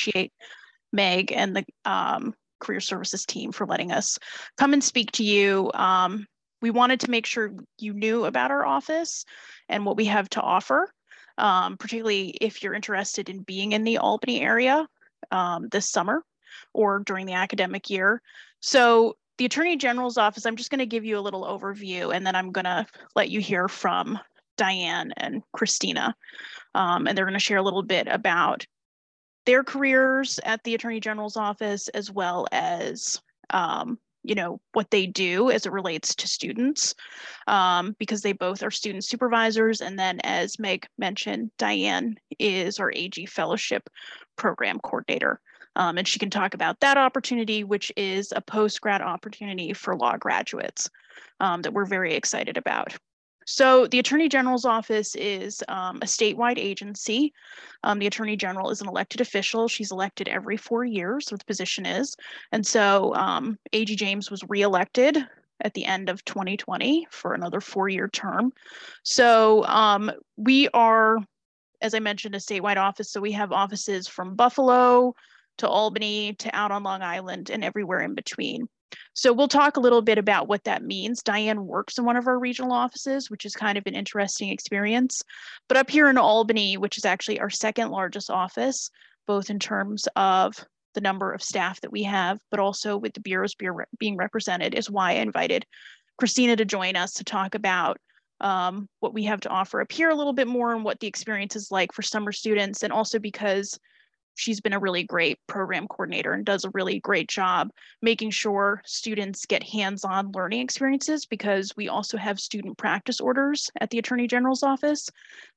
appreciate 0.00 0.32
Meg 0.92 1.32
and 1.32 1.56
the 1.56 1.64
um, 1.84 2.34
career 2.58 2.80
services 2.80 3.24
team 3.24 3.52
for 3.52 3.66
letting 3.66 3.92
us 3.92 4.18
come 4.58 4.72
and 4.72 4.82
speak 4.82 5.12
to 5.12 5.24
you. 5.24 5.70
Um, 5.74 6.26
we 6.62 6.70
wanted 6.70 7.00
to 7.00 7.10
make 7.10 7.26
sure 7.26 7.52
you 7.78 7.92
knew 7.94 8.24
about 8.24 8.50
our 8.50 8.66
office 8.66 9.24
and 9.68 9.86
what 9.86 9.96
we 9.96 10.06
have 10.06 10.28
to 10.30 10.40
offer, 10.40 10.92
um, 11.38 11.76
particularly 11.76 12.36
if 12.40 12.62
you're 12.62 12.74
interested 12.74 13.28
in 13.28 13.42
being 13.42 13.72
in 13.72 13.84
the 13.84 13.98
Albany 13.98 14.42
area 14.42 14.86
um, 15.30 15.68
this 15.70 15.88
summer 15.88 16.22
or 16.74 17.00
during 17.00 17.26
the 17.26 17.32
academic 17.32 17.88
year. 17.88 18.20
So 18.60 19.16
the 19.38 19.46
Attorney 19.46 19.76
General's 19.76 20.18
office, 20.18 20.44
I'm 20.44 20.56
just 20.56 20.70
going 20.70 20.80
to 20.80 20.86
give 20.86 21.04
you 21.04 21.18
a 21.18 21.20
little 21.20 21.44
overview 21.44 22.14
and 22.14 22.26
then 22.26 22.36
I'm 22.36 22.52
going 22.52 22.66
to 22.66 22.86
let 23.16 23.30
you 23.30 23.40
hear 23.40 23.68
from 23.68 24.18
Diane 24.58 25.12
and 25.16 25.42
Christina. 25.52 26.14
Um, 26.74 27.06
and 27.06 27.16
they're 27.16 27.24
going 27.24 27.32
to 27.32 27.38
share 27.38 27.56
a 27.56 27.62
little 27.62 27.82
bit 27.82 28.06
about 28.06 28.66
their 29.46 29.64
careers 29.64 30.38
at 30.44 30.62
the 30.64 30.74
Attorney 30.74 31.00
General's 31.00 31.36
office 31.36 31.88
as 31.88 32.10
well 32.10 32.46
as 32.52 33.20
um, 33.50 33.98
you 34.22 34.34
know 34.34 34.60
what 34.72 34.90
they 34.90 35.06
do 35.06 35.50
as 35.50 35.66
it 35.66 35.72
relates 35.72 36.14
to 36.14 36.28
students 36.28 36.94
um, 37.46 37.96
because 37.98 38.22
they 38.22 38.32
both 38.32 38.62
are 38.62 38.70
student 38.70 39.04
supervisors. 39.04 39.80
And 39.80 39.98
then 39.98 40.20
as 40.20 40.58
meg 40.58 40.86
mentioned 40.98 41.50
diane 41.58 42.16
is 42.38 42.78
our 42.78 42.92
ag 42.94 43.28
fellowship 43.28 43.88
program 44.36 44.78
coordinator 44.80 45.40
um, 45.76 45.98
and 45.98 46.06
she 46.06 46.18
can 46.18 46.30
talk 46.30 46.54
about 46.54 46.80
that 46.80 46.98
opportunity 46.98 47.64
which 47.64 47.92
is 47.96 48.32
a 48.34 48.40
post-grad 48.40 49.00
opportunity 49.00 49.72
for 49.72 49.96
law 49.96 50.16
graduates 50.16 50.88
um, 51.40 51.62
that 51.62 51.72
we're 51.72 51.86
very 51.86 52.14
excited 52.14 52.56
about 52.56 52.96
so 53.50 53.88
the 53.88 53.98
Attorney 53.98 54.28
General's 54.28 54.64
office 54.64 55.16
is 55.16 55.60
um, 55.66 55.96
a 55.96 56.06
statewide 56.06 56.56
agency. 56.56 57.32
Um, 57.82 57.98
the 57.98 58.06
Attorney 58.06 58.36
General 58.36 58.70
is 58.70 58.80
an 58.80 58.86
elected 58.86 59.20
official. 59.20 59.66
She's 59.66 59.90
elected 59.90 60.28
every 60.28 60.56
four 60.56 60.84
years, 60.84 61.26
so 61.26 61.36
the 61.36 61.44
position 61.44 61.84
is. 61.84 62.14
And 62.52 62.64
so 62.64 63.12
um, 63.16 63.58
A.G. 63.72 63.96
James 63.96 64.30
was 64.30 64.44
reelected 64.48 65.18
at 65.62 65.74
the 65.74 65.84
end 65.84 66.08
of 66.08 66.24
2020 66.24 67.08
for 67.10 67.34
another 67.34 67.60
four-year 67.60 68.06
term. 68.06 68.52
So 69.02 69.64
um, 69.66 70.12
we 70.36 70.68
are, 70.68 71.18
as 71.82 71.92
I 71.92 71.98
mentioned, 71.98 72.36
a 72.36 72.38
statewide 72.38 72.76
office. 72.76 73.10
So 73.10 73.20
we 73.20 73.32
have 73.32 73.50
offices 73.50 74.06
from 74.06 74.36
Buffalo 74.36 75.12
to 75.58 75.68
Albany 75.68 76.34
to 76.34 76.56
out 76.56 76.70
on 76.70 76.84
Long 76.84 77.02
Island 77.02 77.50
and 77.50 77.64
everywhere 77.64 78.00
in 78.00 78.14
between. 78.14 78.68
So 79.14 79.32
we'll 79.32 79.48
talk 79.48 79.76
a 79.76 79.80
little 79.80 80.02
bit 80.02 80.18
about 80.18 80.48
what 80.48 80.64
that 80.64 80.82
means. 80.82 81.22
Diane 81.22 81.66
works 81.66 81.98
in 81.98 82.04
one 82.04 82.16
of 82.16 82.26
our 82.26 82.38
regional 82.38 82.72
offices, 82.72 83.30
which 83.30 83.44
is 83.44 83.54
kind 83.54 83.76
of 83.76 83.86
an 83.86 83.94
interesting 83.94 84.50
experience. 84.50 85.22
But 85.68 85.76
up 85.76 85.90
here 85.90 86.08
in 86.08 86.18
Albany, 86.18 86.76
which 86.76 86.98
is 86.98 87.04
actually 87.04 87.40
our 87.40 87.50
second 87.50 87.90
largest 87.90 88.30
office, 88.30 88.90
both 89.26 89.50
in 89.50 89.58
terms 89.58 90.08
of 90.16 90.64
the 90.94 91.00
number 91.00 91.32
of 91.32 91.42
staff 91.42 91.80
that 91.80 91.92
we 91.92 92.02
have, 92.02 92.40
but 92.50 92.60
also 92.60 92.96
with 92.96 93.14
the 93.14 93.20
bureaus 93.20 93.54
being 93.98 94.16
represented, 94.16 94.74
is 94.74 94.90
why 94.90 95.10
I 95.10 95.14
invited 95.14 95.64
Christina 96.18 96.56
to 96.56 96.64
join 96.64 96.96
us 96.96 97.12
to 97.14 97.24
talk 97.24 97.54
about 97.54 97.98
um, 98.40 98.88
what 99.00 99.14
we 99.14 99.24
have 99.24 99.40
to 99.42 99.48
offer 99.48 99.80
up 99.80 99.92
here 99.92 100.10
a 100.10 100.14
little 100.14 100.32
bit 100.32 100.48
more 100.48 100.74
and 100.74 100.84
what 100.84 100.98
the 101.00 101.06
experience 101.06 101.56
is 101.56 101.70
like 101.70 101.92
for 101.92 102.02
summer 102.02 102.32
students, 102.32 102.82
and 102.82 102.92
also 102.92 103.18
because 103.18 103.78
she's 104.34 104.60
been 104.60 104.72
a 104.72 104.78
really 104.78 105.02
great 105.02 105.38
program 105.46 105.86
coordinator 105.86 106.32
and 106.32 106.44
does 106.44 106.64
a 106.64 106.70
really 106.70 107.00
great 107.00 107.28
job 107.28 107.70
making 108.02 108.30
sure 108.30 108.80
students 108.84 109.46
get 109.46 109.62
hands-on 109.62 110.32
learning 110.32 110.60
experiences 110.60 111.26
because 111.26 111.72
we 111.76 111.88
also 111.88 112.16
have 112.16 112.40
student 112.40 112.76
practice 112.78 113.20
orders 113.20 113.70
at 113.80 113.90
the 113.90 113.98
Attorney 113.98 114.26
General's 114.26 114.62
office 114.62 115.08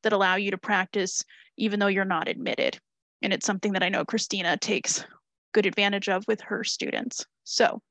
that 0.02 0.14
allow 0.14 0.36
you 0.36 0.52
to 0.52 0.58
practice 0.58 1.24
even 1.58 1.80
though 1.80 1.88
you're 1.88 2.06
not 2.06 2.28
admitted. 2.28 2.80
And 3.22 3.31
it's 3.31 3.46
something 3.46 3.74
that 3.74 3.84
I 3.84 3.90
know 3.90 4.03
Christina 4.03 4.58
takes 4.58 5.06
good 5.53 5.66
advantage 5.66 6.09
of 6.09 6.26
with 6.28 6.42
her 6.42 6.64
students. 6.64 7.26
So 7.44 7.81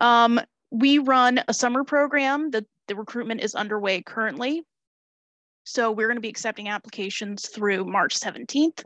um, 0.00 0.40
we 0.70 0.98
run 0.98 1.40
a 1.46 1.54
summer 1.54 1.84
program 1.84 2.50
that 2.50 2.64
the 2.88 2.96
recruitment 2.96 3.42
is 3.42 3.54
underway 3.54 4.02
currently. 4.02 4.64
So 5.66 5.90
we're 5.90 6.06
going 6.06 6.16
to 6.16 6.22
be 6.22 6.28
accepting 6.28 6.68
applications 6.68 7.48
through 7.48 7.84
March 7.84 8.14
17th. 8.18 8.84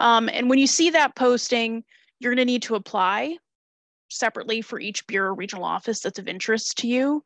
Um, 0.00 0.30
and 0.32 0.48
when 0.48 0.58
you 0.58 0.66
see 0.66 0.90
that 0.90 1.14
posting, 1.14 1.84
you're 2.18 2.34
going 2.34 2.46
to 2.46 2.50
need 2.50 2.62
to 2.62 2.74
apply 2.74 3.36
separately 4.08 4.62
for 4.62 4.80
each 4.80 5.06
bureau 5.06 5.34
regional 5.34 5.64
office 5.64 6.00
that's 6.00 6.18
of 6.18 6.26
interest 6.26 6.78
to 6.78 6.88
you. 6.88 7.22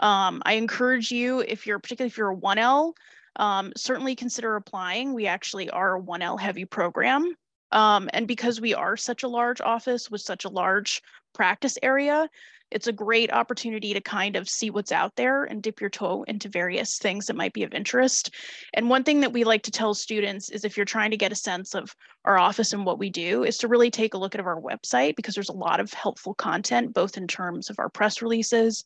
Um, 0.00 0.42
I 0.44 0.54
encourage 0.54 1.10
you, 1.12 1.40
if 1.40 1.66
you're 1.66 1.78
particularly 1.78 2.08
if 2.08 2.18
you're 2.18 2.32
a 2.32 2.36
1L, 2.36 2.94
um, 3.36 3.72
certainly 3.76 4.16
consider 4.16 4.56
applying. 4.56 5.14
We 5.14 5.26
actually 5.26 5.70
are 5.70 5.96
a 5.96 6.02
1L 6.02 6.40
heavy 6.40 6.64
program. 6.64 7.34
Um, 7.70 8.10
and 8.12 8.26
because 8.26 8.60
we 8.60 8.74
are 8.74 8.96
such 8.96 9.22
a 9.22 9.28
large 9.28 9.60
office 9.60 10.10
with 10.10 10.20
such 10.20 10.44
a 10.44 10.50
large 10.50 11.00
practice 11.32 11.78
area, 11.82 12.28
it's 12.72 12.86
a 12.86 12.92
great 12.92 13.32
opportunity 13.32 13.92
to 13.92 14.00
kind 14.00 14.34
of 14.34 14.48
see 14.48 14.70
what's 14.70 14.92
out 14.92 15.14
there 15.14 15.44
and 15.44 15.62
dip 15.62 15.80
your 15.80 15.90
toe 15.90 16.24
into 16.26 16.48
various 16.48 16.98
things 16.98 17.26
that 17.26 17.36
might 17.36 17.52
be 17.52 17.62
of 17.62 17.74
interest. 17.74 18.34
And 18.74 18.88
one 18.88 19.04
thing 19.04 19.20
that 19.20 19.32
we 19.32 19.44
like 19.44 19.62
to 19.64 19.70
tell 19.70 19.94
students 19.94 20.50
is 20.50 20.64
if 20.64 20.76
you're 20.76 20.86
trying 20.86 21.10
to 21.10 21.16
get 21.16 21.32
a 21.32 21.36
sense 21.36 21.74
of 21.74 21.94
our 22.24 22.38
office 22.38 22.72
and 22.72 22.86
what 22.86 22.98
we 22.98 23.10
do, 23.10 23.44
is 23.44 23.58
to 23.58 23.68
really 23.68 23.90
take 23.90 24.14
a 24.14 24.18
look 24.18 24.34
at 24.34 24.40
our 24.40 24.60
website 24.60 25.16
because 25.16 25.34
there's 25.34 25.50
a 25.50 25.52
lot 25.52 25.80
of 25.80 25.92
helpful 25.92 26.34
content, 26.34 26.94
both 26.94 27.16
in 27.16 27.26
terms 27.26 27.68
of 27.68 27.78
our 27.78 27.88
press 27.88 28.22
releases 28.22 28.84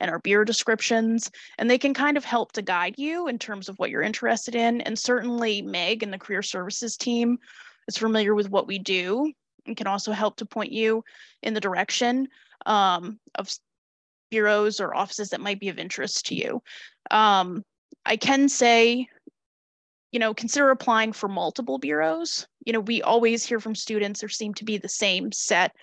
and 0.00 0.10
our 0.10 0.18
bureau 0.18 0.44
descriptions. 0.44 1.30
And 1.58 1.70
they 1.70 1.78
can 1.78 1.94
kind 1.94 2.16
of 2.16 2.24
help 2.24 2.52
to 2.52 2.62
guide 2.62 2.94
you 2.98 3.28
in 3.28 3.38
terms 3.38 3.68
of 3.68 3.78
what 3.78 3.90
you're 3.90 4.02
interested 4.02 4.54
in. 4.54 4.80
And 4.80 4.98
certainly 4.98 5.62
Meg 5.62 6.02
and 6.02 6.12
the 6.12 6.18
career 6.18 6.42
services 6.42 6.96
team 6.96 7.38
is 7.86 7.96
familiar 7.96 8.34
with 8.34 8.50
what 8.50 8.66
we 8.66 8.78
do 8.78 9.32
and 9.66 9.76
can 9.76 9.86
also 9.86 10.12
help 10.12 10.36
to 10.36 10.46
point 10.46 10.72
you 10.72 11.04
in 11.42 11.54
the 11.54 11.60
direction 11.60 12.28
um, 12.66 13.18
of 13.34 13.50
bureaus 14.30 14.80
or 14.80 14.94
offices 14.94 15.30
that 15.30 15.40
might 15.40 15.60
be 15.60 15.68
of 15.68 15.78
interest 15.78 16.26
to 16.26 16.34
you. 16.34 16.62
Um, 17.10 17.64
I 18.04 18.16
can 18.16 18.48
say, 18.48 19.08
you 20.12 20.18
know, 20.18 20.34
consider 20.34 20.70
applying 20.70 21.12
for 21.12 21.28
multiple 21.28 21.78
bureaus. 21.78 22.46
You 22.64 22.72
know, 22.72 22.80
we 22.80 23.02
always 23.02 23.44
hear 23.44 23.60
from 23.60 23.74
students 23.74 24.20
there 24.20 24.28
seem 24.28 24.54
to 24.54 24.64
be 24.64 24.78
the 24.78 24.88
same 24.88 25.32
set 25.32 25.74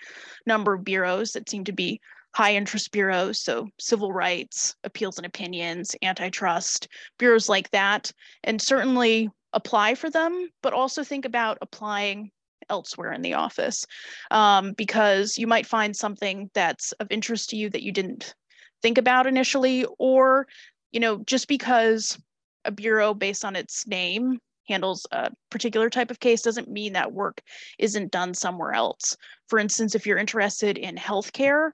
number 0.46 0.74
of 0.74 0.84
bureaus 0.84 1.32
that 1.32 1.48
seem 1.48 1.64
to 1.64 1.72
be 1.72 2.00
high 2.34 2.54
interest 2.54 2.92
bureaus, 2.92 3.40
so 3.40 3.68
civil 3.78 4.12
rights, 4.12 4.74
appeals 4.84 5.16
and 5.16 5.26
opinions, 5.26 5.96
antitrust, 6.02 6.88
bureaus 7.18 7.48
like 7.48 7.70
that. 7.70 8.12
And 8.44 8.60
certainly 8.60 9.30
apply 9.52 9.94
for 9.94 10.10
them, 10.10 10.50
but 10.62 10.74
also 10.74 11.02
think 11.02 11.24
about 11.24 11.58
applying 11.62 12.30
elsewhere 12.70 13.12
in 13.12 13.22
the 13.22 13.34
office 13.34 13.84
um, 14.30 14.72
because 14.72 15.38
you 15.38 15.46
might 15.46 15.66
find 15.66 15.96
something 15.96 16.50
that's 16.54 16.92
of 16.92 17.06
interest 17.10 17.50
to 17.50 17.56
you 17.56 17.70
that 17.70 17.82
you 17.82 17.92
didn't 17.92 18.34
think 18.82 18.98
about 18.98 19.26
initially 19.26 19.86
or 19.98 20.46
you 20.92 21.00
know 21.00 21.18
just 21.24 21.48
because 21.48 22.18
a 22.64 22.70
bureau 22.70 23.14
based 23.14 23.44
on 23.44 23.56
its 23.56 23.86
name 23.86 24.38
handles 24.68 25.06
a 25.12 25.30
particular 25.50 25.88
type 25.88 26.10
of 26.10 26.20
case 26.20 26.42
doesn't 26.42 26.68
mean 26.68 26.92
that 26.92 27.12
work 27.12 27.40
isn't 27.78 28.10
done 28.10 28.34
somewhere 28.34 28.72
else. 28.72 29.16
For 29.48 29.58
instance 29.58 29.94
if 29.94 30.06
you're 30.06 30.18
interested 30.18 30.78
in 30.78 30.96
healthcare 30.96 31.70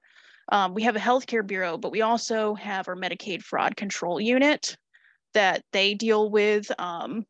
um, 0.51 0.73
we 0.73 0.83
have 0.83 0.95
a 0.95 0.99
healthcare 0.99 1.45
bureau 1.45 1.77
but 1.77 1.91
we 1.91 2.01
also 2.01 2.53
have 2.55 2.87
our 2.87 2.95
medicaid 2.95 3.41
fraud 3.41 3.75
control 3.75 4.19
unit 4.19 4.77
that 5.33 5.63
they 5.71 5.95
deal 5.95 6.29
with 6.29 6.71
um, 6.79 7.25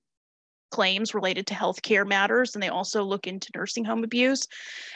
claims 0.74 1.14
related 1.14 1.46
to 1.46 1.54
healthcare 1.54 2.06
matters, 2.06 2.56
and 2.56 2.64
they 2.64 2.70
also 2.70 3.04
look 3.04 3.28
into 3.28 3.52
nursing 3.56 3.86
home 3.86 4.04
abuse. 4.04 4.48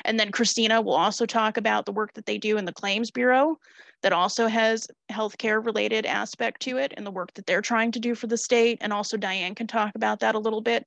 And 0.05 0.19
then 0.19 0.31
Christina 0.31 0.81
will 0.81 0.95
also 0.95 1.27
talk 1.27 1.57
about 1.57 1.85
the 1.85 1.91
work 1.91 2.13
that 2.15 2.25
they 2.25 2.39
do 2.39 2.57
in 2.57 2.65
the 2.65 2.73
Claims 2.73 3.11
Bureau 3.11 3.59
that 4.01 4.11
also 4.11 4.47
has 4.47 4.87
healthcare 5.11 5.63
related 5.63 6.07
aspect 6.07 6.63
to 6.63 6.77
it 6.77 6.95
and 6.97 7.05
the 7.05 7.11
work 7.11 7.31
that 7.35 7.45
they're 7.45 7.61
trying 7.61 7.91
to 7.91 7.99
do 7.99 8.15
for 8.15 8.25
the 8.25 8.37
state. 8.37 8.79
And 8.81 8.91
also 8.91 9.17
Diane 9.17 9.53
can 9.53 9.67
talk 9.67 9.93
about 9.93 10.19
that 10.21 10.33
a 10.33 10.39
little 10.39 10.61
bit 10.61 10.83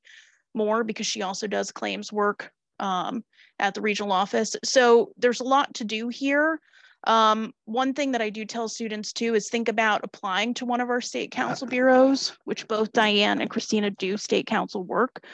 more 0.54 0.82
because 0.82 1.06
she 1.06 1.22
also 1.22 1.46
does 1.46 1.70
claims 1.70 2.12
work 2.12 2.50
um, 2.80 3.22
at 3.60 3.74
the 3.74 3.80
regional 3.80 4.10
office. 4.10 4.56
So 4.64 5.12
there's 5.16 5.40
a 5.40 5.44
lot 5.44 5.72
to 5.74 5.84
do 5.84 6.08
here. 6.08 6.60
Um, 7.04 7.54
one 7.64 7.94
thing 7.94 8.12
that 8.12 8.20
I 8.20 8.30
do 8.30 8.44
tell 8.44 8.68
students 8.68 9.12
too 9.12 9.34
is 9.34 9.48
think 9.48 9.68
about 9.68 10.02
applying 10.04 10.54
to 10.54 10.66
one 10.66 10.80
of 10.80 10.90
our 10.90 11.00
state 11.00 11.30
counsel 11.30 11.66
bureaus, 11.66 12.36
which 12.44 12.68
both 12.68 12.92
Diane 12.92 13.40
and 13.40 13.48
Christina 13.48 13.90
do 13.90 14.16
state 14.16 14.46
counsel 14.46 14.82
work, 14.82 15.24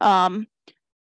um, 0.00 0.46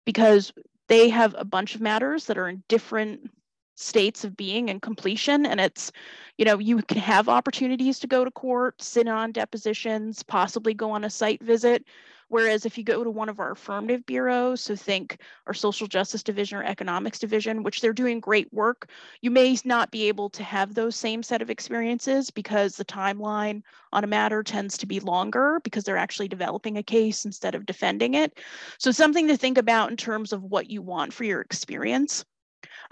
because 0.07 0.53
they 0.89 1.09
have 1.11 1.35
a 1.37 1.45
bunch 1.45 1.75
of 1.75 1.81
matters 1.81 2.27
that 2.27 2.39
are 2.39 2.49
in 2.49 2.63
different 2.69 3.31
states 3.77 4.25
of 4.25 4.37
being 4.37 4.69
and 4.71 4.83
completion 4.83 5.47
and 5.47 5.61
it's 5.61 5.93
you 6.39 6.45
know 6.45 6.59
you 6.59 6.83
can 6.83 6.99
have 6.99 7.29
opportunities 7.29 7.99
to 7.99 8.07
go 8.07 8.25
to 8.25 8.31
court 8.31 8.81
sit 8.83 9.07
on 9.07 9.33
depositions 9.33 10.23
possibly 10.23 10.75
go 10.75 10.91
on 10.91 11.05
a 11.05 11.11
site 11.11 11.43
visit 11.43 11.85
Whereas 12.29 12.67
if 12.67 12.77
you 12.77 12.83
go 12.83 13.05
to 13.05 13.11
one 13.11 13.29
of 13.29 13.39
our 13.39 13.53
affirmative 13.53 14.05
bureaus, 14.05 14.61
so 14.61 14.75
think 14.75 15.21
our 15.47 15.55
social 15.55 15.87
justice 15.87 16.25
division 16.25 16.59
or 16.59 16.65
economics 16.65 17.21
division, 17.21 17.63
which 17.63 17.81
they're 17.81 17.93
doing 17.93 18.19
great 18.19 18.53
work, 18.53 18.91
you 19.21 19.31
may 19.31 19.57
not 19.65 19.93
be 19.93 20.09
able 20.09 20.29
to 20.31 20.43
have 20.43 20.75
those 20.75 20.97
same 20.97 21.23
set 21.23 21.41
of 21.41 21.51
experiences 21.51 22.31
because 22.31 22.77
the 22.77 22.85
timeline 22.85 23.63
on 23.93 24.03
a 24.03 24.09
matter 24.09 24.43
tends 24.43 24.77
to 24.79 24.87
be 24.87 24.99
longer 24.99 25.61
because 25.63 25.85
they're 25.85 25.97
actually 25.97 26.29
developing 26.29 26.77
a 26.77 26.83
case 26.83 27.25
instead 27.25 27.55
of 27.55 27.65
defending 27.65 28.15
it. 28.15 28.41
So 28.79 28.91
something 28.91 29.29
to 29.29 29.37
think 29.37 29.57
about 29.57 29.91
in 29.91 29.97
terms 29.97 30.33
of 30.33 30.43
what 30.43 30.69
you 30.69 30.83
want 30.83 31.13
for 31.13 31.23
your 31.23 31.41
experience. 31.41 32.25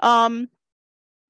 Um, 0.01 0.49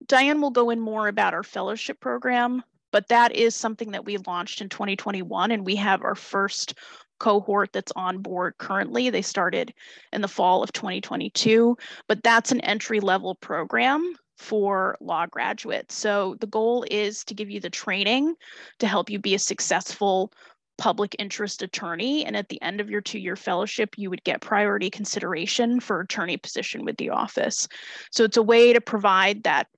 Diane 0.06 0.40
will 0.40 0.50
go 0.50 0.70
in 0.70 0.80
more 0.80 1.08
about 1.08 1.34
our 1.34 1.42
fellowship 1.42 2.00
program, 2.00 2.62
but 2.92 3.08
that 3.08 3.34
is 3.34 3.54
something 3.54 3.92
that 3.92 4.04
we 4.04 4.16
launched 4.18 4.60
in 4.60 4.68
2021 4.68 5.50
and 5.50 5.64
we 5.64 5.76
have 5.76 6.02
our 6.02 6.14
first 6.14 6.74
cohort 7.18 7.72
that's 7.72 7.92
on 7.96 8.18
board 8.18 8.54
currently. 8.58 9.08
They 9.10 9.22
started 9.22 9.72
in 10.12 10.20
the 10.20 10.28
fall 10.28 10.62
of 10.62 10.72
2022, 10.72 11.76
but 12.06 12.22
that's 12.22 12.52
an 12.52 12.60
entry 12.60 13.00
level 13.00 13.34
program 13.34 14.14
for 14.36 14.96
law 15.00 15.26
graduates. 15.26 15.94
So 15.94 16.36
the 16.40 16.46
goal 16.46 16.84
is 16.90 17.24
to 17.24 17.34
give 17.34 17.50
you 17.50 17.60
the 17.60 17.70
training 17.70 18.34
to 18.80 18.86
help 18.86 19.08
you 19.08 19.18
be 19.18 19.34
a 19.34 19.38
successful 19.38 20.32
public 20.76 21.14
interest 21.18 21.62
attorney. 21.62 22.24
And 22.24 22.36
at 22.36 22.48
the 22.48 22.60
end 22.60 22.80
of 22.80 22.90
your 22.90 23.00
two 23.00 23.20
year 23.20 23.36
fellowship, 23.36 23.96
you 23.96 24.10
would 24.10 24.24
get 24.24 24.40
priority 24.40 24.90
consideration 24.90 25.78
for 25.78 26.00
attorney 26.00 26.36
position 26.36 26.84
with 26.84 26.96
the 26.96 27.10
office. 27.10 27.68
So 28.10 28.24
it's 28.24 28.36
a 28.36 28.42
way 28.42 28.72
to 28.72 28.80
provide 28.80 29.44
that 29.44 29.68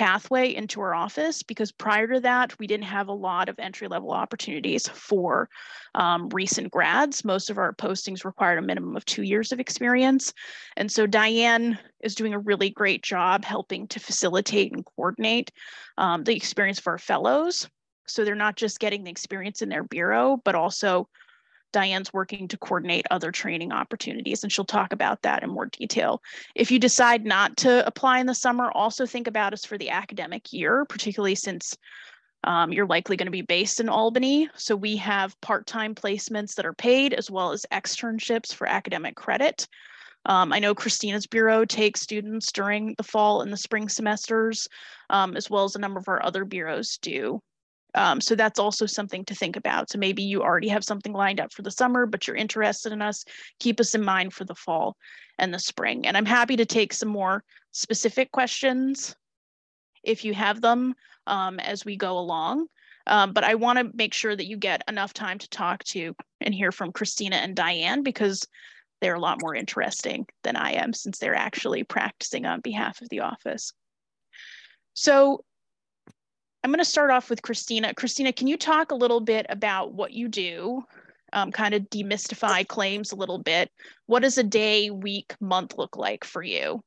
pathway 0.00 0.54
into 0.54 0.80
our 0.80 0.94
office 0.94 1.42
because 1.42 1.70
prior 1.70 2.06
to 2.06 2.20
that, 2.20 2.58
we 2.58 2.66
didn't 2.66 2.86
have 2.86 3.08
a 3.08 3.12
lot 3.12 3.50
of 3.50 3.58
entry 3.58 3.86
level 3.86 4.12
opportunities 4.12 4.88
for 4.88 5.50
um, 5.94 6.30
recent 6.30 6.70
grads. 6.70 7.22
Most 7.22 7.50
of 7.50 7.58
our 7.58 7.74
postings 7.74 8.24
required 8.24 8.58
a 8.58 8.62
minimum 8.62 8.96
of 8.96 9.04
two 9.04 9.24
years 9.24 9.52
of 9.52 9.60
experience. 9.60 10.32
And 10.78 10.90
so 10.90 11.06
Diane 11.06 11.78
is 12.02 12.14
doing 12.14 12.32
a 12.32 12.38
really 12.38 12.70
great 12.70 13.02
job 13.02 13.44
helping 13.44 13.86
to 13.88 14.00
facilitate 14.00 14.72
and 14.72 14.86
coordinate 14.86 15.52
um, 15.98 16.24
the 16.24 16.34
experience 16.34 16.80
for 16.80 16.92
our 16.92 16.98
fellows. 16.98 17.68
So 18.06 18.24
they're 18.24 18.34
not 18.34 18.56
just 18.56 18.80
getting 18.80 19.04
the 19.04 19.10
experience 19.10 19.60
in 19.60 19.68
their 19.68 19.84
bureau, 19.84 20.40
but 20.46 20.54
also 20.54 21.10
Diane's 21.72 22.12
working 22.12 22.48
to 22.48 22.58
coordinate 22.58 23.06
other 23.10 23.32
training 23.32 23.72
opportunities, 23.72 24.42
and 24.42 24.52
she'll 24.52 24.64
talk 24.64 24.92
about 24.92 25.22
that 25.22 25.42
in 25.42 25.50
more 25.50 25.66
detail. 25.66 26.22
If 26.54 26.70
you 26.70 26.78
decide 26.78 27.24
not 27.24 27.56
to 27.58 27.86
apply 27.86 28.18
in 28.18 28.26
the 28.26 28.34
summer, 28.34 28.70
also 28.72 29.06
think 29.06 29.26
about 29.26 29.52
us 29.52 29.64
for 29.64 29.78
the 29.78 29.90
academic 29.90 30.52
year, 30.52 30.84
particularly 30.84 31.34
since 31.34 31.76
um, 32.44 32.72
you're 32.72 32.86
likely 32.86 33.16
going 33.16 33.26
to 33.26 33.30
be 33.32 33.42
based 33.42 33.80
in 33.80 33.88
Albany. 33.88 34.48
So 34.56 34.74
we 34.74 34.96
have 34.96 35.40
part-time 35.40 35.94
placements 35.94 36.54
that 36.54 36.66
are 36.66 36.72
paid 36.72 37.12
as 37.12 37.30
well 37.30 37.52
as 37.52 37.66
externships 37.70 38.54
for 38.54 38.66
academic 38.66 39.14
credit. 39.14 39.66
Um, 40.26 40.52
I 40.52 40.58
know 40.58 40.74
Christina's 40.74 41.26
bureau 41.26 41.64
takes 41.64 42.00
students 42.00 42.52
during 42.52 42.94
the 42.96 43.02
fall 43.02 43.42
and 43.42 43.52
the 43.52 43.56
spring 43.56 43.88
semesters, 43.88 44.68
um, 45.08 45.36
as 45.36 45.48
well 45.48 45.64
as 45.64 45.76
a 45.76 45.78
number 45.78 45.98
of 45.98 46.08
our 46.08 46.22
other 46.24 46.44
bureaus 46.44 46.98
do. 46.98 47.42
Um, 47.94 48.20
so 48.20 48.34
that's 48.34 48.58
also 48.58 48.86
something 48.86 49.24
to 49.24 49.34
think 49.34 49.56
about. 49.56 49.90
So 49.90 49.98
maybe 49.98 50.22
you 50.22 50.42
already 50.42 50.68
have 50.68 50.84
something 50.84 51.12
lined 51.12 51.40
up 51.40 51.52
for 51.52 51.62
the 51.62 51.70
summer, 51.70 52.06
but 52.06 52.26
you're 52.26 52.36
interested 52.36 52.92
in 52.92 53.02
us, 53.02 53.24
keep 53.58 53.80
us 53.80 53.94
in 53.94 54.04
mind 54.04 54.32
for 54.32 54.44
the 54.44 54.54
fall 54.54 54.96
and 55.38 55.52
the 55.52 55.58
spring. 55.58 56.06
And 56.06 56.16
I'm 56.16 56.26
happy 56.26 56.56
to 56.56 56.66
take 56.66 56.92
some 56.92 57.08
more 57.08 57.42
specific 57.72 58.30
questions 58.32 59.14
if 60.04 60.24
you 60.24 60.34
have 60.34 60.60
them 60.60 60.94
um, 61.26 61.58
as 61.60 61.84
we 61.84 61.96
go 61.96 62.18
along. 62.18 62.66
Um, 63.06 63.32
but 63.32 63.44
I 63.44 63.54
want 63.54 63.78
to 63.78 63.90
make 63.94 64.14
sure 64.14 64.36
that 64.36 64.46
you 64.46 64.56
get 64.56 64.82
enough 64.88 65.12
time 65.12 65.38
to 65.38 65.48
talk 65.48 65.82
to 65.84 66.14
and 66.40 66.54
hear 66.54 66.70
from 66.70 66.92
Christina 66.92 67.36
and 67.36 67.56
Diane 67.56 68.02
because 68.02 68.46
they're 69.00 69.14
a 69.14 69.20
lot 69.20 69.40
more 69.40 69.54
interesting 69.54 70.26
than 70.44 70.56
I 70.56 70.72
am 70.72 70.92
since 70.92 71.18
they're 71.18 71.34
actually 71.34 71.84
practicing 71.84 72.44
on 72.44 72.60
behalf 72.60 73.00
of 73.00 73.08
the 73.08 73.20
office. 73.20 73.72
So 74.94 75.44
I'm 76.62 76.70
going 76.70 76.78
to 76.78 76.84
start 76.84 77.10
off 77.10 77.30
with 77.30 77.42
Christina. 77.42 77.94
Christina, 77.94 78.32
can 78.32 78.46
you 78.46 78.56
talk 78.56 78.90
a 78.90 78.96
little 78.96 79.20
bit 79.20 79.46
about 79.48 79.94
what 79.94 80.12
you 80.12 80.28
do? 80.28 80.84
Um, 81.32 81.52
kind 81.52 81.74
of 81.74 81.82
demystify 81.90 82.66
claims 82.66 83.12
a 83.12 83.16
little 83.16 83.38
bit. 83.38 83.70
What 84.06 84.22
does 84.22 84.36
a 84.36 84.42
day, 84.42 84.90
week, 84.90 85.34
month 85.40 85.78
look 85.78 85.96
like 85.96 86.24
for 86.24 86.42
you? 86.42 86.82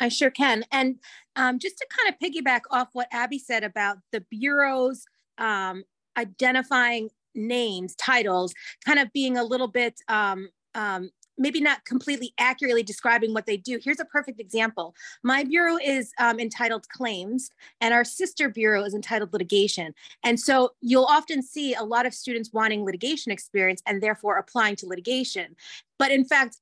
I 0.00 0.08
sure 0.08 0.30
can. 0.30 0.64
And 0.70 0.96
um, 1.36 1.58
just 1.58 1.78
to 1.78 1.86
kind 1.90 2.12
of 2.14 2.18
piggyback 2.20 2.62
off 2.70 2.88
what 2.92 3.08
Abby 3.12 3.38
said 3.38 3.64
about 3.64 3.98
the 4.12 4.20
bureaus 4.30 5.04
um, 5.38 5.84
identifying 6.16 7.08
names, 7.34 7.94
titles, 7.94 8.52
kind 8.84 8.98
of 8.98 9.12
being 9.12 9.36
a 9.38 9.44
little 9.44 9.68
bit 9.68 9.94
um, 10.08 10.48
um, 10.74 11.10
maybe 11.38 11.60
not 11.60 11.84
completely 11.84 12.34
accurately 12.38 12.82
describing 12.82 13.32
what 13.32 13.46
they 13.46 13.56
do. 13.56 13.78
Here's 13.82 14.00
a 14.00 14.04
perfect 14.04 14.40
example. 14.40 14.94
My 15.22 15.44
bureau 15.44 15.78
is 15.82 16.12
um, 16.18 16.38
entitled 16.40 16.88
claims 16.88 17.50
and 17.80 17.94
our 17.94 18.04
sister 18.04 18.48
bureau 18.48 18.82
is 18.82 18.94
entitled 18.94 19.32
litigation. 19.32 19.94
And 20.24 20.38
so 20.38 20.70
you'll 20.80 21.04
often 21.04 21.42
see 21.42 21.74
a 21.74 21.82
lot 21.82 22.06
of 22.06 22.14
students 22.14 22.52
wanting 22.52 22.84
litigation 22.84 23.32
experience 23.32 23.82
and 23.86 24.02
therefore 24.02 24.36
applying 24.38 24.76
to 24.76 24.86
litigation. 24.86 25.56
But 25.98 26.10
in 26.10 26.24
fact, 26.24 26.58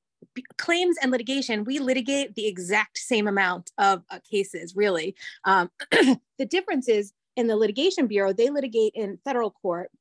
claims 0.57 0.97
and 1.01 1.11
litigation, 1.11 1.63
we 1.63 1.79
litigate 1.79 2.35
the 2.35 2.47
exact 2.47 2.97
same 2.97 3.27
amount 3.27 3.71
of 3.77 4.03
uh, 4.09 4.19
cases, 4.29 4.75
really. 4.75 5.15
Um, 5.43 5.69
the 5.91 6.45
difference 6.45 6.87
is 6.87 7.13
in 7.35 7.47
the 7.47 7.55
litigation 7.55 8.07
bureau, 8.07 8.33
they 8.33 8.49
litigate 8.49 8.93
in 8.95 9.19
federal 9.23 9.51
court 9.51 9.91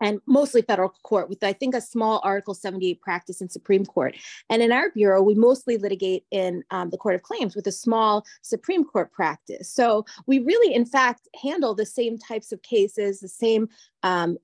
and 0.00 0.20
mostly 0.26 0.62
federal 0.62 0.92
court 1.02 1.28
with 1.28 1.42
i 1.42 1.52
think 1.52 1.74
a 1.74 1.80
small 1.80 2.20
article 2.24 2.54
78 2.54 3.00
practice 3.00 3.40
in 3.40 3.48
supreme 3.48 3.84
court 3.84 4.16
and 4.50 4.62
in 4.62 4.72
our 4.72 4.90
bureau 4.90 5.22
we 5.22 5.34
mostly 5.34 5.76
litigate 5.76 6.24
in 6.30 6.62
um, 6.70 6.90
the 6.90 6.98
court 6.98 7.14
of 7.14 7.22
claims 7.22 7.54
with 7.54 7.66
a 7.66 7.72
small 7.72 8.24
supreme 8.42 8.84
court 8.84 9.12
practice 9.12 9.70
so 9.70 10.04
we 10.26 10.38
really 10.38 10.74
in 10.74 10.84
fact 10.84 11.28
handle 11.42 11.74
the 11.74 11.86
same 11.86 12.18
types 12.18 12.52
of 12.52 12.62
cases 12.62 13.20
the 13.20 13.28
same 13.28 13.68
um, 14.02 14.38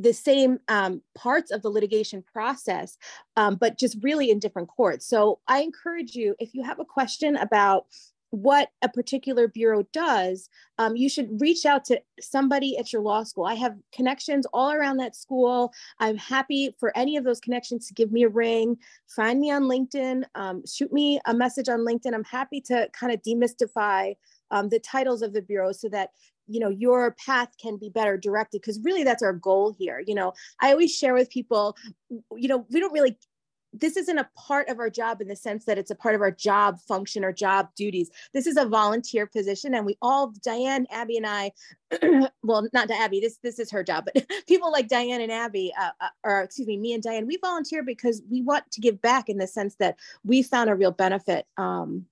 the 0.00 0.12
same 0.14 0.58
um, 0.68 1.02
parts 1.14 1.50
of 1.50 1.62
the 1.62 1.68
litigation 1.68 2.22
process, 2.22 2.96
um, 3.36 3.56
but 3.56 3.78
just 3.78 3.98
really 4.02 4.30
in 4.30 4.38
different 4.38 4.68
courts. 4.68 5.06
So 5.06 5.40
I 5.46 5.60
encourage 5.60 6.14
you, 6.14 6.34
if 6.38 6.54
you 6.54 6.62
have 6.64 6.80
a 6.80 6.84
question 6.84 7.36
about 7.36 7.86
what 8.30 8.70
a 8.82 8.88
particular 8.88 9.48
bureau 9.48 9.84
does, 9.92 10.48
um, 10.78 10.96
you 10.96 11.08
should 11.08 11.40
reach 11.40 11.66
out 11.66 11.84
to 11.86 12.00
somebody 12.20 12.78
at 12.78 12.92
your 12.92 13.02
law 13.02 13.24
school. 13.24 13.44
I 13.44 13.54
have 13.54 13.76
connections 13.92 14.46
all 14.52 14.72
around 14.72 14.98
that 14.98 15.16
school. 15.16 15.72
I'm 15.98 16.16
happy 16.16 16.74
for 16.78 16.96
any 16.96 17.16
of 17.16 17.24
those 17.24 17.40
connections 17.40 17.86
to 17.88 17.94
give 17.94 18.12
me 18.12 18.22
a 18.22 18.28
ring, 18.28 18.76
find 19.08 19.40
me 19.40 19.50
on 19.50 19.64
LinkedIn, 19.64 20.24
um, 20.34 20.62
shoot 20.66 20.92
me 20.92 21.20
a 21.26 21.34
message 21.34 21.68
on 21.68 21.80
LinkedIn. 21.80 22.14
I'm 22.14 22.24
happy 22.24 22.60
to 22.62 22.88
kind 22.92 23.12
of 23.12 23.20
demystify 23.22 24.14
um, 24.50 24.68
the 24.68 24.80
titles 24.80 25.22
of 25.22 25.32
the 25.32 25.42
bureau 25.42 25.72
so 25.72 25.88
that 25.88 26.10
you 26.46 26.58
know 26.58 26.68
your 26.68 27.12
path 27.12 27.48
can 27.62 27.76
be 27.76 27.88
better 27.88 28.16
directed 28.16 28.60
because 28.60 28.80
really 28.82 29.04
that's 29.04 29.22
our 29.22 29.32
goal 29.32 29.72
here 29.78 30.02
you 30.04 30.16
know 30.16 30.32
i 30.60 30.72
always 30.72 30.92
share 30.92 31.14
with 31.14 31.30
people 31.30 31.76
you 32.34 32.48
know 32.48 32.66
we 32.72 32.80
don't 32.80 32.92
really 32.92 33.16
this 33.72 33.96
isn't 33.96 34.18
a 34.18 34.28
part 34.36 34.68
of 34.68 34.78
our 34.78 34.90
job 34.90 35.20
in 35.20 35.28
the 35.28 35.36
sense 35.36 35.64
that 35.64 35.78
it's 35.78 35.90
a 35.90 35.94
part 35.94 36.14
of 36.14 36.20
our 36.20 36.30
job 36.30 36.80
function 36.80 37.24
or 37.24 37.32
job 37.32 37.68
duties. 37.76 38.10
This 38.32 38.46
is 38.46 38.56
a 38.56 38.66
volunteer 38.66 39.26
position, 39.26 39.74
and 39.74 39.86
we 39.86 39.96
all, 40.02 40.32
Diane, 40.42 40.86
Abby, 40.90 41.16
and 41.16 41.26
I, 41.26 41.52
well, 42.42 42.68
not 42.72 42.88
to 42.88 42.94
Abby, 42.94 43.20
this 43.20 43.38
this 43.42 43.58
is 43.58 43.70
her 43.70 43.82
job, 43.82 44.06
but 44.12 44.26
people 44.48 44.72
like 44.72 44.88
Diane 44.88 45.20
and 45.20 45.32
Abby, 45.32 45.72
uh, 45.78 45.90
uh, 46.00 46.08
or 46.24 46.42
excuse 46.42 46.68
me, 46.68 46.76
me 46.76 46.92
and 46.92 47.02
Diane, 47.02 47.26
we 47.26 47.38
volunteer 47.40 47.82
because 47.82 48.22
we 48.30 48.42
want 48.42 48.70
to 48.72 48.80
give 48.80 49.00
back 49.00 49.28
in 49.28 49.38
the 49.38 49.46
sense 49.46 49.76
that 49.76 49.96
we 50.24 50.42
found 50.42 50.70
a 50.70 50.74
real 50.74 50.92
benefit 50.92 51.46
um, 51.56 52.06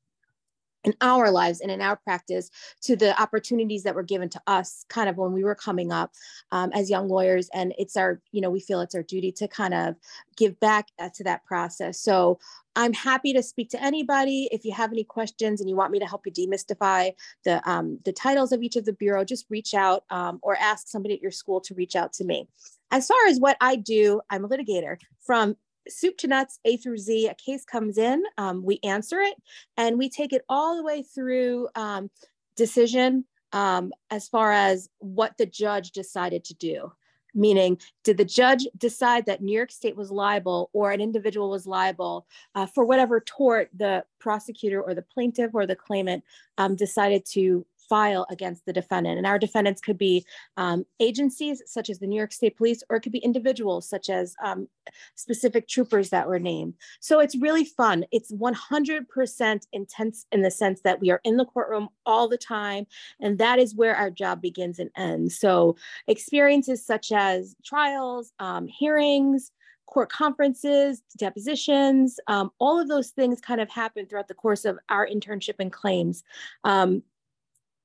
in 0.84 0.94
our 1.00 1.30
lives 1.30 1.60
and 1.60 1.70
in 1.70 1.80
our 1.80 1.96
practice 1.96 2.50
to 2.82 2.96
the 2.96 3.20
opportunities 3.20 3.82
that 3.82 3.94
were 3.94 4.02
given 4.02 4.28
to 4.28 4.40
us 4.46 4.84
kind 4.88 5.08
of 5.08 5.16
when 5.16 5.32
we 5.32 5.44
were 5.44 5.54
coming 5.54 5.92
up 5.92 6.12
um, 6.52 6.70
as 6.72 6.88
young 6.88 7.08
lawyers. 7.08 7.48
And 7.52 7.74
it's 7.78 7.96
our 7.96 8.20
you 8.32 8.40
know 8.40 8.50
we 8.50 8.60
feel 8.60 8.80
it's 8.80 8.94
our 8.94 9.02
duty 9.02 9.32
to 9.32 9.48
kind 9.48 9.74
of 9.74 9.96
give 10.36 10.58
back 10.60 10.88
uh, 10.98 11.10
to 11.14 11.24
that 11.24 11.44
process. 11.44 12.00
So 12.00 12.38
i'm 12.76 12.92
happy 12.92 13.32
to 13.32 13.42
speak 13.42 13.68
to 13.70 13.82
anybody. 13.82 14.48
If 14.52 14.64
you 14.64 14.72
have 14.72 14.92
any 14.92 15.04
questions 15.04 15.60
and 15.60 15.68
you 15.68 15.74
want 15.74 15.90
me 15.90 15.98
to 15.98 16.06
help 16.06 16.24
you 16.26 16.32
demystify 16.32 17.12
the 17.44 17.68
um, 17.68 17.98
the 18.04 18.12
titles 18.12 18.52
of 18.52 18.62
each 18.62 18.76
of 18.76 18.84
the 18.84 18.92
bureau 18.92 19.24
just 19.24 19.46
reach 19.50 19.74
out 19.74 20.04
um, 20.10 20.38
or 20.42 20.56
ask 20.56 20.88
somebody 20.88 21.14
at 21.14 21.22
your 21.22 21.32
school 21.32 21.60
to 21.62 21.74
reach 21.74 21.96
out 21.96 22.12
to 22.14 22.24
me. 22.24 22.48
As 22.90 23.06
far 23.06 23.26
as 23.28 23.40
what 23.40 23.56
I 23.60 23.76
do, 23.76 24.20
I'm 24.30 24.44
a 24.44 24.48
litigator 24.48 24.96
from 25.20 25.56
soup 25.88 26.16
to 26.18 26.26
nuts, 26.26 26.58
A 26.64 26.76
through 26.76 26.98
Z, 26.98 27.28
a 27.28 27.34
case 27.34 27.64
comes 27.64 27.98
in, 27.98 28.22
um, 28.36 28.62
we 28.64 28.80
answer 28.82 29.20
it, 29.20 29.34
and 29.76 29.98
we 29.98 30.08
take 30.08 30.32
it 30.32 30.44
all 30.48 30.76
the 30.76 30.82
way 30.82 31.02
through 31.02 31.68
um, 31.74 32.10
decision 32.56 33.24
um, 33.52 33.92
as 34.10 34.28
far 34.28 34.52
as 34.52 34.88
what 34.98 35.36
the 35.38 35.46
judge 35.46 35.92
decided 35.92 36.44
to 36.44 36.54
do. 36.54 36.92
meaning 37.34 37.78
did 38.04 38.16
the 38.16 38.24
judge 38.24 38.66
decide 38.76 39.26
that 39.26 39.42
New 39.42 39.52
York 39.52 39.70
State 39.70 39.96
was 39.96 40.10
liable 40.10 40.70
or 40.72 40.90
an 40.90 41.00
individual 41.00 41.50
was 41.50 41.66
liable 41.66 42.26
uh, 42.54 42.66
for 42.66 42.84
whatever 42.84 43.20
tort 43.20 43.70
the 43.76 44.04
prosecutor 44.18 44.82
or 44.82 44.94
the 44.94 45.02
plaintiff 45.02 45.50
or 45.54 45.66
the 45.66 45.76
claimant 45.76 46.24
um, 46.56 46.74
decided 46.74 47.24
to 47.26 47.64
file 47.88 48.26
against 48.30 48.66
the 48.66 48.72
defendant. 48.72 49.18
And 49.18 49.26
our 49.26 49.38
defendants 49.38 49.80
could 49.80 49.98
be 49.98 50.24
um, 50.56 50.84
agencies 51.00 51.62
such 51.66 51.90
as 51.90 51.98
the 51.98 52.06
New 52.06 52.16
York 52.16 52.32
State 52.32 52.56
Police, 52.56 52.82
or 52.88 52.96
it 52.96 53.00
could 53.00 53.12
be 53.12 53.18
individuals 53.18 53.88
such 53.88 54.10
as 54.10 54.34
um, 54.42 54.68
specific 55.14 55.68
troopers 55.68 56.10
that 56.10 56.28
were 56.28 56.38
named. 56.38 56.74
So 57.00 57.20
it's 57.20 57.36
really 57.36 57.64
fun. 57.64 58.04
It's 58.12 58.32
100% 58.32 59.66
intense 59.72 60.26
in 60.32 60.42
the 60.42 60.50
sense 60.50 60.80
that 60.82 61.00
we 61.00 61.10
are 61.10 61.20
in 61.24 61.36
the 61.36 61.44
courtroom 61.44 61.88
all 62.06 62.28
the 62.28 62.38
time. 62.38 62.86
And 63.20 63.38
that 63.38 63.58
is 63.58 63.74
where 63.74 63.96
our 63.96 64.10
job 64.10 64.40
begins 64.40 64.78
and 64.78 64.90
ends. 64.96 65.38
So 65.38 65.76
experiences 66.06 66.84
such 66.84 67.12
as 67.12 67.54
trials, 67.64 68.32
um, 68.38 68.66
hearings, 68.68 69.52
court 69.88 70.10
conferences, 70.10 71.02
depositions, 71.16 72.20
um, 72.26 72.50
all 72.58 72.78
of 72.78 72.88
those 72.88 73.08
things 73.10 73.40
kind 73.40 73.60
of 73.60 73.70
happen 73.70 74.06
throughout 74.06 74.28
the 74.28 74.34
course 74.34 74.64
of 74.64 74.78
our 74.90 75.06
internship 75.06 75.54
and 75.58 75.72
claims. 75.72 76.22
Um, 76.64 77.02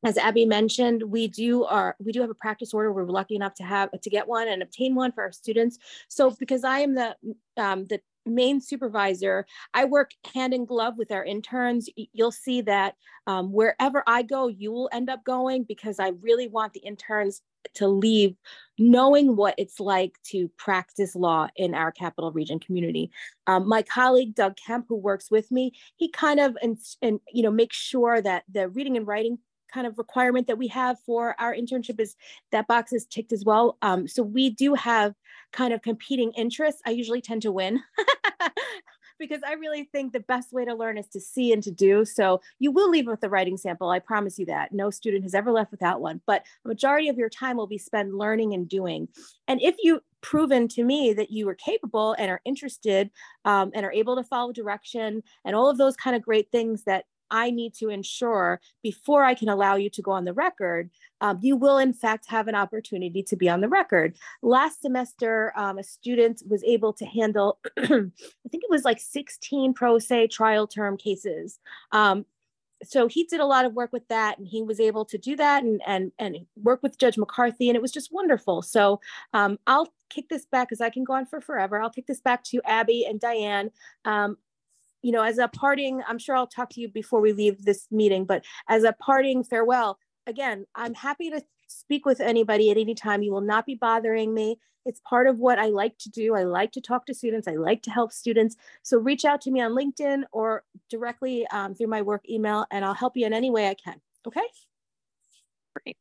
as 0.04 0.18
Abby 0.18 0.46
mentioned, 0.46 1.04
we 1.04 1.28
do 1.28 1.64
our 1.64 1.96
we 2.00 2.12
do 2.12 2.22
have 2.22 2.30
a 2.30 2.36
practice 2.36 2.74
order. 2.74 2.92
We're 2.92 3.06
lucky 3.06 3.36
enough 3.36 3.54
to 3.56 3.64
have 3.64 3.90
to 3.92 4.10
get 4.10 4.28
one 4.28 4.48
and 4.48 4.62
obtain 4.62 4.96
one 4.96 5.12
for 5.12 5.24
our 5.24 5.32
students. 5.32 5.78
So 6.08 6.32
because 6.32 6.64
I 6.64 6.80
am 6.80 6.96
the 6.96 7.16
um, 7.58 7.86
the 7.86 8.00
main 8.26 8.62
supervisor, 8.62 9.46
I 9.74 9.86
work 9.86 10.12
hand 10.34 10.54
in 10.54 10.66
glove 10.66 10.98
with 10.98 11.12
our 11.12 11.24
interns. 11.24 11.90
You'll 11.96 12.32
see 12.32 12.62
that 12.62 12.96
um, 13.28 13.52
wherever 13.52 14.04
I 14.08 14.24
go, 14.24 14.48
you 14.48 14.72
will 14.72 14.90
end 14.92 15.10
up 15.10 15.24
going 15.24 15.64
because 15.64 16.00
I 16.00 16.10
really 16.22 16.48
want 16.48 16.74
the 16.74 16.80
interns 16.82 17.42
to 17.76 17.88
leave 17.88 18.36
knowing 18.78 19.36
what 19.38 19.56
it's 19.58 19.80
like 19.80 20.16
to 20.24 20.50
practice 20.58 21.16
law 21.16 21.48
in 21.56 21.74
our 21.74 21.92
capital 21.92 22.32
region 22.32 22.60
community. 22.60 23.10
Um, 23.48 23.68
my 23.68 23.82
colleague 23.82 24.36
Doug 24.36 24.58
Kemp, 24.58 24.86
who 24.90 24.96
works 24.96 25.32
with 25.32 25.50
me, 25.52 25.72
he 25.96 26.10
kind 26.10 26.40
of 26.40 26.58
and, 26.62 26.78
and 27.02 27.20
you 27.32 27.44
know 27.44 27.52
makes 27.52 27.78
sure 27.78 28.22
that 28.22 28.44
the 28.52 28.68
reading 28.70 28.98
and 28.98 29.08
writing 29.08 29.38
kind 29.74 29.88
of 29.88 29.98
requirement 29.98 30.48
that 30.48 30.58
we 30.58 30.68
have 30.68 30.98
for 31.06 31.36
our 31.40 31.54
internship 31.54 32.00
is 32.00 32.16
that 32.52 32.68
box 32.68 32.94
is 32.94 33.06
ticked 33.06 33.34
as 33.34 33.44
well. 33.44 33.78
Um, 33.82 34.08
so 34.08 34.22
we 34.24 34.50
do 34.50 34.74
have 34.76 35.16
kind 35.52 35.74
of 35.74 35.82
competing 35.82 36.32
interests. 36.34 36.82
I 36.86 36.92
usually 36.92 37.22
tend 37.22 37.42
to 37.44 37.52
win. 37.52 37.82
because 39.20 39.42
I 39.48 39.54
really 39.54 39.90
think 39.92 40.12
the 40.12 40.20
best 40.20 40.52
way 40.52 40.66
to 40.66 40.74
learn 40.74 40.98
is 40.98 41.08
to 41.10 41.20
see 41.22 41.54
and 41.54 41.64
to 41.64 41.72
do. 41.72 42.04
So 42.04 42.42
you 42.60 42.72
will 42.72 42.90
leave 42.90 43.08
with 43.08 43.24
a 43.24 43.30
writing 43.30 43.58
sample. 43.58 43.90
I 43.90 44.00
promise 44.00 44.38
you 44.38 44.46
that. 44.48 44.74
No 44.74 44.90
student 44.90 45.24
has 45.24 45.34
ever 45.34 45.52
left 45.52 45.72
without 45.72 46.02
one, 46.02 46.22
but 46.26 46.44
a 46.66 46.68
majority 46.68 47.10
of 47.10 47.18
your 47.18 47.30
time 47.30 47.56
will 47.56 47.68
be 47.68 47.78
spent 47.78 48.14
learning 48.14 48.54
and 48.54 48.68
doing. 48.68 49.08
And 49.48 49.62
if 49.62 49.76
you 49.82 50.02
proven 50.22 50.68
to 50.70 50.84
me 50.84 51.14
that 51.14 51.32
you 51.32 51.48
are 51.50 51.56
capable 51.56 52.16
and 52.18 52.32
are 52.32 52.42
interested 52.46 53.12
um, 53.46 53.72
and 53.74 53.86
are 53.86 53.92
able 53.92 54.16
to 54.16 54.24
follow 54.24 54.52
direction 54.52 55.22
and 55.46 55.56
all 55.56 55.70
of 55.70 55.78
those 55.78 55.96
kind 55.96 56.16
of 56.16 56.22
great 56.22 56.50
things 56.52 56.84
that 56.86 57.06
I 57.32 57.52
need 57.52 57.74
to 57.76 57.90
ensure 57.90 58.62
before 58.82 59.24
I 59.24 59.34
can 59.34 59.50
allow 59.50 59.76
you 59.76 59.90
to 59.92 60.02
go 60.02 60.12
on 60.12 60.26
the 60.26 60.34
record, 60.34 60.90
um, 61.22 61.40
you 61.42 61.56
will 61.56 61.78
in 61.78 61.94
fact 61.94 62.26
have 62.28 62.48
an 62.48 62.56
opportunity 62.56 63.24
to 63.24 63.36
be 63.36 63.50
on 63.50 63.62
the 63.62 63.70
record. 63.70 64.16
Last 64.42 64.82
semester, 64.82 65.54
um, 65.56 65.78
a 65.78 65.84
student 65.84 66.44
was 66.48 66.64
able 66.64 66.94
to 66.94 67.06
handle, 67.06 67.60
I 67.78 67.84
think 67.88 68.64
it 68.64 68.70
was 68.70 68.84
like 68.84 69.00
16 69.00 69.74
pro 69.74 70.00
se 70.00 70.28
trial 70.28 70.68
term 70.68 70.98
cases. 70.98 71.60
Um, 71.92 72.26
so 72.84 73.08
he 73.08 73.24
did 73.24 73.40
a 73.40 73.46
lot 73.46 73.66
of 73.66 73.74
work 73.74 73.92
with 73.94 74.08
that 74.10 74.38
and 74.38 74.48
he 74.48 74.62
was 74.62 74.80
able 74.80 75.06
to 75.06 75.18
do 75.18 75.36
that 75.36 75.64
and 75.64 75.82
and 75.86 76.12
and 76.20 76.38
work 76.62 76.84
with 76.84 76.98
judge 76.98 77.18
mccarthy 77.18 77.70
and 77.70 77.76
it 77.76 77.82
was 77.82 77.92
just 77.92 78.12
wonderful 78.12 78.62
so 78.62 79.00
um, 79.34 79.58
i'll 79.68 79.94
kick 80.10 80.30
this 80.30 80.46
back 80.46 80.68
because 80.68 80.82
i 80.82 80.90
can 80.90 81.04
go 81.04 81.14
on 81.14 81.26
for 81.26 81.42
forever 81.42 81.82
i'll 81.82 81.90
kick 81.90 82.08
this 82.08 82.22
back 82.22 82.44
to 82.44 82.62
abby 82.66 83.06
and 83.06 83.20
diane 83.20 83.72
um, 84.06 84.38
you 85.04 85.12
know, 85.12 85.22
as 85.22 85.38
a 85.38 85.48
parting, 85.48 86.02
I'm 86.08 86.18
sure 86.18 86.36
I'll 86.36 86.48
talk 86.48 86.70
to 86.72 86.82
you 86.82 86.88
before 86.88 87.22
we 87.22 87.34
leave 87.34 87.64
this 87.64 87.88
meeting, 87.92 88.26
but 88.26 88.44
as 88.68 88.84
a 88.84 88.94
parting 88.94 89.44
farewell, 89.44 90.00
again, 90.26 90.66
I'm 90.74 90.96
happy 90.96 91.30
to 91.30 91.44
speak 91.68 92.06
with 92.06 92.22
anybody 92.22 92.72
at 92.72 92.78
any 92.78 92.96
time. 92.96 93.22
You 93.22 93.32
will 93.32 93.42
not 93.42 93.66
be 93.66 93.76
bothering 93.76 94.34
me. 94.34 94.58
It's 94.86 95.02
part 95.02 95.28
of 95.28 95.40
what 95.40 95.60
I 95.60 95.68
like 95.68 95.98
to 96.00 96.10
do. 96.10 96.36
I 96.36 96.44
like 96.44 96.72
to 96.74 96.82
talk 96.82 97.06
to 97.06 97.14
students. 97.14 97.48
I 97.48 97.56
like 97.56 97.84
to 97.84 97.92
help 97.92 98.12
students. 98.12 98.56
So 98.82 98.98
reach 98.98 99.26
out 99.26 99.42
to 99.42 99.52
me 99.52 99.62
on 99.62 99.72
LinkedIn 99.72 100.24
or 100.32 100.64
directly 100.90 101.46
um, 101.48 101.76
through 101.76 101.88
my 101.88 102.02
work 102.02 102.30
email, 102.30 102.66
and 102.72 102.84
I'll 102.84 102.94
help 102.94 103.16
you 103.16 103.26
in 103.26 103.34
any 103.34 103.50
way 103.50 103.68
I 103.70 103.76
can. 103.76 104.00
Okay? 104.26 104.42
Great. 105.76 105.98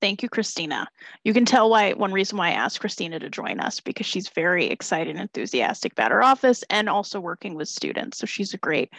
Thank 0.00 0.22
you, 0.22 0.28
Christina. 0.30 0.88
You 1.24 1.34
can 1.34 1.44
tell 1.44 1.68
why 1.68 1.92
one 1.92 2.12
reason 2.12 2.38
why 2.38 2.48
I 2.48 2.52
asked 2.52 2.80
Christina 2.80 3.18
to 3.18 3.28
join 3.28 3.60
us 3.60 3.80
because 3.80 4.06
she's 4.06 4.28
very 4.30 4.66
excited 4.66 5.10
and 5.10 5.20
enthusiastic 5.20 5.92
about 5.92 6.10
her 6.10 6.22
office 6.22 6.64
and 6.70 6.88
also 6.88 7.20
working 7.20 7.54
with 7.54 7.68
students. 7.68 8.18
So 8.18 8.26
she's 8.26 8.54
a 8.54 8.58
great 8.58 8.90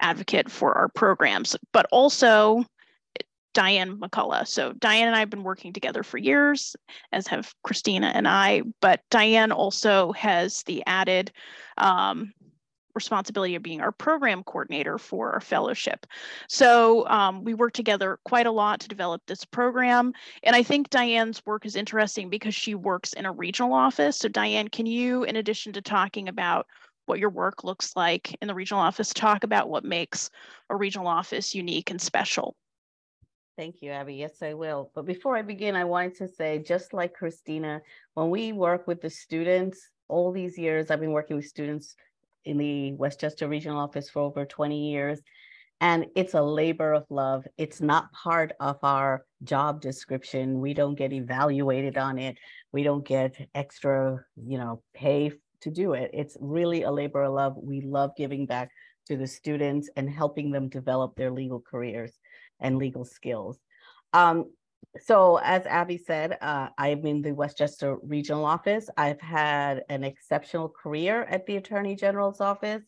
advocate 0.00 0.50
for 0.50 0.72
our 0.76 0.88
programs, 0.88 1.54
but 1.72 1.86
also 1.92 2.64
Diane 3.52 3.98
McCullough. 3.98 4.46
So 4.46 4.72
Diane 4.72 5.08
and 5.08 5.16
I 5.16 5.20
have 5.20 5.30
been 5.30 5.42
working 5.42 5.72
together 5.72 6.02
for 6.02 6.16
years, 6.16 6.76
as 7.12 7.26
have 7.26 7.52
Christina 7.62 8.12
and 8.14 8.26
I, 8.26 8.62
but 8.80 9.00
Diane 9.10 9.52
also 9.52 10.12
has 10.12 10.62
the 10.62 10.82
added 10.86 11.32
um, 11.76 12.32
responsibility 12.98 13.54
of 13.54 13.62
being 13.62 13.80
our 13.80 13.92
program 13.92 14.42
coordinator 14.42 14.98
for 14.98 15.32
our 15.32 15.40
fellowship. 15.40 16.06
So 16.48 17.08
um, 17.08 17.44
we 17.44 17.54
work 17.54 17.72
together 17.72 18.18
quite 18.24 18.46
a 18.46 18.50
lot 18.50 18.80
to 18.80 18.88
develop 18.88 19.22
this 19.26 19.44
program. 19.44 20.12
And 20.42 20.54
I 20.54 20.62
think 20.62 20.90
Diane's 20.90 21.44
work 21.46 21.64
is 21.64 21.76
interesting 21.76 22.28
because 22.28 22.54
she 22.54 22.74
works 22.74 23.12
in 23.12 23.24
a 23.26 23.32
regional 23.32 23.72
office. 23.72 24.16
So 24.18 24.28
Diane, 24.28 24.68
can 24.68 24.86
you, 24.86 25.24
in 25.24 25.36
addition 25.36 25.72
to 25.74 25.82
talking 25.82 26.28
about 26.28 26.66
what 27.06 27.18
your 27.18 27.30
work 27.30 27.64
looks 27.64 27.96
like 27.96 28.36
in 28.42 28.48
the 28.48 28.54
regional 28.54 28.82
office, 28.82 29.14
talk 29.14 29.44
about 29.44 29.68
what 29.68 29.84
makes 29.84 30.30
a 30.68 30.76
regional 30.76 31.06
office 31.06 31.54
unique 31.54 31.90
and 31.90 32.00
special? 32.00 32.54
Thank 33.56 33.82
you, 33.82 33.90
Abby. 33.90 34.14
Yes, 34.14 34.40
I 34.42 34.54
will. 34.54 34.92
But 34.94 35.04
before 35.04 35.36
I 35.36 35.42
begin, 35.42 35.74
I 35.74 35.84
wanted 35.84 36.16
to 36.18 36.28
say, 36.28 36.58
just 36.58 36.92
like 36.92 37.14
Christina, 37.14 37.80
when 38.14 38.30
we 38.30 38.52
work 38.52 38.86
with 38.86 39.00
the 39.00 39.10
students, 39.10 39.88
all 40.06 40.30
these 40.30 40.56
years 40.56 40.90
I've 40.90 41.00
been 41.00 41.12
working 41.12 41.36
with 41.36 41.46
students 41.46 41.96
in 42.48 42.58
the 42.58 42.92
Westchester 42.94 43.46
Regional 43.48 43.78
Office 43.78 44.08
for 44.10 44.20
over 44.22 44.44
20 44.44 44.90
years. 44.90 45.20
And 45.80 46.06
it's 46.16 46.34
a 46.34 46.42
labor 46.42 46.92
of 46.92 47.04
love. 47.08 47.46
It's 47.56 47.80
not 47.80 48.12
part 48.12 48.52
of 48.58 48.78
our 48.82 49.24
job 49.44 49.80
description. 49.80 50.60
We 50.60 50.74
don't 50.74 50.96
get 50.96 51.12
evaluated 51.12 51.96
on 51.96 52.18
it. 52.18 52.36
We 52.72 52.82
don't 52.82 53.06
get 53.06 53.36
extra, 53.54 54.24
you 54.36 54.58
know, 54.58 54.82
pay 54.94 55.30
to 55.60 55.70
do 55.70 55.92
it. 55.92 56.10
It's 56.12 56.36
really 56.40 56.82
a 56.82 56.90
labor 56.90 57.22
of 57.22 57.34
love. 57.34 57.54
We 57.56 57.80
love 57.80 58.10
giving 58.16 58.46
back 58.46 58.70
to 59.06 59.16
the 59.16 59.26
students 59.26 59.88
and 59.96 60.10
helping 60.10 60.50
them 60.50 60.68
develop 60.68 61.14
their 61.14 61.30
legal 61.30 61.60
careers 61.60 62.12
and 62.60 62.76
legal 62.76 63.04
skills. 63.04 63.58
Um, 64.12 64.50
so 65.00 65.38
as 65.42 65.66
Abby 65.66 65.98
said, 65.98 66.38
uh, 66.40 66.68
I'm 66.76 67.06
in 67.06 67.22
the 67.22 67.32
Westchester 67.32 67.98
Regional 68.02 68.44
Office. 68.44 68.88
I've 68.96 69.20
had 69.20 69.84
an 69.88 70.04
exceptional 70.04 70.68
career 70.68 71.24
at 71.24 71.46
the 71.46 71.56
Attorney 71.56 71.94
General's 71.94 72.40
office. 72.40 72.82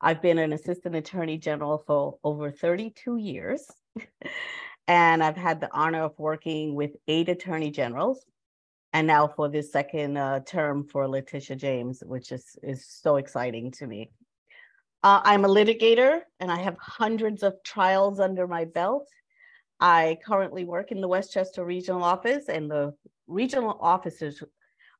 I've 0.00 0.20
been 0.20 0.38
an 0.38 0.52
Assistant 0.52 0.96
Attorney 0.96 1.38
General 1.38 1.82
for 1.86 2.18
over 2.24 2.50
32 2.50 3.16
years. 3.16 3.66
and 4.88 5.22
I've 5.22 5.36
had 5.36 5.60
the 5.60 5.70
honor 5.72 6.02
of 6.02 6.18
working 6.18 6.74
with 6.74 6.92
eight 7.08 7.28
Attorney 7.28 7.70
Generals. 7.70 8.24
And 8.92 9.06
now 9.06 9.26
for 9.26 9.48
this 9.48 9.72
second 9.72 10.16
uh, 10.16 10.40
term 10.40 10.86
for 10.86 11.08
Letitia 11.08 11.56
James, 11.56 12.02
which 12.04 12.32
is, 12.32 12.56
is 12.62 12.86
so 12.86 13.16
exciting 13.16 13.72
to 13.72 13.86
me. 13.86 14.10
Uh, 15.02 15.20
I'm 15.24 15.44
a 15.44 15.48
litigator 15.48 16.20
and 16.40 16.50
I 16.50 16.60
have 16.60 16.76
hundreds 16.80 17.42
of 17.42 17.54
trials 17.64 18.20
under 18.20 18.46
my 18.46 18.64
belt 18.64 19.08
I 19.80 20.18
currently 20.24 20.64
work 20.64 20.92
in 20.92 21.00
the 21.00 21.08
Westchester 21.08 21.64
Regional 21.64 22.04
Office, 22.04 22.48
and 22.48 22.70
the 22.70 22.94
regional 23.26 23.76
offices 23.80 24.42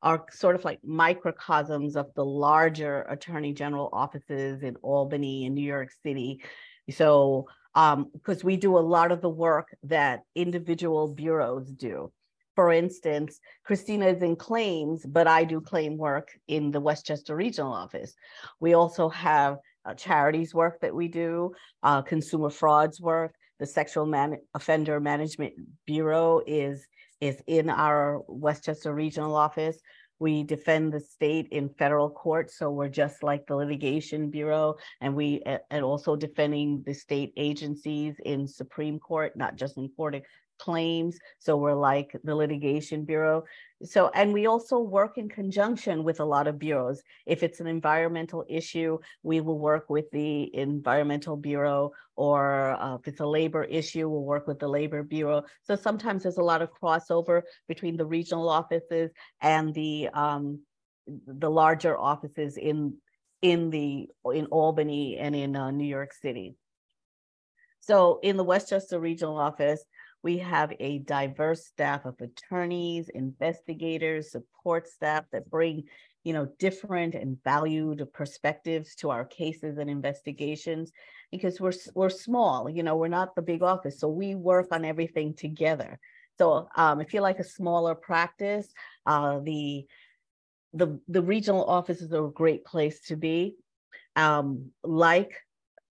are 0.02 0.26
sort 0.30 0.54
of 0.54 0.64
like 0.64 0.80
microcosms 0.84 1.96
of 1.96 2.12
the 2.14 2.24
larger 2.24 3.02
Attorney 3.08 3.52
General 3.52 3.88
offices 3.92 4.62
in 4.62 4.76
Albany 4.82 5.46
and 5.46 5.54
New 5.54 5.66
York 5.66 5.90
City. 6.02 6.42
So, 6.90 7.46
because 7.72 8.42
um, 8.42 8.44
we 8.44 8.56
do 8.56 8.76
a 8.76 8.80
lot 8.80 9.10
of 9.10 9.20
the 9.20 9.28
work 9.28 9.74
that 9.84 10.20
individual 10.34 11.08
bureaus 11.08 11.70
do. 11.70 12.12
For 12.54 12.70
instance, 12.72 13.40
Christina 13.64 14.06
is 14.06 14.22
in 14.22 14.36
claims, 14.36 15.04
but 15.04 15.26
I 15.26 15.42
do 15.44 15.60
claim 15.60 15.96
work 15.96 16.30
in 16.46 16.70
the 16.70 16.80
Westchester 16.80 17.34
Regional 17.34 17.72
Office. 17.72 18.14
We 18.60 18.74
also 18.74 19.08
have 19.08 19.56
uh, 19.84 19.94
charities 19.94 20.54
work 20.54 20.80
that 20.80 20.94
we 20.94 21.08
do, 21.08 21.52
uh, 21.82 22.02
consumer 22.02 22.50
frauds 22.50 23.00
work, 23.00 23.34
the 23.58 23.66
Sexual 23.66 24.06
Man 24.06 24.38
Offender 24.54 25.00
Management 25.00 25.54
Bureau 25.86 26.42
is, 26.46 26.86
is 27.20 27.42
in 27.46 27.70
our 27.70 28.22
Westchester 28.28 28.94
Regional 28.94 29.34
Office. 29.34 29.78
We 30.20 30.44
defend 30.44 30.92
the 30.92 31.00
state 31.00 31.48
in 31.50 31.68
federal 31.68 32.08
court, 32.08 32.50
so 32.50 32.70
we're 32.70 32.88
just 32.88 33.22
like 33.22 33.46
the 33.46 33.56
Litigation 33.56 34.30
Bureau, 34.30 34.76
and 35.00 35.14
we 35.14 35.42
and 35.70 35.84
also 35.84 36.14
defending 36.14 36.84
the 36.86 36.94
state 36.94 37.32
agencies 37.36 38.14
in 38.24 38.46
Supreme 38.46 38.98
Court, 39.00 39.36
not 39.36 39.56
just 39.56 39.76
in 39.76 39.88
court 39.96 40.14
claims. 40.58 41.18
So 41.38 41.56
we're 41.56 41.74
like 41.74 42.16
the 42.24 42.34
litigation 42.34 43.04
bureau. 43.04 43.44
So, 43.82 44.10
and 44.14 44.32
we 44.32 44.46
also 44.46 44.78
work 44.78 45.18
in 45.18 45.28
conjunction 45.28 46.04
with 46.04 46.20
a 46.20 46.24
lot 46.24 46.46
of 46.46 46.58
bureaus. 46.58 47.02
If 47.26 47.42
it's 47.42 47.60
an 47.60 47.66
environmental 47.66 48.44
issue, 48.48 48.98
we 49.22 49.40
will 49.40 49.58
work 49.58 49.90
with 49.90 50.10
the 50.10 50.54
environmental 50.54 51.36
bureau, 51.36 51.92
or 52.16 52.70
uh, 52.80 52.94
if 52.94 53.08
it's 53.08 53.20
a 53.20 53.26
labor 53.26 53.64
issue, 53.64 54.08
we'll 54.08 54.22
work 54.22 54.46
with 54.46 54.58
the 54.58 54.68
labor 54.68 55.02
bureau. 55.02 55.42
So 55.62 55.76
sometimes 55.76 56.22
there's 56.22 56.38
a 56.38 56.42
lot 56.42 56.62
of 56.62 56.70
crossover 56.72 57.42
between 57.68 57.96
the 57.96 58.06
regional 58.06 58.48
offices 58.48 59.10
and 59.40 59.74
the 59.74 60.08
um, 60.14 60.60
the 61.06 61.50
larger 61.50 61.98
offices 61.98 62.56
in 62.56 62.94
in 63.42 63.68
the 63.68 64.08
in 64.32 64.46
Albany 64.46 65.18
and 65.18 65.36
in 65.36 65.54
uh, 65.56 65.70
New 65.70 65.86
York 65.86 66.14
City. 66.14 66.56
So 67.80 68.18
in 68.22 68.38
the 68.38 68.44
Westchester 68.44 68.98
Regional 68.98 69.36
Office, 69.36 69.84
we 70.24 70.38
have 70.38 70.72
a 70.80 71.00
diverse 71.00 71.66
staff 71.66 72.06
of 72.06 72.18
attorneys, 72.20 73.10
investigators, 73.10 74.32
support 74.32 74.88
staff 74.88 75.24
that 75.32 75.50
bring, 75.50 75.84
you 76.24 76.32
know, 76.32 76.48
different 76.58 77.14
and 77.14 77.36
valued 77.44 78.08
perspectives 78.14 78.94
to 78.96 79.10
our 79.10 79.26
cases 79.26 79.76
and 79.76 79.90
investigations 79.90 80.90
because 81.30 81.60
we're 81.60 81.74
we're 81.94 82.08
small, 82.08 82.70
you 82.70 82.82
know, 82.82 82.96
we're 82.96 83.08
not 83.08 83.34
the 83.34 83.42
big 83.42 83.62
office, 83.62 84.00
so 84.00 84.08
we 84.08 84.34
work 84.34 84.68
on 84.72 84.84
everything 84.84 85.34
together. 85.34 86.00
So 86.38 86.68
um, 86.74 87.02
if 87.02 87.12
you 87.12 87.20
like 87.20 87.38
a 87.38 87.44
smaller 87.44 87.94
practice, 87.94 88.72
uh, 89.04 89.40
the 89.40 89.86
the 90.72 90.98
the 91.06 91.22
regional 91.22 91.66
offices 91.66 92.12
are 92.14 92.26
a 92.26 92.32
great 92.32 92.64
place 92.64 93.00
to 93.08 93.16
be. 93.16 93.56
Um, 94.16 94.70
like 94.82 95.32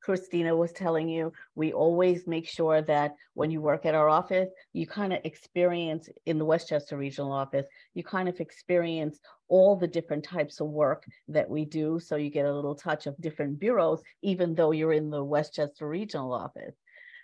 Christina 0.01 0.55
was 0.55 0.71
telling 0.71 1.07
you, 1.07 1.31
we 1.55 1.73
always 1.73 2.27
make 2.27 2.47
sure 2.47 2.81
that 2.81 3.15
when 3.33 3.51
you 3.51 3.61
work 3.61 3.85
at 3.85 3.95
our 3.95 4.09
office, 4.09 4.49
you 4.73 4.87
kind 4.87 5.13
of 5.13 5.19
experience 5.23 6.09
in 6.25 6.37
the 6.37 6.45
Westchester 6.45 6.97
Regional 6.97 7.31
Office, 7.31 7.65
you 7.93 8.03
kind 8.03 8.27
of 8.27 8.39
experience 8.39 9.19
all 9.47 9.75
the 9.75 9.87
different 9.87 10.23
types 10.23 10.59
of 10.59 10.67
work 10.67 11.05
that 11.27 11.49
we 11.49 11.65
do. 11.65 11.99
So 11.99 12.15
you 12.15 12.29
get 12.29 12.45
a 12.45 12.53
little 12.53 12.75
touch 12.75 13.05
of 13.05 13.19
different 13.21 13.59
bureaus, 13.59 14.01
even 14.21 14.55
though 14.55 14.71
you're 14.71 14.93
in 14.93 15.09
the 15.09 15.23
Westchester 15.23 15.87
Regional 15.87 16.33
Office. 16.33 16.75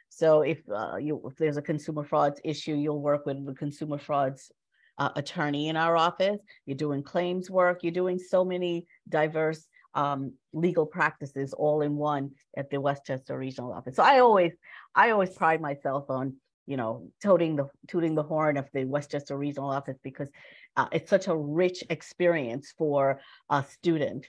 So 0.10 0.42
if 0.42 0.60
uh, 0.74 0.98
you 0.98 1.22
if 1.26 1.36
there's 1.38 1.58
a 1.58 1.62
consumer 1.62 2.04
frauds 2.04 2.40
issue, 2.44 2.76
you'll 2.76 3.02
work 3.02 3.26
with 3.26 3.46
the 3.46 3.54
consumer 3.54 3.98
frauds 3.98 4.52
uh, 4.98 5.10
attorney 5.16 5.70
in 5.70 5.78
our 5.78 5.98
office. 5.98 6.40
You're 6.66 6.78
doing 6.78 7.04
claims 7.04 7.50
work. 7.50 7.84
You're 7.84 7.92
doing 7.92 8.20
so 8.20 8.44
many 8.44 8.88
diverse 9.10 9.68
um, 9.98 10.34
legal 10.54 10.86
practices 10.86 11.54
all 11.54 11.82
in 11.82 11.96
one 11.98 12.32
at 12.56 12.70
the 12.70 12.80
Westchester 12.80 13.38
Regional 13.38 13.74
Office. 13.74 13.96
So 13.96 14.04
I 14.04 14.20
always, 14.20 14.54
I 14.96 15.10
always 15.10 15.32
pride 15.32 15.60
myself 15.60 16.06
on, 16.10 16.36
you 16.68 16.78
know, 16.78 17.10
toting 17.22 17.56
the 17.56 17.68
tooting 17.88 18.14
the 18.14 18.24
horn 18.24 18.58
of 18.58 18.70
the 18.74 18.86
Westchester 18.86 19.36
Regional 19.36 19.72
Office 19.72 19.98
because 20.04 20.30
uh, 20.78 20.88
it's 20.92 21.10
such 21.10 21.28
a 21.28 21.36
rich 21.36 21.84
experience 21.90 22.74
for 22.78 23.20
a 23.50 23.64
student. 23.64 24.28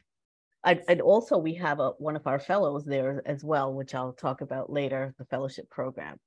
I, 0.64 0.80
and 0.88 1.02
also 1.02 1.36
we 1.36 1.54
have 1.54 1.80
a, 1.80 1.90
one 1.98 2.16
of 2.16 2.26
our 2.26 2.40
fellows 2.40 2.84
there 2.84 3.22
as 3.26 3.44
well, 3.44 3.72
which 3.72 3.94
I'll 3.94 4.14
talk 4.14 4.40
about 4.40 4.72
later, 4.72 5.14
the 5.18 5.26
fellowship 5.26 5.68
program. 5.68 6.18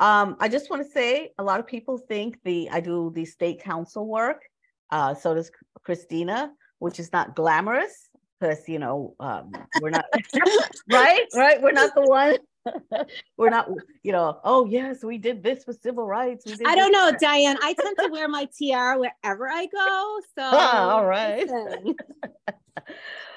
Um, 0.00 0.36
I 0.38 0.48
just 0.48 0.68
want 0.70 0.84
to 0.84 0.92
say 0.92 1.32
a 1.38 1.42
lot 1.42 1.60
of 1.60 1.66
people 1.66 1.96
think 1.96 2.38
the 2.44 2.68
I 2.70 2.80
do 2.80 3.10
the 3.14 3.24
state 3.24 3.62
counsel 3.62 4.06
work. 4.06 4.42
Uh, 4.90 5.14
so 5.14 5.34
does 5.34 5.50
Christina, 5.82 6.52
which 6.78 7.00
is 7.00 7.10
not 7.10 7.34
glamorous 7.34 8.10
because 8.44 8.68
you 8.68 8.78
know 8.78 9.14
um, 9.20 9.52
we're 9.80 9.90
not 9.90 10.04
right? 10.90 11.26
Right? 11.34 11.62
We're 11.62 11.72
not 11.72 11.94
the 11.94 12.02
one. 12.02 12.36
We're 13.36 13.50
not 13.50 13.68
you 14.02 14.12
know 14.12 14.40
oh 14.42 14.64
yes 14.64 15.04
we 15.04 15.18
did 15.18 15.42
this 15.42 15.66
with 15.66 15.82
civil 15.82 16.06
rights 16.06 16.46
i 16.64 16.74
don't 16.74 16.92
know 16.92 17.12
diane 17.20 17.58
i 17.62 17.74
tend 17.74 17.94
to 17.98 18.08
wear 18.10 18.26
my 18.26 18.48
tiara 18.58 18.98
wherever 18.98 19.50
i 19.50 19.66
go 19.66 20.20
so 20.34 20.44
all 20.44 21.04
right. 21.04 21.46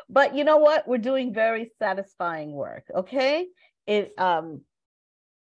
but 0.09 0.33
you 0.33 0.45
know 0.45 0.55
what? 0.55 0.87
We're 0.87 0.99
doing 0.99 1.33
very 1.33 1.71
satisfying 1.77 2.53
work 2.53 2.85
okay? 2.95 3.47
It 3.85 4.13
um 4.17 4.61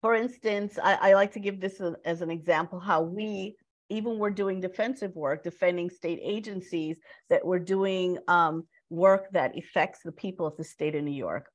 for 0.02 0.14
instance 0.14 0.78
i, 0.82 0.98
I 1.00 1.14
like 1.14 1.32
to 1.32 1.40
give 1.40 1.58
this 1.58 1.80
a, 1.80 1.96
as 2.04 2.20
an 2.20 2.30
example 2.30 2.78
how 2.78 3.00
we 3.00 3.56
even 3.88 4.18
we're 4.18 4.30
doing 4.30 4.60
defensive 4.60 5.14
work 5.14 5.44
defending 5.44 5.90
state 5.90 6.18
agencies 6.22 6.98
that 7.30 7.44
we're 7.44 7.58
doing 7.58 8.18
um, 8.28 8.64
work 8.92 9.30
that 9.32 9.56
affects 9.56 10.00
the 10.04 10.12
people 10.12 10.46
of 10.46 10.56
the 10.56 10.64
state 10.64 10.94
of 10.94 11.02
New 11.02 11.10
York. 11.10 11.50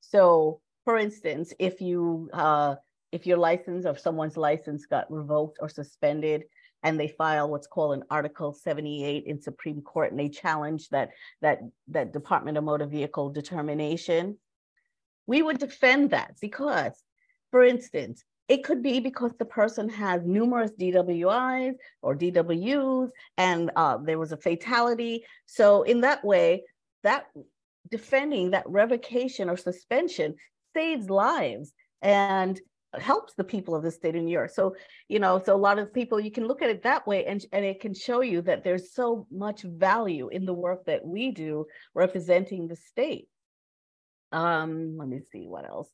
So, 0.00 0.60
for 0.84 0.98
instance, 0.98 1.52
if 1.58 1.80
you 1.80 2.28
uh, 2.32 2.76
if 3.10 3.26
your 3.26 3.38
license 3.38 3.86
or 3.86 3.96
someone's 3.96 4.36
license 4.36 4.86
got 4.86 5.10
revoked 5.10 5.58
or 5.60 5.68
suspended, 5.68 6.44
and 6.82 6.98
they 6.98 7.08
file 7.08 7.48
what's 7.48 7.66
called 7.66 7.94
an 7.94 8.04
Article 8.10 8.52
78 8.52 9.24
in 9.24 9.40
Supreme 9.40 9.82
Court, 9.82 10.10
and 10.10 10.20
they 10.20 10.28
challenge 10.28 10.88
that 10.90 11.10
that 11.40 11.60
that 11.88 12.12
Department 12.12 12.58
of 12.58 12.64
Motor 12.64 12.86
Vehicle 12.86 13.30
determination, 13.30 14.36
we 15.26 15.42
would 15.42 15.58
defend 15.58 16.10
that 16.10 16.34
because, 16.40 16.92
for 17.50 17.64
instance, 17.64 18.24
it 18.48 18.64
could 18.64 18.82
be 18.82 19.00
because 19.00 19.32
the 19.38 19.44
person 19.44 19.88
has 19.88 20.26
numerous 20.26 20.72
DWIs 20.72 21.74
or 22.02 22.16
DWUs, 22.16 23.10
and 23.38 23.70
uh, 23.76 23.98
there 23.98 24.18
was 24.18 24.32
a 24.32 24.36
fatality. 24.36 25.24
So 25.46 25.84
in 25.84 26.00
that 26.02 26.24
way, 26.24 26.64
that 27.02 27.26
defending 27.90 28.50
that 28.50 28.68
revocation 28.68 29.48
or 29.48 29.56
suspension 29.56 30.34
saves 30.74 31.10
lives 31.10 31.72
and 32.00 32.60
helps 32.98 33.34
the 33.34 33.44
people 33.44 33.74
of 33.74 33.82
the 33.82 33.90
state 33.90 34.14
of 34.16 34.22
New 34.22 34.32
York. 34.32 34.50
So, 34.50 34.76
you 35.08 35.18
know, 35.18 35.40
so 35.42 35.54
a 35.54 35.56
lot 35.56 35.78
of 35.78 35.94
people, 35.94 36.20
you 36.20 36.30
can 36.30 36.46
look 36.46 36.62
at 36.62 36.70
it 36.70 36.82
that 36.82 37.06
way 37.06 37.24
and, 37.24 37.44
and 37.52 37.64
it 37.64 37.80
can 37.80 37.94
show 37.94 38.20
you 38.20 38.42
that 38.42 38.64
there's 38.64 38.92
so 38.92 39.26
much 39.30 39.62
value 39.62 40.28
in 40.28 40.44
the 40.44 40.52
work 40.52 40.84
that 40.86 41.04
we 41.04 41.30
do 41.30 41.66
representing 41.94 42.68
the 42.68 42.76
state. 42.76 43.28
Um, 44.30 44.96
let 44.98 45.08
me 45.08 45.20
see 45.30 45.46
what 45.46 45.66
else. 45.66 45.90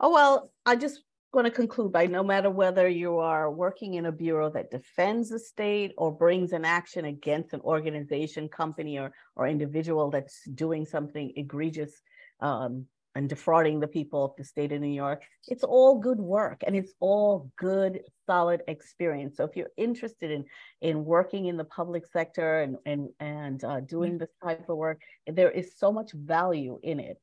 Oh, 0.00 0.12
well, 0.12 0.52
I 0.64 0.76
just 0.76 1.00
going 1.36 1.44
to 1.44 1.50
conclude 1.50 1.92
by 1.92 2.06
no 2.06 2.22
matter 2.22 2.48
whether 2.48 2.88
you 2.88 3.18
are 3.18 3.50
working 3.50 3.94
in 3.94 4.06
a 4.06 4.12
bureau 4.12 4.48
that 4.48 4.70
defends 4.70 5.28
the 5.28 5.38
state 5.38 5.92
or 5.98 6.10
brings 6.10 6.52
an 6.52 6.64
action 6.64 7.04
against 7.04 7.52
an 7.52 7.60
organization, 7.60 8.48
company, 8.48 8.98
or, 8.98 9.12
or 9.34 9.46
individual 9.46 10.08
that's 10.10 10.42
doing 10.54 10.86
something 10.86 11.34
egregious 11.36 11.92
um, 12.40 12.86
and 13.14 13.28
defrauding 13.28 13.80
the 13.80 13.86
people 13.86 14.24
of 14.24 14.30
the 14.38 14.44
state 14.44 14.72
of 14.72 14.80
New 14.80 14.94
York, 14.94 15.24
it's 15.46 15.62
all 15.62 15.98
good 15.98 16.18
work 16.18 16.62
and 16.66 16.74
it's 16.74 16.94
all 17.00 17.50
good, 17.58 18.00
solid 18.24 18.62
experience. 18.66 19.36
So 19.36 19.44
if 19.44 19.56
you're 19.56 19.76
interested 19.76 20.30
in 20.30 20.46
in 20.80 21.04
working 21.04 21.46
in 21.46 21.58
the 21.58 21.64
public 21.64 22.06
sector 22.06 22.60
and 22.62 22.78
and 22.86 23.10
and 23.20 23.62
uh, 23.62 23.80
doing 23.80 24.16
this 24.16 24.32
type 24.42 24.70
of 24.70 24.78
work, 24.78 25.02
there 25.26 25.50
is 25.50 25.76
so 25.76 25.92
much 25.92 26.12
value 26.12 26.80
in 26.82 26.98
it. 26.98 27.18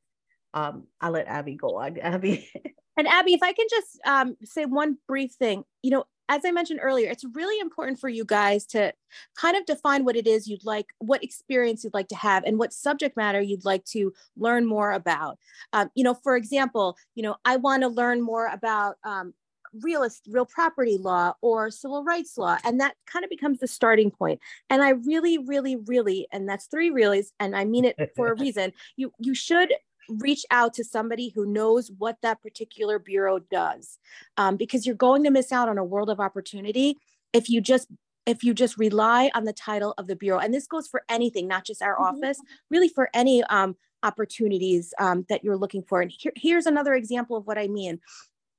Um, 0.52 0.86
I'll 1.00 1.10
let 1.10 1.26
Abby 1.26 1.56
go 1.56 1.78
on. 1.80 1.98
Abby. 2.12 2.48
And 2.96 3.08
Abby, 3.08 3.34
if 3.34 3.42
I 3.42 3.52
can 3.52 3.66
just 3.70 4.00
um, 4.06 4.36
say 4.44 4.64
one 4.64 4.98
brief 5.08 5.32
thing, 5.32 5.64
you 5.82 5.90
know, 5.90 6.04
as 6.28 6.42
I 6.44 6.52
mentioned 6.52 6.80
earlier, 6.82 7.10
it's 7.10 7.24
really 7.34 7.60
important 7.60 7.98
for 7.98 8.08
you 8.08 8.24
guys 8.24 8.64
to 8.66 8.92
kind 9.36 9.56
of 9.56 9.66
define 9.66 10.04
what 10.04 10.16
it 10.16 10.26
is 10.26 10.48
you'd 10.48 10.64
like, 10.64 10.86
what 10.98 11.22
experience 11.22 11.84
you'd 11.84 11.94
like 11.94 12.08
to 12.08 12.16
have, 12.16 12.44
and 12.44 12.58
what 12.58 12.72
subject 12.72 13.16
matter 13.16 13.40
you'd 13.40 13.64
like 13.64 13.84
to 13.86 14.12
learn 14.36 14.64
more 14.64 14.92
about. 14.92 15.38
Um, 15.72 15.90
you 15.94 16.02
know, 16.02 16.14
for 16.14 16.36
example, 16.36 16.96
you 17.14 17.22
know, 17.22 17.36
I 17.44 17.56
want 17.56 17.82
to 17.82 17.88
learn 17.88 18.22
more 18.22 18.48
about 18.48 18.96
um, 19.04 19.34
real 19.82 20.08
real 20.28 20.46
property 20.46 20.96
law 20.98 21.34
or 21.42 21.70
civil 21.70 22.04
rights 22.04 22.38
law, 22.38 22.56
and 22.64 22.80
that 22.80 22.94
kind 23.06 23.24
of 23.24 23.30
becomes 23.30 23.60
the 23.60 23.68
starting 23.68 24.10
point. 24.10 24.40
And 24.70 24.82
I 24.82 24.90
really, 24.90 25.38
really, 25.38 25.76
really, 25.76 26.26
and 26.32 26.48
that's 26.48 26.66
three 26.66 26.90
reallys, 26.90 27.32
and 27.38 27.54
I 27.54 27.64
mean 27.64 27.84
it 27.84 28.12
for 28.16 28.28
a 28.28 28.34
reason. 28.38 28.72
You 28.96 29.12
you 29.18 29.34
should 29.34 29.72
reach 30.08 30.44
out 30.50 30.74
to 30.74 30.84
somebody 30.84 31.30
who 31.34 31.46
knows 31.46 31.90
what 31.98 32.16
that 32.22 32.42
particular 32.42 32.98
bureau 32.98 33.38
does. 33.38 33.98
Um, 34.36 34.56
because 34.56 34.86
you're 34.86 34.94
going 34.94 35.24
to 35.24 35.30
miss 35.30 35.52
out 35.52 35.68
on 35.68 35.78
a 35.78 35.84
world 35.84 36.10
of 36.10 36.20
opportunity 36.20 36.98
if 37.32 37.48
you 37.48 37.60
just 37.60 37.88
if 38.26 38.42
you 38.42 38.54
just 38.54 38.78
rely 38.78 39.30
on 39.34 39.44
the 39.44 39.52
title 39.52 39.92
of 39.98 40.06
the 40.06 40.16
bureau. 40.16 40.38
And 40.38 40.54
this 40.54 40.66
goes 40.66 40.88
for 40.88 41.02
anything 41.10 41.46
not 41.46 41.66
just 41.66 41.82
our 41.82 41.96
mm-hmm. 41.96 42.16
office 42.16 42.40
really 42.70 42.88
for 42.88 43.10
any 43.12 43.42
um, 43.44 43.76
opportunities 44.02 44.94
um, 44.98 45.26
that 45.28 45.44
you're 45.44 45.56
looking 45.56 45.82
for. 45.82 46.00
And 46.00 46.10
here, 46.16 46.32
here's 46.36 46.66
another 46.66 46.94
example 46.94 47.36
of 47.36 47.46
what 47.46 47.58
i 47.58 47.66
mean 47.66 48.00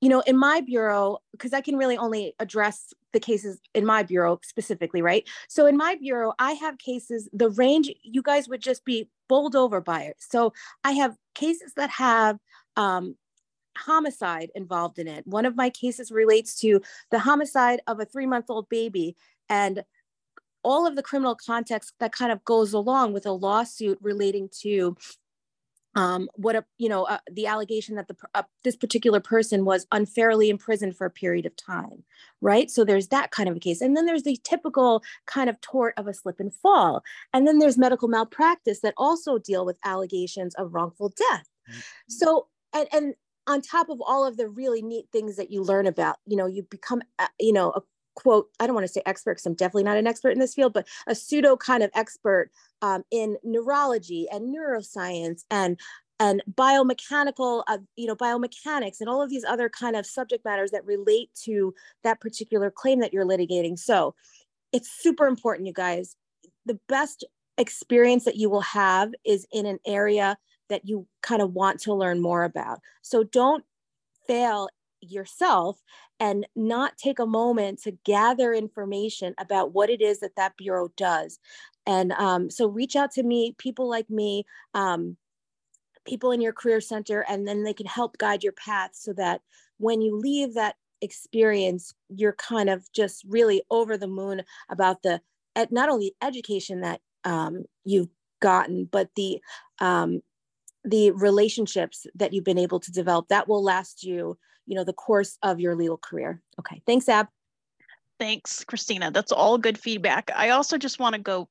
you 0.05 0.09
know, 0.09 0.19
in 0.27 0.37
my 0.37 0.61
bureau, 0.61 1.17
because 1.31 1.51
I 1.51 1.61
can 1.61 1.77
really 1.77 1.97
only 1.97 2.35
address 2.39 2.93
the 3.11 3.19
cases 3.19 3.59
in 3.73 3.87
my 3.87 4.03
bureau 4.03 4.39
specifically, 4.43 5.01
right? 5.01 5.27
So 5.47 5.65
in 5.65 5.75
my 5.75 5.95
bureau, 5.95 6.31
I 6.37 6.51
have 6.51 6.77
cases, 6.77 7.27
the 7.33 7.49
range, 7.49 7.91
you 8.03 8.21
guys 8.21 8.47
would 8.47 8.61
just 8.61 8.85
be 8.85 9.09
bowled 9.27 9.55
over 9.55 9.81
by 9.81 10.03
it. 10.03 10.17
So 10.19 10.53
I 10.83 10.91
have 10.91 11.15
cases 11.33 11.73
that 11.75 11.89
have 11.89 12.37
um, 12.75 13.15
homicide 13.75 14.51
involved 14.53 14.99
in 14.99 15.07
it. 15.07 15.25
One 15.25 15.43
of 15.43 15.55
my 15.55 15.71
cases 15.71 16.11
relates 16.11 16.53
to 16.59 16.83
the 17.09 17.17
homicide 17.17 17.81
of 17.87 17.99
a 17.99 18.05
three 18.05 18.27
month 18.27 18.45
old 18.49 18.69
baby 18.69 19.15
and 19.49 19.83
all 20.63 20.85
of 20.85 20.95
the 20.95 21.01
criminal 21.01 21.33
context 21.33 21.93
that 21.99 22.11
kind 22.11 22.31
of 22.31 22.45
goes 22.45 22.73
along 22.73 23.13
with 23.13 23.25
a 23.25 23.31
lawsuit 23.31 23.97
relating 24.03 24.49
to 24.61 24.95
um, 25.95 26.29
what 26.35 26.55
a 26.55 26.65
you 26.77 26.89
know 26.89 27.03
uh, 27.05 27.19
the 27.31 27.47
allegation 27.47 27.95
that 27.95 28.07
the 28.07 28.15
uh, 28.33 28.43
this 28.63 28.75
particular 28.75 29.19
person 29.19 29.65
was 29.65 29.87
unfairly 29.91 30.49
imprisoned 30.49 30.95
for 30.95 31.05
a 31.05 31.11
period 31.11 31.45
of 31.45 31.55
time 31.55 32.03
right? 32.41 32.69
So 32.69 32.83
there's 32.83 33.07
that 33.07 33.31
kind 33.31 33.49
of 33.49 33.55
a 33.55 33.59
case. 33.59 33.81
And 33.81 33.97
then 33.97 34.05
there's 34.05 34.23
the 34.23 34.37
typical 34.43 35.01
kind 35.25 35.49
of 35.49 35.59
tort 35.61 35.95
of 35.97 36.07
a 36.07 36.13
slip 36.13 36.39
and 36.39 36.53
fall. 36.53 37.01
And 37.33 37.47
then 37.47 37.57
there's 37.57 37.77
medical 37.77 38.07
malpractice 38.07 38.81
that 38.81 38.93
also 38.97 39.39
deal 39.39 39.65
with 39.65 39.79
allegations 39.83 40.53
of 40.55 40.73
wrongful 40.73 41.09
death. 41.09 41.49
Mm-hmm. 41.67 41.79
so 42.09 42.47
and, 42.73 42.87
and 42.93 43.15
on 43.47 43.61
top 43.61 43.89
of 43.89 43.99
all 44.05 44.23
of 44.23 44.37
the 44.37 44.47
really 44.47 44.83
neat 44.83 45.07
things 45.11 45.35
that 45.37 45.49
you 45.49 45.63
learn 45.63 45.87
about 45.87 46.17
you 46.27 46.37
know 46.37 46.45
you 46.45 46.61
become 46.61 47.01
uh, 47.17 47.27
you 47.39 47.51
know 47.51 47.71
a 47.71 47.81
quote 48.15 48.49
i 48.59 48.65
don't 48.65 48.75
want 48.75 48.85
to 48.85 48.91
say 48.91 49.01
expert 49.05 49.33
because 49.33 49.45
i'm 49.45 49.53
definitely 49.53 49.83
not 49.83 49.97
an 49.97 50.07
expert 50.07 50.29
in 50.29 50.39
this 50.39 50.53
field 50.53 50.73
but 50.73 50.87
a 51.07 51.15
pseudo 51.15 51.55
kind 51.55 51.83
of 51.83 51.91
expert 51.93 52.49
um, 52.81 53.03
in 53.11 53.37
neurology 53.43 54.27
and 54.31 54.55
neuroscience 54.55 55.43
and 55.51 55.79
and 56.19 56.41
biomechanical 56.53 57.63
uh, 57.67 57.77
you 57.95 58.07
know 58.07 58.15
biomechanics 58.15 58.99
and 58.99 59.09
all 59.09 59.21
of 59.21 59.29
these 59.29 59.43
other 59.43 59.69
kind 59.69 59.95
of 59.95 60.05
subject 60.05 60.45
matters 60.45 60.71
that 60.71 60.85
relate 60.85 61.29
to 61.43 61.73
that 62.03 62.21
particular 62.21 62.71
claim 62.71 62.99
that 62.99 63.13
you're 63.13 63.25
litigating. 63.25 63.77
So 63.77 64.15
it's 64.71 64.89
super 64.89 65.27
important 65.27 65.67
you 65.67 65.73
guys. 65.73 66.15
The 66.65 66.79
best 66.87 67.25
experience 67.57 68.25
that 68.25 68.35
you 68.35 68.49
will 68.49 68.61
have 68.61 69.13
is 69.25 69.45
in 69.51 69.65
an 69.65 69.79
area 69.85 70.37
that 70.69 70.87
you 70.87 71.07
kind 71.21 71.41
of 71.41 71.53
want 71.53 71.79
to 71.81 71.93
learn 71.93 72.21
more 72.21 72.43
about. 72.43 72.79
So 73.01 73.23
don't 73.23 73.63
fail 74.27 74.67
yourself 75.11 75.81
and 76.19 76.45
not 76.55 76.97
take 76.97 77.19
a 77.19 77.25
moment 77.25 77.81
to 77.83 77.91
gather 78.03 78.53
information 78.53 79.33
about 79.37 79.73
what 79.73 79.89
it 79.89 80.01
is 80.01 80.19
that 80.19 80.35
that 80.35 80.57
bureau 80.57 80.89
does. 80.97 81.39
And 81.85 82.11
um, 82.13 82.49
so 82.49 82.67
reach 82.67 82.95
out 82.95 83.11
to 83.11 83.23
me 83.23 83.55
people 83.57 83.89
like 83.89 84.09
me 84.09 84.45
um, 84.73 85.17
people 86.05 86.31
in 86.31 86.41
your 86.41 86.53
career 86.53 86.81
center 86.81 87.25
and 87.27 87.47
then 87.47 87.63
they 87.63 87.73
can 87.73 87.87
help 87.87 88.17
guide 88.17 88.43
your 88.43 88.53
path 88.53 88.91
so 88.93 89.13
that 89.13 89.41
when 89.77 90.01
you 90.01 90.17
leave 90.17 90.53
that 90.53 90.75
experience 91.01 91.93
you're 92.09 92.33
kind 92.33 92.69
of 92.69 92.91
just 92.93 93.23
really 93.27 93.61
over 93.69 93.97
the 93.97 94.07
moon 94.07 94.41
about 94.69 95.03
the 95.03 95.19
not 95.71 95.89
only 95.89 96.15
education 96.21 96.81
that 96.81 97.01
um, 97.25 97.63
you've 97.83 98.09
gotten 98.39 98.85
but 98.85 99.09
the 99.15 99.41
um, 99.79 100.21
the 100.85 101.11
relationships 101.11 102.05
that 102.15 102.31
you've 102.31 102.43
been 102.43 102.59
able 102.59 102.79
to 102.79 102.91
develop. 102.91 103.27
That 103.27 103.47
will 103.47 103.63
last 103.63 104.03
you 104.03 104.37
you 104.65 104.75
know 104.75 104.83
the 104.83 104.93
course 104.93 105.37
of 105.43 105.59
your 105.59 105.75
legal 105.75 105.97
career 105.97 106.41
okay 106.59 106.81
thanks 106.85 107.07
ab 107.09 107.27
thanks 108.19 108.63
christina 108.63 109.11
that's 109.11 109.31
all 109.31 109.57
good 109.57 109.77
feedback 109.77 110.31
i 110.35 110.49
also 110.49 110.77
just 110.77 110.99
want 110.99 111.15
to 111.15 111.21
go 111.21 111.47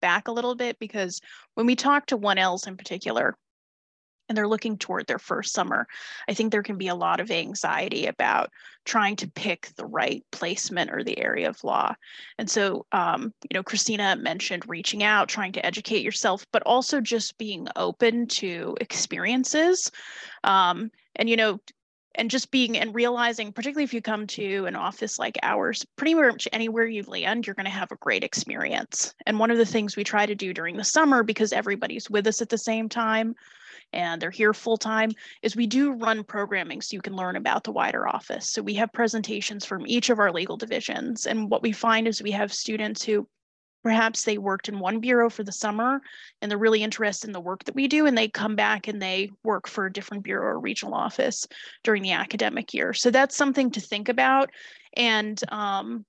back 0.00 0.28
a 0.28 0.32
little 0.32 0.54
bit 0.54 0.78
because 0.78 1.20
when 1.54 1.66
we 1.66 1.76
talk 1.76 2.06
to 2.06 2.18
1ls 2.18 2.66
in 2.66 2.76
particular 2.76 3.36
and 4.28 4.36
they're 4.36 4.48
looking 4.48 4.76
toward 4.76 5.06
their 5.06 5.18
first 5.18 5.54
summer, 5.54 5.86
I 6.28 6.34
think 6.34 6.52
there 6.52 6.62
can 6.62 6.76
be 6.76 6.88
a 6.88 6.94
lot 6.94 7.20
of 7.20 7.30
anxiety 7.30 8.06
about 8.06 8.50
trying 8.84 9.16
to 9.16 9.30
pick 9.30 9.70
the 9.76 9.86
right 9.86 10.22
placement 10.32 10.90
or 10.90 11.02
the 11.02 11.18
area 11.18 11.48
of 11.48 11.64
law. 11.64 11.94
And 12.38 12.48
so, 12.48 12.84
um, 12.92 13.32
you 13.50 13.54
know, 13.54 13.62
Christina 13.62 14.16
mentioned 14.16 14.64
reaching 14.68 15.02
out, 15.02 15.28
trying 15.28 15.52
to 15.52 15.64
educate 15.64 16.02
yourself, 16.02 16.44
but 16.52 16.62
also 16.64 17.00
just 17.00 17.38
being 17.38 17.68
open 17.76 18.26
to 18.26 18.76
experiences. 18.80 19.90
Um, 20.44 20.90
and, 21.16 21.28
you 21.28 21.36
know, 21.36 21.58
and 22.18 22.30
just 22.30 22.50
being 22.50 22.76
and 22.76 22.94
realizing, 22.94 23.52
particularly 23.52 23.84
if 23.84 23.94
you 23.94 24.02
come 24.02 24.26
to 24.26 24.66
an 24.66 24.74
office 24.74 25.18
like 25.18 25.38
ours, 25.42 25.86
pretty 25.96 26.14
much 26.14 26.48
anywhere 26.52 26.86
you 26.86 27.04
land, 27.04 27.46
you're 27.46 27.54
going 27.54 27.64
to 27.64 27.70
have 27.70 27.92
a 27.92 27.96
great 27.96 28.24
experience. 28.24 29.14
And 29.24 29.38
one 29.38 29.52
of 29.52 29.56
the 29.56 29.64
things 29.64 29.96
we 29.96 30.04
try 30.04 30.26
to 30.26 30.34
do 30.34 30.52
during 30.52 30.76
the 30.76 30.84
summer, 30.84 31.22
because 31.22 31.52
everybody's 31.52 32.10
with 32.10 32.26
us 32.26 32.42
at 32.42 32.48
the 32.48 32.58
same 32.58 32.88
time, 32.88 33.36
and 33.92 34.20
they're 34.20 34.30
here 34.30 34.52
full 34.52 34.76
time 34.76 35.12
is 35.40 35.56
we 35.56 35.66
do 35.66 35.92
run 35.92 36.22
programming 36.24 36.82
so 36.82 36.94
you 36.94 37.00
can 37.00 37.16
learn 37.16 37.36
about 37.36 37.64
the 37.64 37.72
wider 37.72 38.06
office. 38.06 38.50
So 38.50 38.60
we 38.60 38.74
have 38.74 38.92
presentations 38.92 39.64
from 39.64 39.86
each 39.86 40.10
of 40.10 40.18
our 40.18 40.30
legal 40.30 40.58
divisions. 40.58 41.26
And 41.26 41.48
what 41.48 41.62
we 41.62 41.72
find 41.72 42.06
is 42.06 42.22
we 42.22 42.32
have 42.32 42.52
students 42.52 43.02
who 43.02 43.26
perhaps 43.82 44.24
they 44.24 44.38
worked 44.38 44.68
in 44.68 44.78
one 44.78 45.00
bureau 45.00 45.30
for 45.30 45.44
the 45.44 45.52
summer 45.52 46.00
and 46.40 46.50
they're 46.50 46.58
really 46.58 46.82
interested 46.82 47.28
in 47.28 47.32
the 47.32 47.40
work 47.40 47.64
that 47.64 47.74
we 47.74 47.88
do 47.88 48.06
and 48.06 48.16
they 48.16 48.28
come 48.28 48.56
back 48.56 48.88
and 48.88 49.00
they 49.00 49.30
work 49.44 49.68
for 49.68 49.86
a 49.86 49.92
different 49.92 50.24
bureau 50.24 50.48
or 50.48 50.60
regional 50.60 50.94
office 50.94 51.46
during 51.84 52.02
the 52.02 52.12
academic 52.12 52.74
year 52.74 52.92
so 52.92 53.10
that's 53.10 53.36
something 53.36 53.70
to 53.70 53.80
think 53.80 54.08
about 54.08 54.50
and 54.96 55.42
um, 55.52 56.04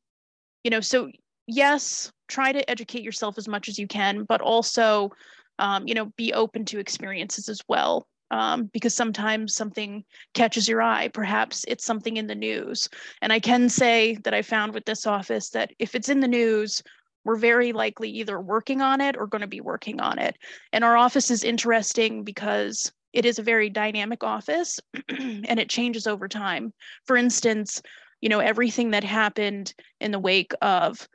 you 0.63 0.71
know 0.71 0.81
so 0.81 1.09
yes 1.47 2.11
try 2.27 2.51
to 2.51 2.69
educate 2.69 3.03
yourself 3.03 3.37
as 3.37 3.47
much 3.47 3.67
as 3.67 3.77
you 3.79 3.87
can 3.87 4.23
but 4.23 4.41
also 4.41 5.11
um, 5.59 5.87
you 5.87 5.93
know, 5.93 6.05
be 6.17 6.33
open 6.33 6.65
to 6.65 6.79
experiences 6.79 7.49
as 7.49 7.61
well. 7.67 8.07
Um, 8.31 8.69
because 8.71 8.93
sometimes 8.93 9.55
something 9.55 10.03
catches 10.35 10.67
your 10.67 10.83
eye. 10.83 11.07
Perhaps 11.07 11.65
it's 11.67 11.83
something 11.83 12.17
in 12.17 12.27
the 12.27 12.35
news. 12.35 12.87
And 13.23 13.33
I 13.33 13.39
can 13.39 13.69
say 13.69 14.19
that 14.23 14.35
I 14.35 14.43
found 14.43 14.75
with 14.75 14.85
this 14.85 15.07
office 15.07 15.49
that 15.49 15.71
if 15.79 15.95
it's 15.95 16.09
in 16.09 16.19
the 16.19 16.27
news, 16.27 16.83
we're 17.25 17.35
very 17.35 17.73
likely 17.73 18.09
either 18.09 18.39
working 18.39 18.81
on 18.81 19.01
it 19.01 19.17
or 19.17 19.27
going 19.27 19.41
to 19.41 19.47
be 19.47 19.61
working 19.61 19.99
on 19.99 20.19
it. 20.19 20.37
And 20.73 20.83
our 20.83 20.97
office 20.97 21.31
is 21.31 21.43
interesting 21.43 22.23
because 22.23 22.91
it 23.13 23.25
is 23.25 23.39
a 23.39 23.43
very 23.43 23.69
dynamic 23.69 24.23
office 24.23 24.79
and 25.09 25.59
it 25.59 25.69
changes 25.69 26.07
over 26.07 26.27
time. 26.27 26.73
For 27.05 27.17
instance, 27.17 27.81
you 28.21 28.29
know, 28.29 28.39
everything 28.39 28.91
that 28.91 29.03
happened 29.03 29.73
in 29.99 30.11
the 30.11 30.19
wake 30.19 30.53
of 30.61 31.07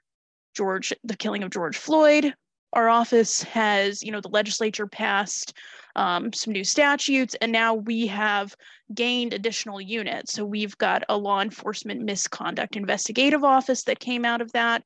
George, 0.55 0.93
the 1.05 1.17
killing 1.17 1.43
of 1.43 1.51
George 1.51 1.77
Floyd, 1.77 2.35
our 2.73 2.89
office 2.89 3.43
has, 3.43 4.03
you 4.03 4.11
know, 4.11 4.21
the 4.21 4.29
legislature 4.29 4.87
passed 4.87 5.57
um, 5.97 6.33
some 6.33 6.53
new 6.53 6.65
statutes, 6.65 7.37
and 7.41 7.53
now 7.53 7.75
we 7.75 8.07
have 8.09 8.57
gained 8.93 9.33
additional 9.33 9.81
units. 9.81 10.33
So 10.33 10.45
we've 10.45 10.77
got 10.79 11.05
a 11.09 11.17
law 11.17 11.41
enforcement 11.41 12.03
misconduct 12.03 12.75
investigative 12.77 13.45
office 13.45 13.85
that 13.85 14.01
came 14.01 14.25
out 14.25 14.41
of 14.41 14.51
that. 14.53 14.83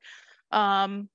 Um, 0.51 1.09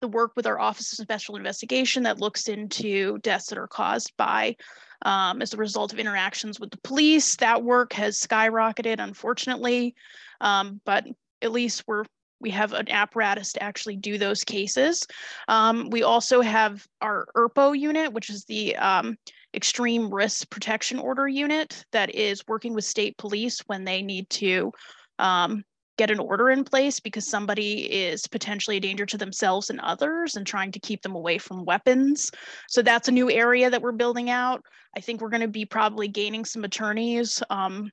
the 0.00 0.08
work 0.08 0.32
with 0.36 0.46
our 0.46 0.58
Office 0.58 0.92
of 0.98 1.04
Special 1.04 1.36
Investigation 1.36 2.02
that 2.02 2.20
looks 2.20 2.48
into 2.48 3.18
deaths 3.18 3.46
that 3.46 3.58
are 3.58 3.66
caused 3.66 4.12
by 4.18 4.54
um, 5.02 5.40
as 5.40 5.54
a 5.54 5.56
result 5.56 5.92
of 5.92 5.98
interactions 5.98 6.60
with 6.60 6.70
the 6.70 6.78
police. 6.84 7.36
That 7.36 7.62
work 7.62 7.94
has 7.94 8.20
skyrocketed, 8.20 8.96
unfortunately, 8.98 9.94
um, 10.40 10.80
but 10.84 11.06
at 11.40 11.52
least 11.52 11.84
we're 11.86 12.04
we 12.40 12.50
have 12.50 12.74
an 12.74 12.90
apparatus 12.90 13.54
to 13.54 13.62
actually 13.62 13.96
do 13.96 14.18
those 14.18 14.44
cases. 14.44 15.06
Um, 15.48 15.88
we 15.88 16.02
also 16.02 16.42
have 16.42 16.86
our 17.00 17.26
ERPO 17.34 17.78
unit, 17.78 18.12
which 18.12 18.28
is 18.28 18.44
the 18.44 18.76
um, 18.76 19.16
Extreme 19.54 20.12
Risk 20.12 20.50
Protection 20.50 20.98
Order 20.98 21.26
unit 21.26 21.84
that 21.92 22.14
is 22.14 22.44
working 22.46 22.74
with 22.74 22.84
state 22.84 23.16
police 23.16 23.60
when 23.66 23.84
they 23.84 24.02
need 24.02 24.28
to 24.30 24.72
um, 25.18 25.64
get 25.96 26.10
an 26.10 26.18
order 26.18 26.50
in 26.50 26.64
place 26.64 27.00
because 27.00 27.28
somebody 27.28 27.82
is 27.92 28.26
potentially 28.26 28.76
a 28.76 28.80
danger 28.80 29.06
to 29.06 29.18
themselves 29.18 29.70
and 29.70 29.80
others 29.80 30.36
and 30.36 30.46
trying 30.46 30.72
to 30.72 30.80
keep 30.80 31.02
them 31.02 31.14
away 31.14 31.38
from 31.38 31.64
weapons. 31.64 32.30
So 32.68 32.82
that's 32.82 33.08
a 33.08 33.12
new 33.12 33.30
area 33.30 33.70
that 33.70 33.82
we're 33.82 33.92
building 33.92 34.30
out. 34.30 34.62
I 34.96 35.00
think 35.00 35.20
we're 35.20 35.30
going 35.30 35.40
to 35.42 35.48
be 35.48 35.64
probably 35.64 36.08
gaining 36.08 36.44
some 36.44 36.64
attorneys 36.64 37.42
um, 37.50 37.90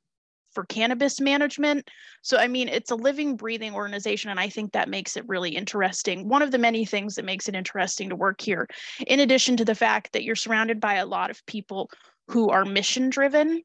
for 0.54 0.66
cannabis 0.66 1.22
management. 1.22 1.88
So, 2.22 2.38
I 2.38 2.48
mean, 2.48 2.68
it's 2.68 2.92
a 2.92 2.96
living, 2.96 3.36
breathing 3.36 3.74
organization, 3.74 4.32
and 4.32 4.40
I 4.40 4.50
think 4.50 4.74
that 4.74 4.90
makes 4.90 5.16
it 5.16 5.28
really 5.28 5.52
interesting. 5.52 6.28
One 6.28 6.42
of 6.42 6.52
the 6.52 6.58
many 6.58 6.86
things 6.86 7.16
that 7.16 7.26
makes 7.26 7.48
it 7.48 7.56
interesting 7.56 8.10
to 8.10 8.16
work 8.16 8.42
here, 8.42 8.68
in 9.08 9.22
addition 9.22 9.58
to 9.58 9.66
the 9.66 9.76
fact 9.76 10.12
that 10.14 10.24
you're 10.24 10.36
surrounded 10.36 10.80
by 10.80 10.96
a 10.96 11.06
lot 11.06 11.32
of 11.32 11.46
people 11.46 11.90
who 12.28 12.50
are 12.50 12.66
mission 12.66 13.10
driven. 13.10 13.62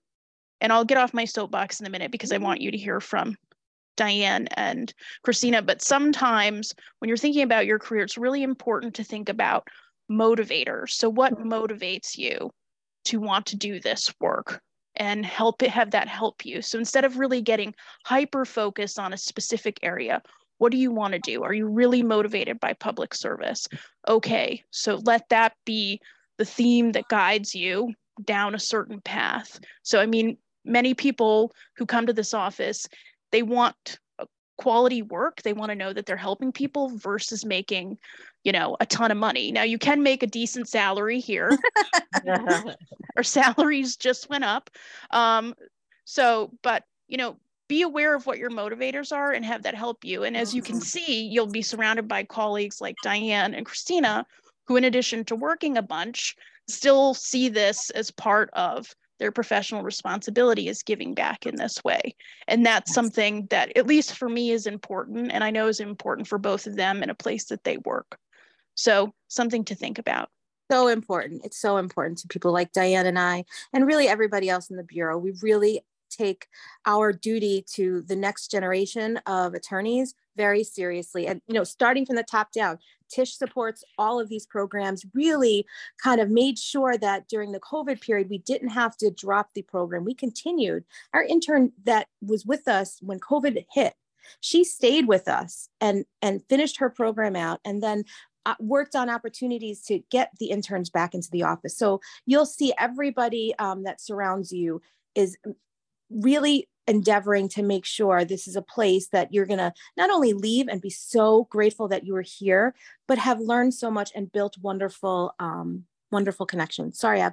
And 0.61 0.73
I'll 0.73 0.87
get 0.87 0.97
off 0.97 1.13
my 1.13 1.27
soapbox 1.27 1.81
in 1.81 1.87
a 1.87 1.91
minute 1.91 2.11
because 2.11 2.33
I 2.33 2.39
want 2.39 2.63
you 2.63 2.71
to 2.71 2.79
hear 2.79 2.99
from 2.99 3.37
Diane 3.97 4.49
and 4.57 4.93
Christina. 5.23 5.63
But 5.63 5.83
sometimes 5.83 6.75
when 6.99 7.09
you're 7.09 7.17
thinking 7.17 7.43
about 7.43 7.67
your 7.67 7.79
career, 7.79 8.03
it's 8.05 8.19
really 8.19 8.43
important 8.43 8.95
to 8.95 9.05
think 9.05 9.29
about 9.29 9.69
motivators. 10.11 10.91
So, 10.91 11.09
what 11.09 11.35
mm-hmm. 11.35 11.53
motivates 11.53 12.17
you 12.17 12.51
to 13.07 13.21
want 13.21 13.47
to 13.47 13.57
do 13.57 13.81
this 13.81 14.13
work? 14.21 14.61
and 14.99 15.27
help 15.27 15.63
it 15.63 15.71
have 15.71 15.91
that 15.91 16.09
help 16.09 16.45
you. 16.45 16.63
So 16.63 16.79
instead 16.79 17.05
of 17.05 17.19
really 17.19 17.43
getting 17.43 17.75
hyper 18.07 18.45
focused 18.45 18.99
on 18.99 19.13
a 19.13 19.19
specific 19.19 19.79
area, 19.83 20.23
what 20.59 20.73
do 20.73 20.79
you 20.79 20.91
want 20.91 21.13
to 21.13 21.19
do? 21.19 21.43
Are 21.43 21.53
you 21.53 21.69
really 21.69 22.03
motivated 22.03 22.59
by 22.61 22.73
public 22.73 23.15
service? 23.15 23.69
Okay, 24.09 24.63
so 24.71 24.97
let 25.05 25.29
that 25.29 25.53
be 25.65 26.01
the 26.39 26.45
theme 26.45 26.93
that 26.93 27.09
guides 27.09 27.55
you 27.55 27.93
down 28.25 28.55
a 28.55 28.59
certain 28.59 29.01
path. 29.01 29.61
So, 29.83 30.01
I 30.01 30.07
mean, 30.07 30.39
many 30.65 30.95
people 30.95 31.53
who 31.77 31.87
come 31.87 32.07
to 32.07 32.13
this 32.13 32.33
office, 32.33 32.89
they 33.37 33.43
want 33.43 33.99
quality 34.57 35.03
work. 35.03 35.43
They 35.43 35.53
want 35.53 35.69
to 35.69 35.77
know 35.77 35.93
that 35.93 36.07
they're 36.07 36.17
helping 36.17 36.53
people 36.53 36.89
versus 36.97 37.45
making, 37.45 37.99
you 38.45 38.53
know, 38.53 38.79
a 38.81 38.87
ton 38.87 39.11
of 39.11 39.19
money. 39.19 39.53
Now 39.53 39.63
you 39.63 39.77
can 39.77 40.03
make 40.03 40.23
a 40.23 40.27
decent 40.27 40.71
salary 40.71 41.21
here. 41.21 41.55
Our 43.19 43.23
salaries 43.23 43.99
just 43.99 44.31
went 44.31 44.45
up. 44.45 44.71
Um, 45.11 45.53
so, 46.07 46.51
but 46.63 46.85
you 47.09 47.19
know, 47.19 47.37
be 47.69 47.83
aware 47.83 48.15
of 48.15 48.25
what 48.25 48.39
your 48.39 48.49
motivators 48.49 49.15
are 49.15 49.33
and 49.33 49.45
have 49.45 49.65
that 49.65 49.75
help 49.75 50.03
you. 50.03 50.25
And 50.25 50.35
as 50.35 50.55
you 50.55 50.63
can 50.63 50.81
see, 50.81 51.27
you'll 51.27 51.47
be 51.47 51.61
surrounded 51.61 52.09
by 52.09 52.25
colleagues 52.25 52.81
like 52.81 52.97
Diane 53.03 53.53
and 53.53 53.67
Christina, 53.67 54.25
who, 54.65 54.77
in 54.77 54.85
addition 54.85 55.27
to 55.27 55.37
working 55.37 55.77
a 55.77 55.83
bunch, 55.83 56.35
still 56.69 57.13
see 57.13 57.51
this 57.51 57.91
as 57.91 58.11
part 58.11 58.49
of 58.55 58.97
their 59.19 59.33
professional 59.33 59.83
responsibility 59.83 60.69
is 60.69 60.83
giving 60.83 61.15
back 61.15 61.47
in 61.47 61.57
this 61.57 61.83
way. 61.85 62.15
And 62.49 62.65
that's 62.65 62.93
something 62.93 63.47
that, 63.51 63.77
at 63.77 63.87
least 63.87 64.17
for 64.17 64.29
me, 64.29 64.51
is 64.51 64.67
important. 64.67 65.33
And 65.33 65.43
I 65.43 65.51
know 65.51 65.69
is 65.69 65.81
important 65.81 66.29
for 66.29 66.39
both 66.39 66.67
of 66.67 66.77
them 66.77 67.03
in 67.03 67.11
a 67.11 67.15
place 67.15 67.47
that 67.47 67.65
they 67.65 67.79
work. 67.79 68.19
So, 68.75 69.15
something 69.29 69.65
to 69.65 69.75
think 69.75 69.99
about. 69.99 70.29
So 70.71 70.89
important. 70.89 71.43
It's 71.45 71.61
so 71.61 71.77
important 71.77 72.19
to 72.19 72.29
people 72.29 72.53
like 72.53 72.73
Diane 72.73 73.07
and 73.07 73.19
I, 73.19 73.45
and 73.73 73.87
really 73.87 74.09
everybody 74.09 74.51
else 74.51 74.69
in 74.69 74.77
the 74.77 74.83
Bureau. 74.83 75.17
We 75.17 75.33
really 75.41 75.83
take 76.11 76.47
our 76.85 77.13
duty 77.13 77.65
to 77.75 78.03
the 78.03 78.17
next 78.17 78.51
generation 78.51 79.19
of 79.27 79.55
attorneys 79.55 80.15
very 80.37 80.65
seriously. 80.65 81.27
And 81.27 81.41
you 81.47 81.55
know 81.55 81.65
starting 81.65 82.07
from 82.07 82.17
the 82.17 82.23
top 82.23 82.53
down 82.53 82.79
tish 83.09 83.37
supports 83.37 83.85
all 83.99 84.19
of 84.19 84.29
these 84.29 84.47
programs 84.47 85.05
really 85.15 85.65
kind 86.03 86.21
of 86.21 86.29
made 86.29 86.59
sure 86.59 86.99
that 86.99 87.29
during 87.29 87.53
the 87.53 87.61
covid 87.61 88.01
period 88.01 88.29
we 88.29 88.39
didn't 88.39 88.71
have 88.71 88.97
to 88.99 89.11
drop 89.11 89.51
the 89.55 89.63
program. 89.63 90.05
We 90.05 90.15
continued. 90.15 90.85
Our 91.15 91.23
intern 91.23 91.73
that 91.85 92.09
was 92.21 92.45
with 92.45 92.69
us 92.69 92.99
when 93.01 93.21
covid 93.21 93.65
hit 93.73 93.95
she 94.41 94.65
stayed 94.65 95.07
with 95.07 95.29
us 95.29 95.69
and 95.81 96.05
and 96.23 96.43
finished 96.49 96.79
her 96.79 96.91
program 96.91 97.37
out 97.37 97.61
and 97.65 97.83
then 97.83 98.05
uh, 98.45 98.55
worked 98.61 98.95
on 98.95 99.11
opportunities 99.11 99.83
to 99.83 100.01
get 100.11 100.31
the 100.39 100.47
interns 100.47 100.89
back 100.89 101.15
into 101.15 101.29
the 101.31 101.43
office. 101.43 101.77
So 101.77 102.01
you'll 102.27 102.47
see 102.47 102.73
everybody 102.79 103.53
um, 103.59 103.83
that 103.83 104.01
surrounds 104.01 104.53
you 104.53 104.81
is 105.17 105.37
really 106.11 106.69
endeavoring 106.87 107.49
to 107.51 107.63
make 107.63 107.85
sure 107.85 108.25
this 108.25 108.47
is 108.47 108.57
a 108.57 108.63
place 108.63 109.09
that 109.09 109.33
you're 109.33 109.47
going 109.47 109.59
to 109.59 109.73
not 109.97 110.11
only 110.11 110.33
leave 110.33 110.69
and 110.69 110.81
be 110.81 110.91
so 110.91 111.45
grateful 111.51 111.89
that 111.89 112.05
you 112.07 112.13
were 112.13 112.23
here, 112.23 112.75
but 113.09 113.19
have 113.19 113.41
learned 113.41 113.75
so 113.75 113.91
much 113.91 114.13
and 114.15 114.33
built 114.33 114.57
wonderful, 114.61 115.35
um, 115.39 115.85
wonderful 116.11 116.47
connections. 116.47 116.99
Sorry, 116.99 117.21
Ab. 117.21 117.33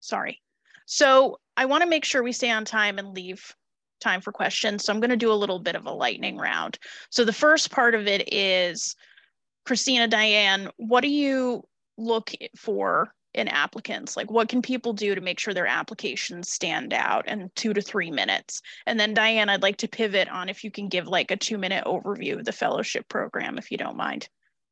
Sorry. 0.00 0.40
So 0.86 1.38
I 1.56 1.64
want 1.66 1.82
to 1.82 1.88
make 1.88 2.04
sure 2.04 2.22
we 2.22 2.32
stay 2.32 2.50
on 2.50 2.64
time 2.64 2.98
and 2.98 3.14
leave 3.14 3.54
time 4.00 4.20
for 4.20 4.30
questions. 4.30 4.84
So 4.84 4.92
I'm 4.92 5.00
going 5.00 5.10
to 5.10 5.16
do 5.16 5.32
a 5.32 5.34
little 5.34 5.58
bit 5.58 5.74
of 5.74 5.86
a 5.86 5.92
lightning 5.92 6.36
round. 6.36 6.78
So 7.10 7.24
the 7.24 7.32
first 7.32 7.70
part 7.70 7.94
of 7.94 8.06
it 8.06 8.32
is 8.32 8.94
Christina, 9.64 10.06
Diane, 10.06 10.70
what 10.76 11.00
do 11.00 11.08
you 11.08 11.64
look 11.98 12.30
for 12.56 13.12
in 13.36 13.48
applicants 13.48 14.16
like 14.16 14.30
what 14.30 14.48
can 14.48 14.62
people 14.62 14.92
do 14.92 15.14
to 15.14 15.20
make 15.20 15.38
sure 15.38 15.54
their 15.54 15.66
applications 15.66 16.50
stand 16.50 16.92
out 16.92 17.28
in 17.28 17.50
two 17.54 17.72
to 17.74 17.82
three 17.82 18.10
minutes? 18.10 18.62
And 18.86 18.98
then 18.98 19.14
diane 19.14 19.48
i'd 19.48 19.62
like 19.62 19.76
to 19.78 19.88
pivot 19.88 20.28
on 20.28 20.48
if 20.48 20.64
you 20.64 20.70
can 20.70 20.88
give 20.88 21.06
like 21.06 21.30
a 21.30 21.36
two 21.36 21.58
minute 21.58 21.84
overview 21.84 22.38
of 22.38 22.44
the 22.44 22.52
fellowship 22.52 23.08
program 23.08 23.58
if 23.58 23.70
you 23.70 23.78
don't 23.78 23.96
mind. 23.96 24.28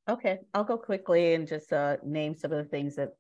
Okay 0.08 0.38
i'll 0.54 0.64
go 0.64 0.78
quickly 0.78 1.34
and 1.34 1.46
just 1.46 1.72
uh, 1.72 1.98
name 2.02 2.34
some 2.34 2.52
of 2.52 2.58
the 2.58 2.70
things 2.70 2.96
that 2.96 3.14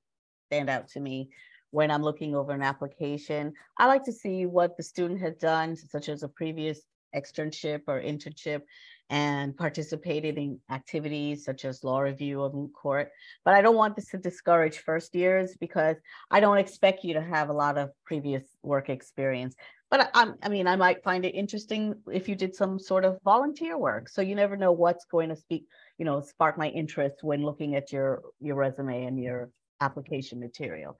stand 0.48 0.70
out 0.70 0.88
to 0.88 1.00
me 1.00 1.30
when 1.70 1.90
i'm 1.90 2.02
looking 2.02 2.34
over 2.34 2.52
an 2.52 2.62
application. 2.62 3.52
I 3.78 3.86
like 3.86 4.04
to 4.04 4.12
see 4.12 4.46
what 4.46 4.76
the 4.76 4.82
student 4.82 5.20
has 5.20 5.36
done 5.36 5.76
such 5.76 6.08
as 6.08 6.22
a 6.22 6.28
previous 6.28 6.80
externship 7.14 7.82
or 7.86 8.00
internship 8.00 8.62
and 9.10 9.56
participated 9.56 10.38
in 10.38 10.58
activities 10.70 11.44
such 11.44 11.64
as 11.64 11.84
law 11.84 12.00
review 12.00 12.40
or 12.40 12.52
moot 12.52 12.72
court. 12.72 13.10
But 13.44 13.54
I 13.54 13.62
don't 13.62 13.76
want 13.76 13.96
this 13.96 14.08
to 14.10 14.18
discourage 14.18 14.78
first 14.78 15.14
years 15.14 15.56
because 15.60 15.96
I 16.30 16.40
don't 16.40 16.58
expect 16.58 17.04
you 17.04 17.14
to 17.14 17.22
have 17.22 17.48
a 17.48 17.52
lot 17.52 17.76
of 17.76 17.90
previous 18.04 18.44
work 18.62 18.88
experience. 18.88 19.54
But 19.90 20.10
I, 20.14 20.32
I 20.42 20.48
mean, 20.48 20.66
I 20.66 20.76
might 20.76 21.04
find 21.04 21.24
it 21.24 21.34
interesting 21.34 21.94
if 22.10 22.28
you 22.28 22.34
did 22.34 22.56
some 22.56 22.78
sort 22.78 23.04
of 23.04 23.18
volunteer 23.24 23.78
work. 23.78 24.08
So 24.08 24.22
you 24.22 24.34
never 24.34 24.56
know 24.56 24.72
what's 24.72 25.04
going 25.04 25.28
to 25.28 25.36
speak, 25.36 25.66
you 25.98 26.04
know, 26.04 26.20
spark 26.20 26.56
my 26.58 26.68
interest 26.68 27.16
when 27.22 27.44
looking 27.44 27.76
at 27.76 27.92
your 27.92 28.22
your 28.40 28.56
resume 28.56 29.04
and 29.04 29.22
your 29.22 29.50
application 29.80 30.40
material. 30.40 30.98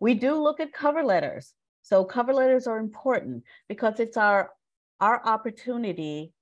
We 0.00 0.14
do 0.14 0.34
look 0.42 0.60
at 0.60 0.72
cover 0.72 1.04
letters. 1.04 1.52
So 1.82 2.04
cover 2.04 2.32
letters 2.32 2.66
are 2.66 2.78
important 2.78 3.44
because 3.68 4.00
it's 4.00 4.16
our 4.16 4.50
our 5.00 5.20
opportunity 5.26 6.32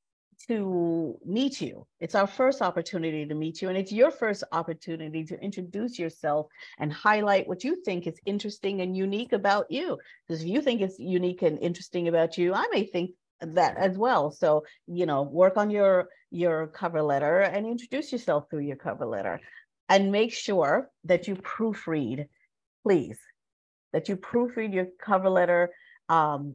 to 0.48 1.18
meet 1.24 1.60
you. 1.60 1.86
It's 2.00 2.14
our 2.14 2.26
first 2.26 2.62
opportunity 2.62 3.26
to 3.26 3.34
meet 3.34 3.62
you, 3.62 3.68
and 3.68 3.78
it's 3.78 3.92
your 3.92 4.10
first 4.10 4.44
opportunity 4.52 5.24
to 5.24 5.38
introduce 5.40 5.98
yourself 5.98 6.46
and 6.78 6.92
highlight 6.92 7.46
what 7.46 7.64
you 7.64 7.82
think 7.84 8.06
is 8.06 8.18
interesting 8.26 8.80
and 8.80 8.96
unique 8.96 9.32
about 9.32 9.70
you. 9.70 9.98
Because 10.26 10.42
if 10.42 10.48
you 10.48 10.60
think 10.60 10.80
it's 10.80 10.98
unique 10.98 11.42
and 11.42 11.58
interesting 11.58 12.08
about 12.08 12.38
you, 12.38 12.54
I 12.54 12.66
may 12.72 12.84
think 12.84 13.12
that 13.40 13.76
as 13.76 13.96
well. 13.96 14.30
So, 14.30 14.64
you 14.86 15.06
know, 15.06 15.22
work 15.22 15.56
on 15.56 15.70
your 15.70 16.08
your 16.30 16.68
cover 16.68 17.02
letter 17.02 17.40
and 17.40 17.66
introduce 17.66 18.10
yourself 18.10 18.46
through 18.48 18.60
your 18.60 18.76
cover 18.76 19.04
letter. 19.04 19.40
And 19.88 20.10
make 20.10 20.32
sure 20.32 20.90
that 21.04 21.28
you 21.28 21.34
proofread, 21.36 22.26
please, 22.82 23.18
that 23.92 24.08
you 24.08 24.16
proofread 24.16 24.72
your 24.72 24.86
cover 24.98 25.28
letter 25.28 25.70
um, 26.08 26.54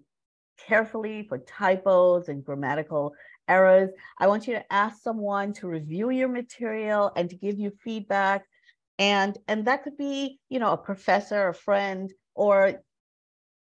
carefully 0.58 1.24
for 1.24 1.38
typos 1.38 2.30
and 2.30 2.44
grammatical 2.44 3.14
errors. 3.48 3.90
I 4.18 4.28
want 4.28 4.48
you 4.48 4.54
to 4.56 4.74
ask 4.74 5.02
someone 5.02 5.54
to 5.54 5.68
review 5.68 6.10
your 6.10 6.28
material 6.28 7.12
and 7.16 7.30
to 7.30 7.36
give 7.36 7.58
you 7.58 7.72
feedback. 7.84 8.46
And, 9.00 9.38
and 9.48 9.66
that 9.66 9.84
could 9.84 9.98
be, 9.98 10.40
you 10.50 10.60
know, 10.60 10.72
a 10.72 10.78
professor, 10.78 11.50
a 11.50 11.54
friend, 11.54 12.12
or 12.34 12.82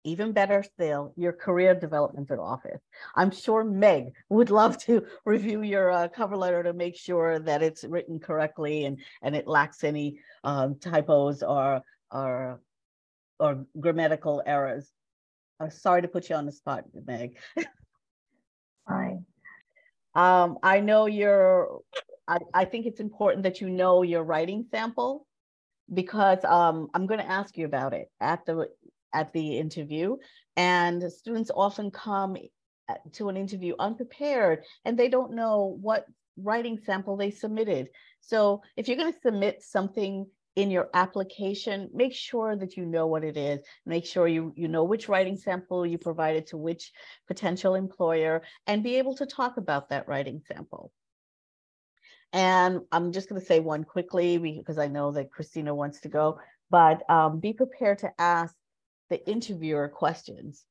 even 0.07 0.33
better 0.33 0.63
still, 0.63 1.13
your 1.17 1.33
career 1.33 1.75
development 1.75 2.31
office. 2.31 2.81
I'm 3.15 3.33
sure 3.33 3.65
Meg 3.65 4.15
would 4.29 4.51
love 4.51 4.79
to 4.85 5.05
review 5.27 5.63
your 5.63 5.91
uh, 5.91 6.09
cover 6.09 6.37
letter 6.37 6.63
to 6.63 6.73
make 6.73 6.97
sure 6.97 7.39
that 7.41 7.63
it's 7.63 7.85
written 7.85 8.21
correctly 8.21 8.85
and, 8.85 9.01
and 9.21 9.35
it 9.35 9.49
lacks 9.49 9.83
any 9.83 10.21
um, 10.45 10.79
typos 10.79 11.43
or, 11.43 11.83
or, 12.11 12.61
or 13.41 13.67
grammatical 13.79 14.43
errors. 14.47 14.91
I'm 15.61 15.71
sorry 15.71 16.03
to 16.03 16.09
put 16.09 16.29
you 16.29 16.37
on 16.37 16.47
the 16.47 16.53
spot, 16.53 16.85
Meg. 17.07 17.37
Fine. 18.89 19.25
Um, 20.15 20.59
I 20.63 20.81
know 20.81 21.07
you're, 21.07 21.81
I, 22.29 22.39
I 22.55 22.65
think 22.65 22.87
it's 22.87 23.01
important 23.01 23.43
that 23.45 23.61
you 23.61 23.69
know 23.69 24.03
your 24.03 24.23
writing 24.23 24.67
sample 24.71 25.27
because 25.93 26.45
um, 26.45 26.89
I'm 26.95 27.07
going 27.07 27.21
to 27.21 27.31
ask 27.31 27.57
you 27.57 27.67
about 27.67 27.95
it 27.95 28.11
at 28.21 28.45
the 28.47 28.69
at 29.13 29.33
the 29.33 29.59
interview. 29.59 30.17
And 30.57 31.03
students 31.11 31.51
often 31.55 31.91
come 31.91 32.37
to 33.13 33.29
an 33.29 33.37
interview 33.37 33.75
unprepared 33.79 34.65
and 34.85 34.99
they 34.99 35.09
don't 35.09 35.35
know 35.35 35.77
what 35.81 36.07
writing 36.37 36.79
sample 36.85 37.17
they 37.17 37.31
submitted. 37.31 37.89
So 38.21 38.63
if 38.77 38.89
you're 38.89 38.97
going 38.97 39.13
to 39.13 39.21
submit 39.21 39.63
something 39.63 40.27
in 40.57 40.71
your 40.71 40.89
application, 40.95 41.91
make 41.93 42.15
sure 42.15 42.57
that 42.57 42.77
you 42.77 42.87
know 42.87 43.07
what 43.07 43.23
it 43.23 43.37
is. 43.37 43.61
Make 43.85 44.07
sure 44.07 44.27
you, 44.27 44.55
you 44.57 44.69
know 44.69 44.85
which 44.85 45.09
writing 45.09 45.37
sample 45.37 45.87
you 45.87 45.99
provided 45.99 46.47
to 46.49 46.57
which 46.57 46.93
potential 47.29 47.75
employer 47.75 48.43
and 48.67 48.83
be 48.83 48.97
able 48.97 49.15
to 49.17 49.27
talk 49.27 49.59
about 49.59 49.91
that 49.91 50.09
writing 50.09 50.43
sample. 50.49 50.91
And 52.33 52.81
I'm 52.91 53.13
just 53.13 53.29
going 53.29 53.41
to 53.41 53.47
say 53.47 53.61
one 53.61 53.85
quickly 53.85 54.39
because 54.39 54.79
I 54.79 54.89
know 54.89 55.13
that 55.13 55.31
Christina 55.31 55.75
wants 55.75 56.01
to 56.01 56.09
go, 56.09 56.41
but 56.71 57.09
um, 57.11 57.39
be 57.39 57.53
prepared 57.53 57.99
to 57.99 58.13
ask 58.19 58.55
the 59.11 59.25
interviewer 59.29 59.89
questions. 59.89 60.65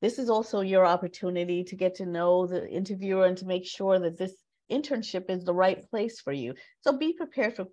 This 0.00 0.18
is 0.18 0.30
also 0.30 0.60
your 0.60 0.86
opportunity 0.86 1.64
to 1.64 1.76
get 1.76 1.96
to 1.96 2.06
know 2.06 2.46
the 2.46 2.68
interviewer 2.68 3.26
and 3.26 3.36
to 3.38 3.46
make 3.46 3.66
sure 3.66 3.98
that 3.98 4.18
this 4.18 4.34
internship 4.70 5.30
is 5.30 5.44
the 5.44 5.54
right 5.54 5.88
place 5.90 6.20
for 6.20 6.32
you. 6.32 6.54
So 6.80 6.96
be 6.96 7.12
prepared 7.12 7.56
for 7.56 7.64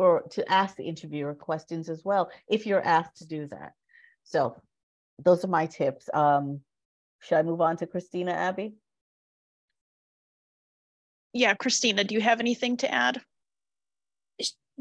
for 0.00 0.22
to 0.30 0.50
ask 0.50 0.76
the 0.76 0.84
interviewer 0.84 1.34
questions 1.34 1.90
as 1.90 2.02
well 2.06 2.30
if 2.48 2.64
you're 2.64 2.82
asked 2.82 3.18
to 3.18 3.26
do 3.26 3.46
that. 3.48 3.74
So 4.22 4.56
those 5.22 5.44
are 5.44 5.48
my 5.48 5.66
tips. 5.66 6.08
Um, 6.14 6.60
should 7.18 7.36
I 7.36 7.42
move 7.42 7.60
on 7.60 7.76
to 7.76 7.86
Christina 7.86 8.32
Abby? 8.32 8.76
Yeah, 11.34 11.52
Christina, 11.52 12.02
do 12.02 12.14
you 12.14 12.22
have 12.22 12.40
anything 12.40 12.78
to 12.78 12.90
add? 12.90 13.20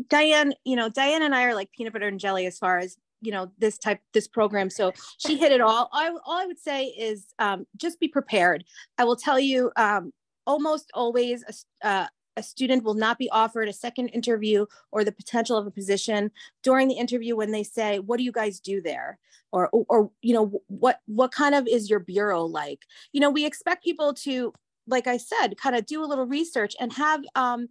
Diane, 0.08 0.54
you 0.64 0.78
know, 0.78 0.88
Diane 0.88 1.22
and 1.22 1.36
I 1.36 1.44
are 1.44 1.54
like 1.54 1.70
peanut 1.74 1.92
butter 1.92 2.08
and 2.08 2.18
jelly 2.18 2.46
as 2.46 2.58
far 2.58 2.78
as 2.78 2.96
you 3.20 3.34
know 3.34 3.52
this 3.58 3.78
type 3.78 4.00
this 4.14 4.30
program 4.30 4.70
so 4.70 4.94
she 5.18 5.36
hit 5.36 5.52
it 5.52 5.60
all 5.60 5.90
I, 5.92 6.08
all 6.08 6.40
I 6.40 6.46
would 6.46 6.58
say 6.58 6.86
is 6.86 7.26
um, 7.38 7.68
just 7.76 8.00
be 8.00 8.08
prepared 8.08 8.64
i 8.98 9.04
will 9.04 9.18
tell 9.18 9.38
you 9.38 9.74
um, 9.76 10.14
almost 10.48 10.90
always 10.94 11.44
a, 11.84 11.86
uh, 11.86 12.08
a 12.40 12.44
student 12.44 12.84
will 12.84 12.96
not 12.96 13.20
be 13.20 13.30
offered 13.30 13.68
a 13.68 13.74
second 13.74 14.08
interview 14.10 14.66
or 14.92 15.04
the 15.04 15.12
potential 15.12 15.58
of 15.58 15.68
a 15.68 15.72
position 15.72 16.32
during 16.64 16.88
the 16.88 16.96
interview 16.96 17.36
when 17.36 17.52
they 17.52 17.64
say 17.64 18.00
what 18.00 18.18
do 18.18 18.24
you 18.24 18.32
guys 18.32 18.60
do 18.60 18.82
there? 18.82 19.20
Or 19.52 19.70
or 19.72 20.12
you 20.22 20.34
know 20.34 20.62
what 20.68 21.02
what 21.06 21.32
kind 21.32 21.54
of 21.54 21.68
is 21.68 21.90
your 21.90 22.00
bureau 22.00 22.46
like? 22.46 22.84
You 23.12 23.20
know 23.20 23.30
we 23.30 23.46
expect 23.46 23.84
people 23.84 24.14
to 24.26 24.54
like 24.88 25.06
i 25.06 25.18
said 25.18 25.50
kind 25.58 25.76
of 25.76 25.86
do 25.86 26.04
a 26.04 26.08
little 26.08 26.26
research 26.26 26.76
and 26.80 26.92
have 26.94 27.22
um, 27.36 27.70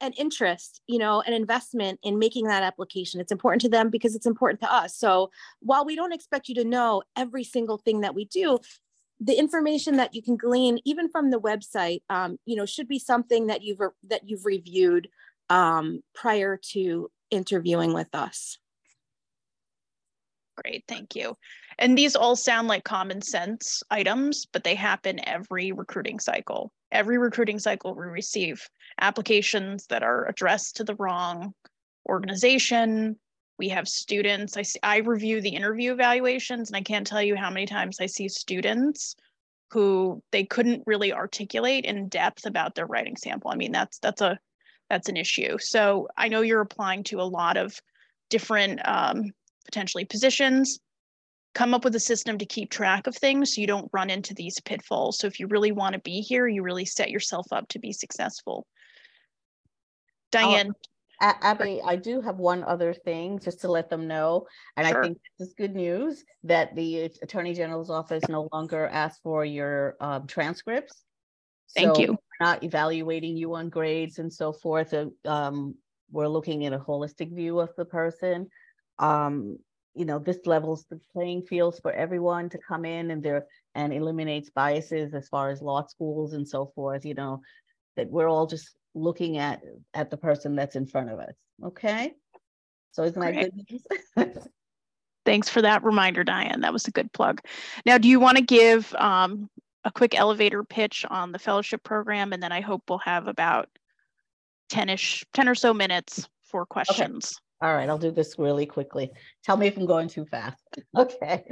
an 0.00 0.12
interest 0.12 0.80
you 0.86 0.98
know 0.98 1.20
an 1.26 1.32
investment 1.32 1.98
in 2.02 2.18
making 2.18 2.46
that 2.46 2.62
application. 2.62 3.20
It's 3.20 3.32
important 3.32 3.62
to 3.62 3.68
them 3.68 3.90
because 3.90 4.14
it's 4.14 4.26
important 4.26 4.60
to 4.60 4.72
us. 4.72 4.96
So 4.96 5.30
while 5.60 5.84
we 5.84 5.96
don't 5.96 6.12
expect 6.12 6.48
you 6.48 6.54
to 6.56 6.64
know 6.64 7.02
every 7.16 7.44
single 7.44 7.78
thing 7.78 8.00
that 8.02 8.14
we 8.14 8.26
do 8.26 8.58
the 9.20 9.34
information 9.34 9.96
that 9.96 10.14
you 10.14 10.22
can 10.22 10.36
glean 10.36 10.78
even 10.84 11.08
from 11.08 11.30
the 11.30 11.40
website 11.40 12.02
um, 12.10 12.38
you 12.44 12.56
know 12.56 12.66
should 12.66 12.88
be 12.88 12.98
something 12.98 13.46
that 13.46 13.62
you've 13.62 13.80
that 14.04 14.28
you've 14.28 14.44
reviewed 14.44 15.08
um, 15.48 16.02
prior 16.14 16.58
to 16.60 17.10
interviewing 17.30 17.92
with 17.92 18.14
us 18.14 18.58
Great, 20.56 20.84
thank 20.88 21.14
you. 21.14 21.36
And 21.78 21.96
these 21.96 22.16
all 22.16 22.34
sound 22.34 22.68
like 22.68 22.84
common 22.84 23.20
sense 23.20 23.82
items, 23.90 24.46
but 24.46 24.64
they 24.64 24.74
happen 24.74 25.20
every 25.28 25.72
recruiting 25.72 26.18
cycle. 26.18 26.72
Every 26.92 27.18
recruiting 27.18 27.58
cycle, 27.58 27.94
we 27.94 28.06
receive 28.06 28.66
applications 29.00 29.86
that 29.88 30.02
are 30.02 30.26
addressed 30.26 30.76
to 30.76 30.84
the 30.84 30.94
wrong 30.94 31.52
organization. 32.08 33.18
We 33.58 33.68
have 33.70 33.88
students. 33.88 34.56
I 34.56 34.62
see, 34.62 34.78
I 34.82 34.98
review 34.98 35.40
the 35.40 35.54
interview 35.54 35.92
evaluations, 35.92 36.68
and 36.68 36.76
I 36.76 36.82
can't 36.82 37.06
tell 37.06 37.22
you 37.22 37.36
how 37.36 37.50
many 37.50 37.66
times 37.66 37.98
I 38.00 38.06
see 38.06 38.28
students 38.28 39.16
who 39.70 40.22
they 40.30 40.44
couldn't 40.44 40.82
really 40.86 41.12
articulate 41.12 41.84
in 41.84 42.08
depth 42.08 42.46
about 42.46 42.74
their 42.74 42.86
writing 42.86 43.16
sample. 43.16 43.50
I 43.50 43.56
mean, 43.56 43.72
that's 43.72 43.98
that's 43.98 44.20
a 44.20 44.38
that's 44.90 45.08
an 45.08 45.16
issue. 45.16 45.56
So 45.58 46.08
I 46.16 46.28
know 46.28 46.42
you're 46.42 46.60
applying 46.60 47.02
to 47.04 47.20
a 47.20 47.22
lot 47.22 47.56
of 47.56 47.78
different 48.30 48.80
um, 48.86 49.32
potentially 49.64 50.04
positions. 50.04 50.78
Come 51.54 51.74
up 51.74 51.84
with 51.84 51.96
a 51.96 52.00
system 52.00 52.38
to 52.38 52.46
keep 52.46 52.70
track 52.70 53.06
of 53.06 53.16
things 53.16 53.54
so 53.54 53.60
you 53.60 53.66
don't 53.66 53.90
run 53.92 54.10
into 54.10 54.34
these 54.34 54.60
pitfalls. 54.60 55.18
So 55.18 55.26
if 55.26 55.40
you 55.40 55.46
really 55.46 55.72
want 55.72 55.94
to 55.94 56.00
be 56.00 56.20
here, 56.20 56.46
you 56.46 56.62
really 56.62 56.84
set 56.84 57.10
yourself 57.10 57.46
up 57.50 57.68
to 57.68 57.78
be 57.78 57.92
successful. 57.92 58.66
Diane. 60.30 60.72
Uh, 61.20 61.32
Abby, 61.40 61.80
I 61.84 61.96
do 61.96 62.20
have 62.20 62.36
one 62.36 62.62
other 62.64 62.92
thing 62.92 63.38
just 63.38 63.60
to 63.62 63.70
let 63.70 63.88
them 63.88 64.06
know. 64.06 64.46
And 64.76 64.86
sure. 64.86 64.98
I 64.98 65.06
think 65.06 65.18
this 65.38 65.48
is 65.48 65.54
good 65.54 65.74
news 65.74 66.24
that 66.44 66.74
the 66.76 67.10
Attorney 67.22 67.54
General's 67.54 67.90
office 67.90 68.22
no 68.28 68.48
longer 68.52 68.86
asks 68.86 69.20
for 69.22 69.44
your 69.44 69.96
um, 70.00 70.26
transcripts. 70.26 71.04
Thank 71.74 71.96
so 71.96 72.02
you. 72.02 72.18
not 72.40 72.62
evaluating 72.62 73.36
you 73.36 73.54
on 73.54 73.70
grades 73.70 74.18
and 74.18 74.32
so 74.32 74.52
forth. 74.52 74.94
Um, 75.24 75.74
we're 76.10 76.28
looking 76.28 76.66
at 76.66 76.72
a 76.72 76.78
holistic 76.78 77.34
view 77.34 77.60
of 77.60 77.70
the 77.76 77.84
person. 77.84 78.48
Um, 78.98 79.58
you 79.94 80.04
know, 80.04 80.18
this 80.18 80.38
levels 80.44 80.84
the 80.90 81.00
playing 81.12 81.42
fields 81.42 81.80
for 81.80 81.92
everyone 81.92 82.50
to 82.50 82.58
come 82.58 82.84
in 82.84 83.10
and 83.10 83.22
there 83.22 83.46
and 83.74 83.94
eliminates 83.94 84.50
biases 84.50 85.14
as 85.14 85.28
far 85.28 85.48
as 85.48 85.62
law 85.62 85.86
schools 85.86 86.34
and 86.34 86.46
so 86.46 86.70
forth, 86.74 87.06
you 87.06 87.14
know, 87.14 87.40
that 87.96 88.10
we're 88.10 88.28
all 88.28 88.46
just 88.46 88.76
looking 88.96 89.36
at 89.36 89.62
at 89.94 90.10
the 90.10 90.16
person 90.16 90.56
that's 90.56 90.74
in 90.74 90.86
front 90.86 91.10
of 91.10 91.20
us. 91.20 91.34
Okay. 91.62 92.14
So 92.92 93.04
isn't 93.04 93.20
that 93.20 93.34
Great. 93.34 93.52
good 93.54 93.80
news? 94.16 94.36
Thanks 95.26 95.48
for 95.48 95.60
that 95.62 95.84
reminder, 95.84 96.24
Diane. 96.24 96.62
That 96.62 96.72
was 96.72 96.86
a 96.86 96.90
good 96.90 97.12
plug. 97.12 97.40
Now, 97.84 97.98
do 97.98 98.08
you 98.08 98.18
want 98.20 98.38
to 98.38 98.44
give 98.44 98.94
um, 98.94 99.50
a 99.84 99.90
quick 99.90 100.14
elevator 100.18 100.64
pitch 100.64 101.04
on 101.10 101.32
the 101.32 101.38
fellowship 101.38 101.82
program? 101.82 102.32
And 102.32 102.42
then 102.42 102.52
I 102.52 102.60
hope 102.60 102.84
we'll 102.88 102.98
have 102.98 103.26
about 103.26 103.68
10-ish, 104.70 105.24
10 105.34 105.48
or 105.48 105.54
so 105.54 105.74
minutes 105.74 106.28
for 106.44 106.64
questions. 106.64 107.34
Okay. 107.62 107.68
All 107.68 107.74
right, 107.74 107.88
I'll 107.88 107.98
do 107.98 108.12
this 108.12 108.38
really 108.38 108.66
quickly. 108.66 109.10
Tell 109.42 109.56
me 109.56 109.66
if 109.66 109.76
I'm 109.76 109.86
going 109.86 110.08
too 110.08 110.26
fast. 110.26 110.62
Okay. 110.96 111.44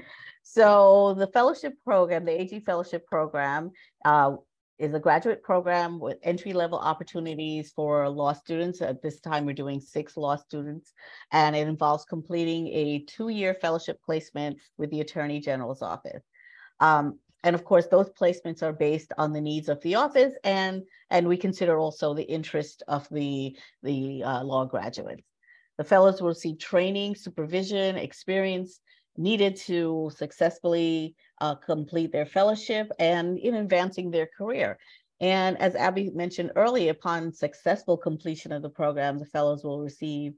So 0.42 1.14
the 1.14 1.26
fellowship 1.28 1.72
program, 1.85 2.26
the 2.26 2.40
AG 2.40 2.61
fellowship 2.61 3.07
program, 3.07 3.70
uh, 4.04 4.37
is 4.78 4.92
a 4.94 5.00
graduate 5.00 5.42
program 5.42 6.00
with 6.00 6.18
entry 6.22 6.52
level 6.52 6.78
opportunities 6.78 7.72
for 7.74 8.08
law 8.08 8.32
students. 8.32 8.82
At 8.82 9.02
this 9.02 9.20
time, 9.20 9.46
we're 9.46 9.52
doing 9.52 9.80
six 9.80 10.16
law 10.16 10.37
students, 10.37 10.92
and 11.30 11.54
it 11.54 11.68
involves 11.68 12.04
completing 12.04 12.68
a 12.68 13.04
two 13.06 13.28
year 13.28 13.54
fellowship 13.54 14.00
placement 14.04 14.58
with 14.76 14.90
the 14.90 15.00
Attorney 15.00 15.40
General's 15.40 15.82
office. 15.82 16.22
Um, 16.80 17.18
and 17.44 17.54
of 17.54 17.64
course, 17.64 17.87
those 17.87 18.10
placements 18.10 18.62
are 18.62 18.72
based 18.72 19.12
on 19.18 19.32
the 19.32 19.40
needs 19.40 19.68
of 19.68 19.80
the 19.82 19.96
office, 19.96 20.34
and, 20.42 20.82
and 21.10 21.28
we 21.28 21.37
consider 21.37 21.78
also 21.78 22.14
the 22.14 22.22
interest 22.22 22.82
of 22.88 23.06
the, 23.10 23.56
the 23.82 24.22
uh, 24.24 24.42
law 24.42 24.64
graduates. 24.64 25.22
The 25.76 25.84
fellows 25.84 26.20
will 26.20 26.28
receive 26.28 26.58
training, 26.58 27.16
supervision, 27.16 27.96
experience 27.96 28.80
needed 29.16 29.57
to 29.57 30.11
successfully 30.14 31.14
uh, 31.40 31.55
complete 31.55 32.12
their 32.12 32.27
fellowship 32.27 32.90
and 32.98 33.38
in 33.38 33.55
advancing 33.55 34.11
their 34.11 34.29
career. 34.37 34.79
And 35.20 35.61
as 35.61 35.74
Abby 35.74 36.11
mentioned 36.11 36.53
earlier, 36.57 36.90
upon 36.90 37.33
successful 37.33 37.96
completion 37.96 38.53
of 38.53 38.62
the 38.62 38.68
program, 38.68 39.18
the 39.18 39.27
fellows 39.27 39.64
will 39.64 39.81
receive 39.81 40.35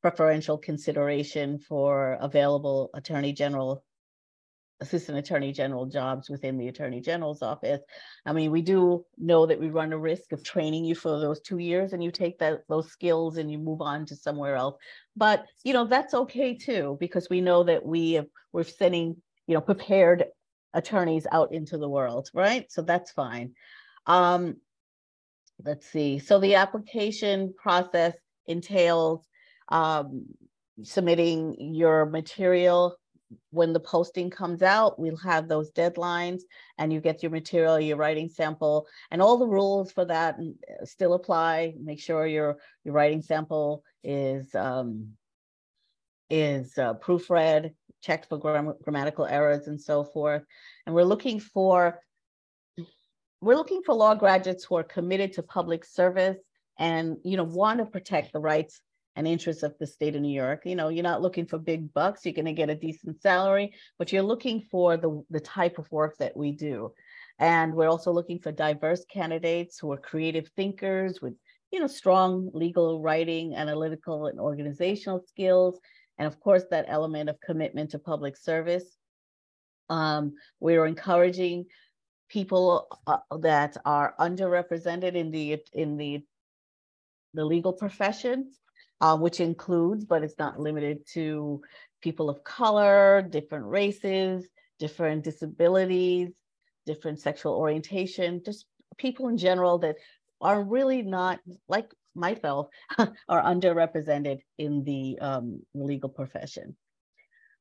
preferential 0.00 0.56
consideration 0.56 1.58
for 1.58 2.16
available 2.20 2.90
Attorney 2.94 3.32
General 3.32 3.84
assistant 4.80 5.18
attorney 5.18 5.52
general 5.52 5.86
jobs 5.86 6.30
within 6.30 6.56
the 6.56 6.68
attorney 6.68 7.00
general's 7.00 7.42
office. 7.42 7.80
I 8.24 8.32
mean, 8.32 8.50
we 8.50 8.62
do 8.62 9.04
know 9.18 9.46
that 9.46 9.60
we 9.60 9.68
run 9.68 9.92
a 9.92 9.98
risk 9.98 10.32
of 10.32 10.42
training 10.42 10.84
you 10.84 10.94
for 10.94 11.20
those 11.20 11.40
two 11.40 11.58
years 11.58 11.92
and 11.92 12.02
you 12.02 12.10
take 12.10 12.38
that 12.38 12.62
those 12.68 12.90
skills 12.90 13.36
and 13.36 13.50
you 13.50 13.58
move 13.58 13.82
on 13.82 14.06
to 14.06 14.16
somewhere 14.16 14.56
else. 14.56 14.76
But 15.16 15.46
you 15.64 15.72
know, 15.72 15.86
that's 15.86 16.14
okay 16.14 16.56
too, 16.56 16.96
because 16.98 17.28
we 17.28 17.40
know 17.40 17.64
that 17.64 17.84
we 17.84 18.12
have, 18.12 18.26
we're 18.52 18.64
sending, 18.64 19.16
you 19.46 19.54
know, 19.54 19.60
prepared 19.60 20.24
attorneys 20.72 21.26
out 21.30 21.52
into 21.52 21.76
the 21.76 21.88
world, 21.88 22.30
right? 22.32 22.70
So 22.70 22.82
that's 22.82 23.10
fine. 23.10 23.52
Um, 24.06 24.56
let's 25.64 25.86
see. 25.86 26.18
So 26.20 26.40
the 26.40 26.54
application 26.54 27.52
process 27.56 28.14
entails 28.46 29.26
um, 29.68 30.26
submitting 30.82 31.74
your 31.74 32.06
material 32.06 32.96
when 33.50 33.72
the 33.72 33.80
posting 33.80 34.30
comes 34.30 34.62
out, 34.62 34.98
we'll 34.98 35.16
have 35.16 35.48
those 35.48 35.70
deadlines 35.72 36.42
and 36.78 36.92
you 36.92 37.00
get 37.00 37.22
your 37.22 37.30
material, 37.30 37.78
your 37.78 37.96
writing 37.96 38.28
sample, 38.28 38.86
and 39.10 39.22
all 39.22 39.38
the 39.38 39.46
rules 39.46 39.92
for 39.92 40.04
that 40.04 40.36
uh, 40.38 40.84
still 40.84 41.14
apply. 41.14 41.74
Make 41.80 42.00
sure 42.00 42.26
your, 42.26 42.58
your 42.84 42.94
writing 42.94 43.22
sample 43.22 43.84
is, 44.02 44.54
um, 44.54 45.10
is 46.28 46.76
uh, 46.78 46.94
proofread, 46.94 47.74
checked 48.02 48.28
for 48.28 48.38
gram 48.38 48.74
grammatical 48.82 49.26
errors 49.26 49.66
and 49.68 49.80
so 49.80 50.04
forth. 50.04 50.42
And 50.86 50.94
we're 50.94 51.04
looking 51.04 51.40
for, 51.40 52.00
we're 53.40 53.56
looking 53.56 53.82
for 53.82 53.94
law 53.94 54.14
graduates 54.14 54.64
who 54.64 54.76
are 54.76 54.84
committed 54.84 55.34
to 55.34 55.42
public 55.42 55.84
service 55.84 56.38
and 56.78 57.18
you 57.24 57.36
know 57.36 57.44
want 57.44 57.78
to 57.78 57.84
protect 57.84 58.32
the 58.32 58.40
rights 58.40 58.80
and 59.16 59.26
interests 59.26 59.62
of 59.62 59.76
the 59.78 59.86
state 59.86 60.14
of 60.14 60.22
New 60.22 60.32
York. 60.32 60.62
You 60.64 60.76
know, 60.76 60.88
you're 60.88 61.02
not 61.02 61.22
looking 61.22 61.46
for 61.46 61.58
big 61.58 61.92
bucks, 61.92 62.24
you're 62.24 62.34
going 62.34 62.44
to 62.44 62.52
get 62.52 62.70
a 62.70 62.74
decent 62.74 63.20
salary, 63.20 63.74
but 63.98 64.12
you're 64.12 64.22
looking 64.22 64.62
for 64.70 64.96
the, 64.96 65.24
the 65.30 65.40
type 65.40 65.78
of 65.78 65.90
work 65.90 66.16
that 66.18 66.36
we 66.36 66.52
do. 66.52 66.92
And 67.38 67.74
we're 67.74 67.88
also 67.88 68.12
looking 68.12 68.38
for 68.38 68.52
diverse 68.52 69.04
candidates 69.06 69.78
who 69.78 69.90
are 69.92 69.96
creative 69.96 70.48
thinkers 70.56 71.20
with, 71.22 71.34
you 71.70 71.80
know, 71.80 71.86
strong 71.86 72.50
legal 72.52 73.00
writing, 73.00 73.54
analytical 73.54 74.26
and 74.26 74.38
organizational 74.38 75.24
skills. 75.26 75.80
And 76.18 76.26
of 76.26 76.38
course, 76.38 76.64
that 76.70 76.84
element 76.88 77.30
of 77.30 77.40
commitment 77.40 77.90
to 77.90 77.98
public 77.98 78.36
service. 78.36 78.84
Um, 79.88 80.34
we're 80.60 80.86
encouraging 80.86 81.64
people 82.28 82.86
uh, 83.06 83.18
that 83.38 83.76
are 83.84 84.14
underrepresented 84.20 85.14
in 85.14 85.30
the 85.30 85.58
in 85.72 85.96
the 85.96 86.22
the 87.34 87.44
legal 87.44 87.72
profession 87.72 88.52
uh, 89.00 89.16
which 89.16 89.40
includes, 89.40 90.04
but 90.04 90.22
it's 90.22 90.38
not 90.38 90.60
limited 90.60 91.06
to 91.14 91.60
people 92.00 92.28
of 92.28 92.44
color, 92.44 93.22
different 93.22 93.66
races, 93.66 94.46
different 94.78 95.24
disabilities, 95.24 96.30
different 96.86 97.20
sexual 97.20 97.54
orientation, 97.54 98.42
just 98.44 98.66
people 98.98 99.28
in 99.28 99.36
general 99.36 99.78
that 99.78 99.96
are 100.40 100.62
really 100.62 101.02
not 101.02 101.40
like 101.68 101.90
myself 102.14 102.68
are 102.98 103.42
underrepresented 103.42 104.38
in 104.58 104.82
the 104.84 105.18
um, 105.20 105.60
legal 105.74 106.08
profession. 106.08 106.76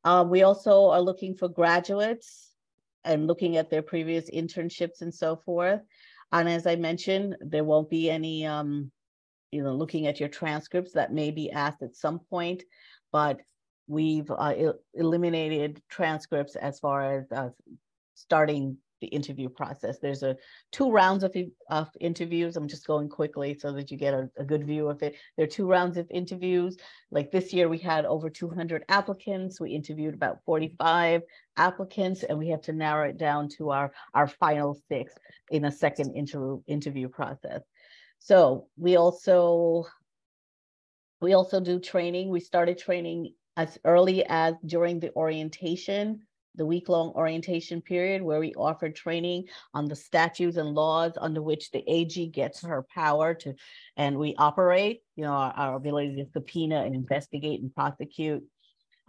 Uh, 0.03 0.25
we 0.27 0.43
also 0.43 0.89
are 0.89 1.01
looking 1.01 1.35
for 1.35 1.49
graduates 1.49 2.51
and 3.03 3.27
looking 3.27 3.57
at 3.57 3.69
their 3.69 3.81
previous 3.81 4.29
internships 4.29 5.01
and 5.01 5.13
so 5.13 5.35
forth. 5.35 5.81
And 6.31 6.47
as 6.47 6.65
I 6.67 6.75
mentioned, 6.75 7.35
there 7.41 7.63
won't 7.63 7.89
be 7.89 8.09
any 8.09 8.45
um, 8.45 8.91
you 9.51 9.63
know, 9.63 9.73
looking 9.73 10.07
at 10.07 10.19
your 10.19 10.29
transcripts 10.29 10.93
that 10.93 11.13
may 11.13 11.31
be 11.31 11.51
asked 11.51 11.81
at 11.81 11.95
some 11.95 12.19
point, 12.19 12.63
but 13.11 13.39
we've 13.87 14.29
uh, 14.29 14.73
eliminated 14.93 15.81
transcripts 15.89 16.55
as 16.55 16.79
far 16.79 17.17
as 17.17 17.31
uh, 17.31 17.49
starting 18.13 18.77
the 19.01 19.07
interview 19.07 19.49
process. 19.49 19.99
There's 19.99 20.23
a 20.23 20.35
two 20.71 20.91
rounds 20.91 21.23
of, 21.23 21.35
of 21.69 21.89
interviews. 21.99 22.57
I'm 22.57 22.67
just 22.67 22.85
going 22.85 23.09
quickly 23.09 23.57
so 23.57 23.71
that 23.73 23.91
you 23.91 23.97
get 23.97 24.13
a, 24.13 24.29
a, 24.37 24.43
good 24.43 24.65
view 24.65 24.89
of 24.89 25.01
it. 25.03 25.15
There 25.37 25.45
are 25.45 25.49
two 25.49 25.67
rounds 25.67 25.97
of 25.97 26.07
interviews. 26.09 26.77
Like 27.11 27.31
this 27.31 27.53
year, 27.53 27.69
we 27.69 27.77
had 27.77 28.05
over 28.05 28.29
200 28.29 28.83
applicants. 28.89 29.59
We 29.59 29.71
interviewed 29.71 30.13
about 30.13 30.43
45 30.45 31.21
applicants, 31.57 32.23
and 32.23 32.37
we 32.37 32.49
have 32.49 32.61
to 32.63 32.73
narrow 32.73 33.09
it 33.09 33.17
down 33.17 33.49
to 33.57 33.71
our, 33.71 33.91
our 34.13 34.27
final 34.27 34.79
six 34.89 35.13
in 35.49 35.65
a 35.65 35.71
second 35.71 36.13
interview 36.15 36.61
interview 36.67 37.07
process. 37.07 37.61
So 38.19 38.67
we 38.77 38.95
also 38.97 39.85
we 41.21 41.33
also 41.33 41.59
do 41.59 41.79
training. 41.79 42.29
We 42.29 42.39
started 42.39 42.77
training 42.77 43.33
as 43.57 43.77
early 43.83 44.23
as 44.25 44.55
during 44.65 44.99
the 44.99 45.13
orientation, 45.15 46.21
the 46.55 46.65
week-long 46.65 47.09
orientation 47.09 47.81
period, 47.81 48.21
where 48.21 48.39
we 48.39 48.53
offered 48.53 48.95
training 48.95 49.45
on 49.73 49.85
the 49.85 49.95
statutes 49.95 50.55
and 50.55 50.73
laws 50.73 51.13
under 51.19 51.41
which 51.41 51.71
the 51.71 51.83
AG 51.91 52.27
gets 52.27 52.61
her 52.61 52.85
power 52.93 53.33
to, 53.33 53.53
and 53.97 54.17
we 54.17 54.33
operate, 54.37 55.01
you 55.17 55.25
know, 55.25 55.33
our, 55.33 55.51
our 55.51 55.75
ability 55.75 56.15
to 56.15 56.31
subpoena 56.31 56.83
and 56.83 56.95
investigate 56.95 57.61
and 57.61 57.75
prosecute. 57.75 58.43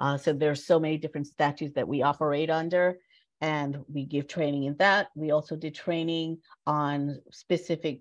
Uh, 0.01 0.17
so 0.17 0.33
there's 0.33 0.65
so 0.65 0.81
many 0.81 0.97
different 0.97 1.27
statutes 1.27 1.75
that 1.75 1.87
we 1.87 2.03
operate 2.03 2.51
under 2.51 2.99
and 3.41 3.79
we 3.93 4.05
give 4.05 4.27
training 4.27 4.65
in 4.65 4.77
that. 4.79 5.09
We 5.15 5.31
also 5.31 5.57
did 5.57 5.75
training 5.75 6.39
on 6.67 7.21
specific 7.31 8.01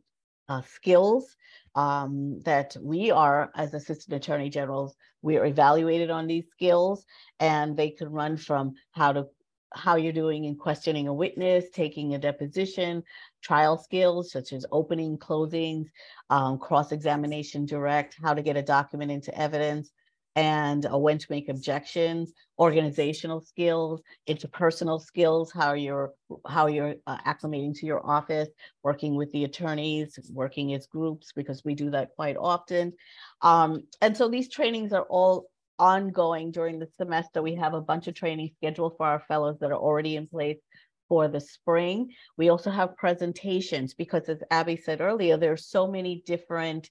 uh, 0.49 0.61
skills 0.61 1.37
um, 1.75 2.41
that 2.41 2.75
we 2.81 3.11
are, 3.11 3.51
as 3.55 3.73
assistant 3.73 4.15
attorney 4.15 4.49
generals, 4.49 4.95
we 5.21 5.37
are 5.37 5.45
evaluated 5.45 6.09
on 6.09 6.27
these 6.27 6.49
skills 6.51 7.05
and 7.39 7.77
they 7.77 7.91
can 7.91 8.09
run 8.09 8.35
from 8.37 8.73
how 8.91 9.13
to 9.13 9.27
how 9.75 9.95
you're 9.95 10.11
doing 10.11 10.45
in 10.45 10.55
questioning 10.55 11.07
a 11.07 11.13
witness, 11.13 11.65
taking 11.71 12.15
a 12.15 12.17
deposition, 12.17 13.03
trial 13.43 13.77
skills 13.77 14.31
such 14.31 14.51
as 14.51 14.65
opening, 14.71 15.15
closings, 15.15 15.85
um, 16.31 16.57
cross-examination 16.57 17.67
direct, 17.67 18.17
how 18.19 18.33
to 18.33 18.41
get 18.41 18.57
a 18.57 18.63
document 18.63 19.11
into 19.11 19.37
evidence, 19.39 19.91
and 20.35 20.85
uh, 20.85 20.97
when 20.97 21.17
to 21.17 21.25
make 21.29 21.49
objections, 21.49 22.33
organizational 22.57 23.41
skills, 23.41 24.01
interpersonal 24.27 25.01
skills, 25.01 25.51
how 25.51 25.73
you're 25.73 26.13
how 26.47 26.67
you're 26.67 26.95
uh, 27.07 27.17
acclimating 27.25 27.77
to 27.79 27.85
your 27.85 28.05
office, 28.05 28.49
working 28.83 29.15
with 29.15 29.31
the 29.31 29.43
attorneys, 29.43 30.17
working 30.31 30.73
as 30.73 30.87
groups 30.87 31.31
because 31.35 31.63
we 31.65 31.75
do 31.75 31.89
that 31.89 32.09
quite 32.15 32.37
often. 32.37 32.93
Um, 33.41 33.83
and 34.01 34.15
so 34.15 34.29
these 34.29 34.49
trainings 34.49 34.93
are 34.93 35.07
all 35.09 35.49
ongoing 35.79 36.51
during 36.51 36.77
the 36.77 36.89
semester. 36.97 37.41
We 37.41 37.55
have 37.55 37.73
a 37.73 37.81
bunch 37.81 38.07
of 38.07 38.13
training 38.13 38.51
scheduled 38.57 38.97
for 38.97 39.07
our 39.07 39.23
fellows 39.27 39.57
that 39.59 39.71
are 39.71 39.77
already 39.77 40.15
in 40.15 40.27
place 40.27 40.59
for 41.07 41.27
the 41.27 41.41
spring. 41.41 42.11
We 42.37 42.49
also 42.49 42.69
have 42.69 42.95
presentations 42.97 43.93
because 43.93 44.29
as 44.29 44.43
Abby 44.51 44.77
said 44.77 45.01
earlier, 45.01 45.37
there 45.37 45.53
are 45.53 45.57
so 45.57 45.87
many 45.87 46.21
different 46.25 46.89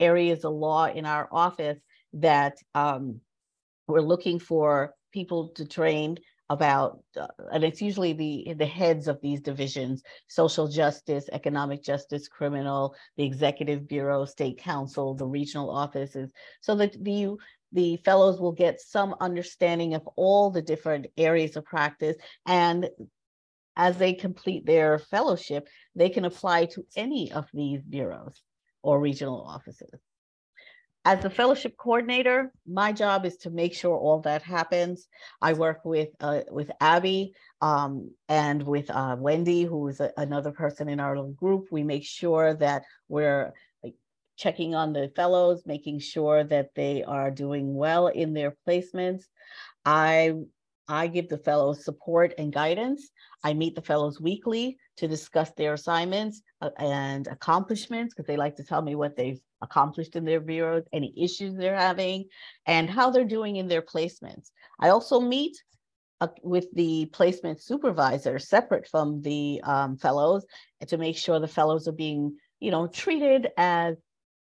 areas 0.00 0.44
of 0.44 0.54
law 0.54 0.86
in 0.86 1.06
our 1.06 1.28
office 1.30 1.78
that 2.14 2.58
um, 2.74 3.20
we're 3.86 4.00
looking 4.00 4.38
for 4.38 4.94
people 5.12 5.48
to 5.50 5.66
train 5.66 6.18
about, 6.48 7.02
uh, 7.16 7.28
and 7.52 7.62
it's 7.62 7.80
usually 7.80 8.12
the 8.12 8.54
the 8.54 8.66
heads 8.66 9.08
of 9.08 9.20
these 9.20 9.40
divisions: 9.40 10.02
social 10.28 10.68
justice, 10.68 11.28
economic 11.32 11.82
justice, 11.82 12.28
criminal, 12.28 12.94
the 13.16 13.24
executive 13.24 13.86
bureau, 13.86 14.24
state 14.24 14.58
counsel, 14.58 15.14
the 15.14 15.26
regional 15.26 15.70
offices, 15.70 16.32
so 16.60 16.74
that 16.74 16.92
the 17.04 17.36
the 17.72 17.96
fellows 17.98 18.40
will 18.40 18.52
get 18.52 18.80
some 18.80 19.14
understanding 19.20 19.94
of 19.94 20.06
all 20.16 20.50
the 20.50 20.62
different 20.62 21.06
areas 21.16 21.56
of 21.56 21.64
practice 21.64 22.16
and 22.46 22.90
as 23.76 23.96
they 23.96 24.12
complete 24.12 24.66
their 24.66 24.98
fellowship, 24.98 25.68
they 25.94 26.10
can 26.10 26.24
apply 26.24 26.66
to 26.66 26.84
any 26.96 27.32
of 27.32 27.46
these 27.54 27.80
bureaus 27.82 28.42
or 28.82 29.00
regional 29.00 29.40
offices. 29.40 30.00
As 31.06 31.22
the 31.22 31.30
fellowship 31.30 31.76
coordinator, 31.78 32.52
my 32.66 32.92
job 32.92 33.24
is 33.24 33.38
to 33.38 33.50
make 33.50 33.72
sure 33.72 33.96
all 33.96 34.20
that 34.20 34.42
happens. 34.42 35.08
I 35.40 35.54
work 35.54 35.82
with 35.84 36.10
uh, 36.20 36.42
with 36.50 36.70
Abby 36.78 37.34
um, 37.62 38.10
and 38.28 38.62
with 38.62 38.90
uh, 38.90 39.16
Wendy, 39.18 39.64
who 39.64 39.88
is 39.88 40.00
a, 40.00 40.12
another 40.18 40.52
person 40.52 40.90
in 40.90 41.00
our 41.00 41.16
little 41.16 41.32
group. 41.32 41.68
We 41.70 41.84
make 41.84 42.04
sure 42.04 42.52
that 42.54 42.84
we're 43.08 43.52
like, 43.82 43.94
checking 44.36 44.74
on 44.74 44.92
the 44.92 45.10
fellows, 45.16 45.62
making 45.64 46.00
sure 46.00 46.44
that 46.44 46.74
they 46.74 47.02
are 47.02 47.30
doing 47.30 47.74
well 47.74 48.08
in 48.08 48.34
their 48.34 48.54
placements. 48.68 49.24
I 49.86 50.34
I 50.90 51.06
give 51.06 51.28
the 51.28 51.38
fellows 51.38 51.84
support 51.84 52.34
and 52.36 52.52
guidance. 52.52 53.10
I 53.44 53.54
meet 53.54 53.76
the 53.76 53.82
fellows 53.82 54.20
weekly 54.20 54.76
to 54.96 55.06
discuss 55.06 55.52
their 55.52 55.74
assignments 55.74 56.42
uh, 56.60 56.70
and 56.78 57.28
accomplishments 57.28 58.12
because 58.12 58.26
they 58.26 58.36
like 58.36 58.56
to 58.56 58.64
tell 58.64 58.82
me 58.82 58.96
what 58.96 59.16
they've 59.16 59.40
accomplished 59.62 60.16
in 60.16 60.24
their 60.24 60.40
bureaus, 60.40 60.84
any 60.92 61.14
issues 61.16 61.54
they're 61.54 61.76
having, 61.76 62.24
and 62.66 62.90
how 62.90 63.10
they're 63.10 63.24
doing 63.24 63.56
in 63.56 63.68
their 63.68 63.82
placements. 63.82 64.50
I 64.80 64.88
also 64.88 65.20
meet 65.20 65.56
uh, 66.20 66.28
with 66.42 66.66
the 66.74 67.06
placement 67.12 67.62
supervisor 67.62 68.38
separate 68.38 68.88
from 68.88 69.22
the 69.22 69.60
um, 69.62 69.96
fellows 69.96 70.44
to 70.86 70.98
make 70.98 71.16
sure 71.16 71.38
the 71.38 71.48
fellows 71.48 71.86
are 71.86 71.92
being, 71.92 72.36
you 72.58 72.72
know, 72.72 72.88
treated 72.88 73.48
as 73.56 73.96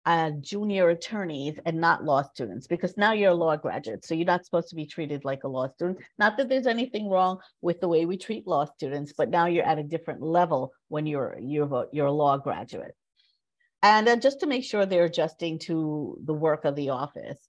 uh, 0.07 0.31
junior 0.41 0.89
attorneys 0.91 1.59
and 1.67 1.81
not 1.81 2.05
law 2.05 2.23
students 2.23 2.69
because 2.69 2.97
now 2.97 3.13
you're 3.13 3.33
a 3.33 3.35
law 3.35 3.57
graduate 3.57 4.05
so 4.05 4.15
you're 4.15 4.25
not 4.25 4.45
supposed 4.45 4.69
to 4.69 4.77
be 4.77 4.87
treated 4.87 5.25
like 5.25 5.43
a 5.43 5.49
law 5.49 5.69
student. 5.69 5.99
Not 6.19 6.37
that 6.37 6.49
there's 6.49 6.69
anything 6.69 7.11
wrong 7.11 7.41
with 7.61 7.81
the 7.81 7.89
way 7.89 8.07
we 8.07 8.17
treat 8.17 8.47
law 8.47 8.65
students 8.65 9.13
but 9.13 9.31
now 9.31 9.47
you're 9.47 9.67
at 9.67 9.81
a 9.81 9.83
different 9.83 10.23
level 10.23 10.73
when 10.89 11.07
you're 11.07 11.37
you're 11.41 11.75
a, 11.75 11.87
you're 11.93 12.07
a 12.07 12.13
law 12.13 12.39
graduate. 12.39 12.95
And 13.83 14.09
uh, 14.09 14.17
just 14.17 14.41
to 14.41 14.47
make 14.47 14.65
sure 14.65 14.87
they're 14.87 15.05
adjusting 15.05 15.59
to 15.61 16.19
the 16.25 16.35
work 16.35 16.65
of 16.65 16.77
the 16.77 16.91
office 16.91 17.49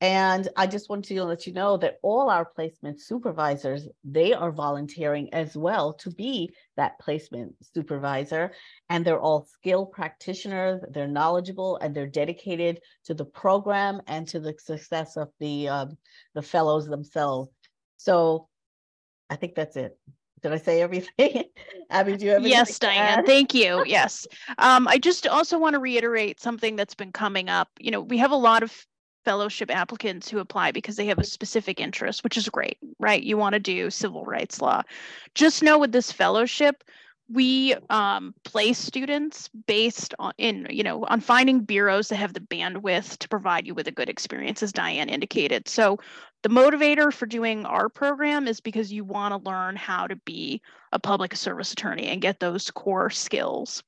and 0.00 0.48
I 0.56 0.68
just 0.68 0.88
want 0.88 1.06
to 1.06 1.24
let 1.24 1.46
you 1.46 1.52
know 1.52 1.76
that 1.78 1.98
all 2.02 2.30
our 2.30 2.44
placement 2.44 3.00
supervisors, 3.00 3.88
they 4.04 4.32
are 4.32 4.52
volunteering 4.52 5.32
as 5.34 5.56
well 5.56 5.92
to 5.94 6.10
be 6.10 6.54
that 6.76 7.00
placement 7.00 7.54
supervisor. 7.74 8.52
And 8.88 9.04
they're 9.04 9.18
all 9.18 9.48
skilled 9.50 9.90
practitioners, 9.90 10.82
they're 10.90 11.08
knowledgeable, 11.08 11.78
and 11.78 11.94
they're 11.94 12.06
dedicated 12.06 12.80
to 13.06 13.14
the 13.14 13.24
program 13.24 14.00
and 14.06 14.28
to 14.28 14.38
the 14.38 14.54
success 14.58 15.16
of 15.16 15.30
the, 15.40 15.68
um, 15.68 15.98
the 16.34 16.42
fellows 16.42 16.86
themselves. 16.86 17.50
So 17.96 18.48
I 19.28 19.34
think 19.34 19.56
that's 19.56 19.76
it. 19.76 19.98
Did 20.42 20.52
I 20.52 20.58
say 20.58 20.80
everything? 20.80 21.44
Abby, 21.90 22.16
do 22.16 22.24
you 22.24 22.30
have 22.30 22.40
anything? 22.40 22.52
Yes, 22.52 22.78
Diane, 22.78 23.26
thank 23.26 23.52
you. 23.52 23.84
Yes. 23.86 24.26
Um, 24.58 24.86
I 24.86 24.98
just 24.98 25.26
also 25.26 25.58
want 25.58 25.74
to 25.74 25.80
reiterate 25.80 26.40
something 26.40 26.76
that's 26.76 26.94
been 26.94 27.10
coming 27.10 27.48
up. 27.48 27.68
You 27.80 27.90
know, 27.90 28.00
we 28.00 28.18
have 28.18 28.30
a 28.30 28.36
lot 28.36 28.62
of 28.62 28.86
fellowship 29.28 29.70
applicants 29.70 30.26
who 30.30 30.38
apply 30.38 30.72
because 30.72 30.96
they 30.96 31.04
have 31.04 31.18
a 31.18 31.24
specific 31.24 31.80
interest, 31.80 32.24
which 32.24 32.38
is 32.38 32.48
great, 32.48 32.78
right? 32.98 33.22
You 33.22 33.36
want 33.36 33.52
to 33.52 33.60
do 33.60 33.90
civil 33.90 34.24
rights 34.24 34.62
law. 34.62 34.80
Just 35.34 35.62
know 35.62 35.78
with 35.78 35.92
this 35.92 36.10
fellowship, 36.10 36.82
we 37.30 37.74
um, 37.90 38.34
place 38.44 38.78
students 38.78 39.50
based 39.66 40.14
on 40.18 40.32
in 40.38 40.66
you 40.70 40.82
know 40.82 41.04
on 41.08 41.20
finding 41.20 41.60
bureaus 41.60 42.08
that 42.08 42.16
have 42.16 42.32
the 42.32 42.40
bandwidth 42.40 43.18
to 43.18 43.28
provide 43.28 43.66
you 43.66 43.74
with 43.74 43.86
a 43.86 43.92
good 43.92 44.08
experience 44.08 44.62
as 44.62 44.72
diane 44.72 45.10
indicated 45.10 45.68
so 45.68 45.98
the 46.42 46.48
motivator 46.48 47.12
for 47.12 47.26
doing 47.26 47.66
our 47.66 47.90
program 47.90 48.48
is 48.48 48.60
because 48.60 48.90
you 48.90 49.04
want 49.04 49.32
to 49.34 49.50
learn 49.50 49.76
how 49.76 50.06
to 50.06 50.16
be 50.16 50.62
a 50.92 50.98
public 50.98 51.36
service 51.36 51.70
attorney 51.70 52.06
and 52.06 52.22
get 52.22 52.40
those 52.40 52.70
core 52.70 53.10
skills 53.10 53.82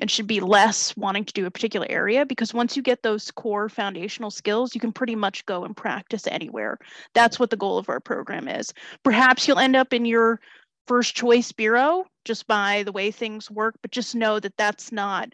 and 0.00 0.10
should 0.10 0.26
be 0.26 0.40
less 0.40 0.96
wanting 0.96 1.24
to 1.26 1.32
do 1.32 1.46
a 1.46 1.50
particular 1.50 1.86
area 1.90 2.24
because 2.26 2.54
once 2.54 2.76
you 2.76 2.82
get 2.82 3.02
those 3.02 3.30
core 3.30 3.68
foundational 3.68 4.30
skills, 4.30 4.74
you 4.74 4.80
can 4.80 4.92
pretty 4.92 5.14
much 5.14 5.44
go 5.46 5.64
and 5.64 5.76
practice 5.76 6.26
anywhere. 6.26 6.78
That's 7.14 7.38
what 7.38 7.50
the 7.50 7.56
goal 7.56 7.78
of 7.78 7.88
our 7.88 8.00
program 8.00 8.48
is. 8.48 8.72
Perhaps 9.04 9.46
you'll 9.46 9.58
end 9.58 9.76
up 9.76 9.92
in 9.92 10.06
your 10.06 10.40
first 10.88 11.14
choice 11.14 11.52
bureau 11.52 12.06
just 12.24 12.46
by 12.46 12.82
the 12.82 12.92
way 12.92 13.10
things 13.10 13.50
work, 13.50 13.76
but 13.82 13.92
just 13.92 14.14
know 14.14 14.40
that 14.40 14.56
that's 14.56 14.90
not 14.90 15.28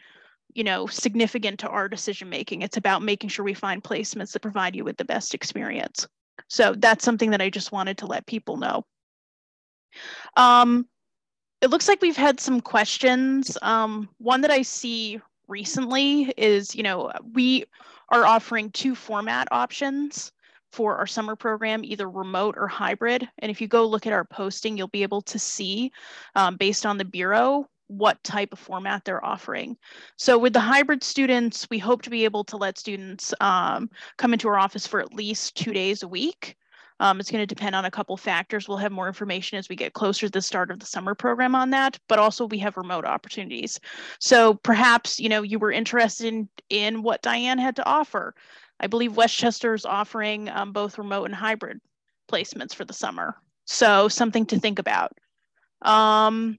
you 0.55 0.65
know 0.65 0.87
significant 0.87 1.61
to 1.61 1.69
our 1.69 1.87
decision 1.87 2.31
making 2.31 2.63
it's 2.63 2.79
about 2.79 3.03
making 3.03 3.29
sure 3.29 3.45
we 3.45 3.53
find 3.53 3.83
placements 3.83 4.33
that 4.33 4.41
provide 4.41 4.75
you 4.75 4.85
with 4.85 4.97
the 4.97 5.05
best 5.05 5.35
experience 5.35 6.09
so 6.49 6.73
that's 6.79 7.05
something 7.05 7.31
that 7.31 7.43
i 7.43 7.51
just 7.51 7.73
wanted 7.73 7.99
to 7.99 8.07
let 8.07 8.27
people 8.27 8.57
know 8.57 8.83
um, 10.37 10.87
it 11.63 11.71
looks 11.71 11.89
like 11.89 12.03
we've 12.03 12.17
had 12.17 12.41
some 12.41 12.61
questions. 12.61 13.57
Um, 13.63 14.09
one 14.19 14.41
that 14.43 14.51
I 14.51 14.63
see 14.63 15.21
recently 15.49 16.33
is, 16.37 16.75
you 16.75 16.83
know, 16.83 17.13
we 17.33 17.65
are 18.11 18.27
offering 18.27 18.71
two 18.71 18.95
format 18.95 19.49
options 19.51 20.33
for 20.73 20.97
our 20.97 21.07
summer 21.07 21.37
program, 21.37 21.85
either 21.85 22.11
remote 22.11 22.57
or 22.59 22.69
hybrid. 22.69 23.29
And 23.39 23.51
if 23.51 23.61
you 23.61 23.69
go 23.69 23.87
look 23.87 24.07
at 24.07 24.13
our 24.13 24.25
posting, 24.25 24.77
you'll 24.77 24.89
be 24.89 25.03
able 25.03 25.23
to 25.23 25.39
see 25.39 25.91
um, 26.35 26.57
based 26.57 26.85
on 26.85 26.99
the 26.99 27.05
Bureau 27.05 27.69
what 27.89 28.23
type 28.25 28.53
of 28.53 28.59
format 28.59 29.05
they're 29.05 29.25
offering. 29.25 29.77
So 30.17 30.37
with 30.37 30.53
the 30.53 30.61
hybrid 30.61 31.05
students, 31.05 31.69
we 31.71 31.79
hope 31.79 32.03
to 32.03 32.11
be 32.11 32.25
able 32.25 32.45
to 32.45 32.57
let 32.57 32.79
students 32.79 33.33
um, 33.41 33.89
come 34.19 34.33
into 34.33 34.49
our 34.49 34.59
office 34.59 34.87
for 34.87 35.01
at 35.01 35.15
least 35.15 35.57
two 35.57 35.73
days 35.73 36.03
a 36.03 36.09
week. 36.09 36.57
Um, 37.01 37.21
it's 37.21 37.31
going 37.31 37.43
to 37.43 37.47
depend 37.47 37.75
on 37.75 37.85
a 37.85 37.91
couple 37.91 38.17
factors. 38.17 38.69
We'll 38.69 38.79
have 38.79 38.93
more 38.93 39.07
information 39.07 39.59
as 39.59 39.69
we 39.69 39.77
get 39.77 39.93
closer 39.93 40.27
to 40.27 40.31
the 40.31 40.41
start 40.41 40.71
of 40.71 40.79
the 40.79 40.87
summer 40.87 41.15
program 41.15 41.55
on 41.55 41.71
that, 41.71 41.99
but 42.09 42.19
also 42.19 42.47
we 42.47 42.59
have 42.59 42.77
remote 42.77 43.05
opportunities. 43.05 43.79
So 44.19 44.55
perhaps, 44.55 45.21
you 45.21 45.29
know, 45.29 45.43
you 45.43 45.59
were 45.59 45.73
interested 45.73 46.27
in, 46.33 46.49
in 46.71 47.03
what 47.03 47.23
Diane 47.23 47.59
had 47.59 47.77
to 47.77 47.87
offer. 47.87 48.35
I 48.81 48.87
believe 48.87 49.17
Westchester 49.17 49.75
is 49.75 49.85
offering 49.85 50.49
um, 50.51 50.73
both 50.73 50.99
remote 50.99 51.25
and 51.25 51.35
hybrid 51.35 51.81
placements 52.31 52.75
for 52.75 52.85
the 52.85 52.93
summer. 52.93 53.37
So 53.65 54.09
something 54.09 54.47
to 54.47 54.59
think 54.59 54.79
about. 54.79 55.13
Um, 55.83 56.59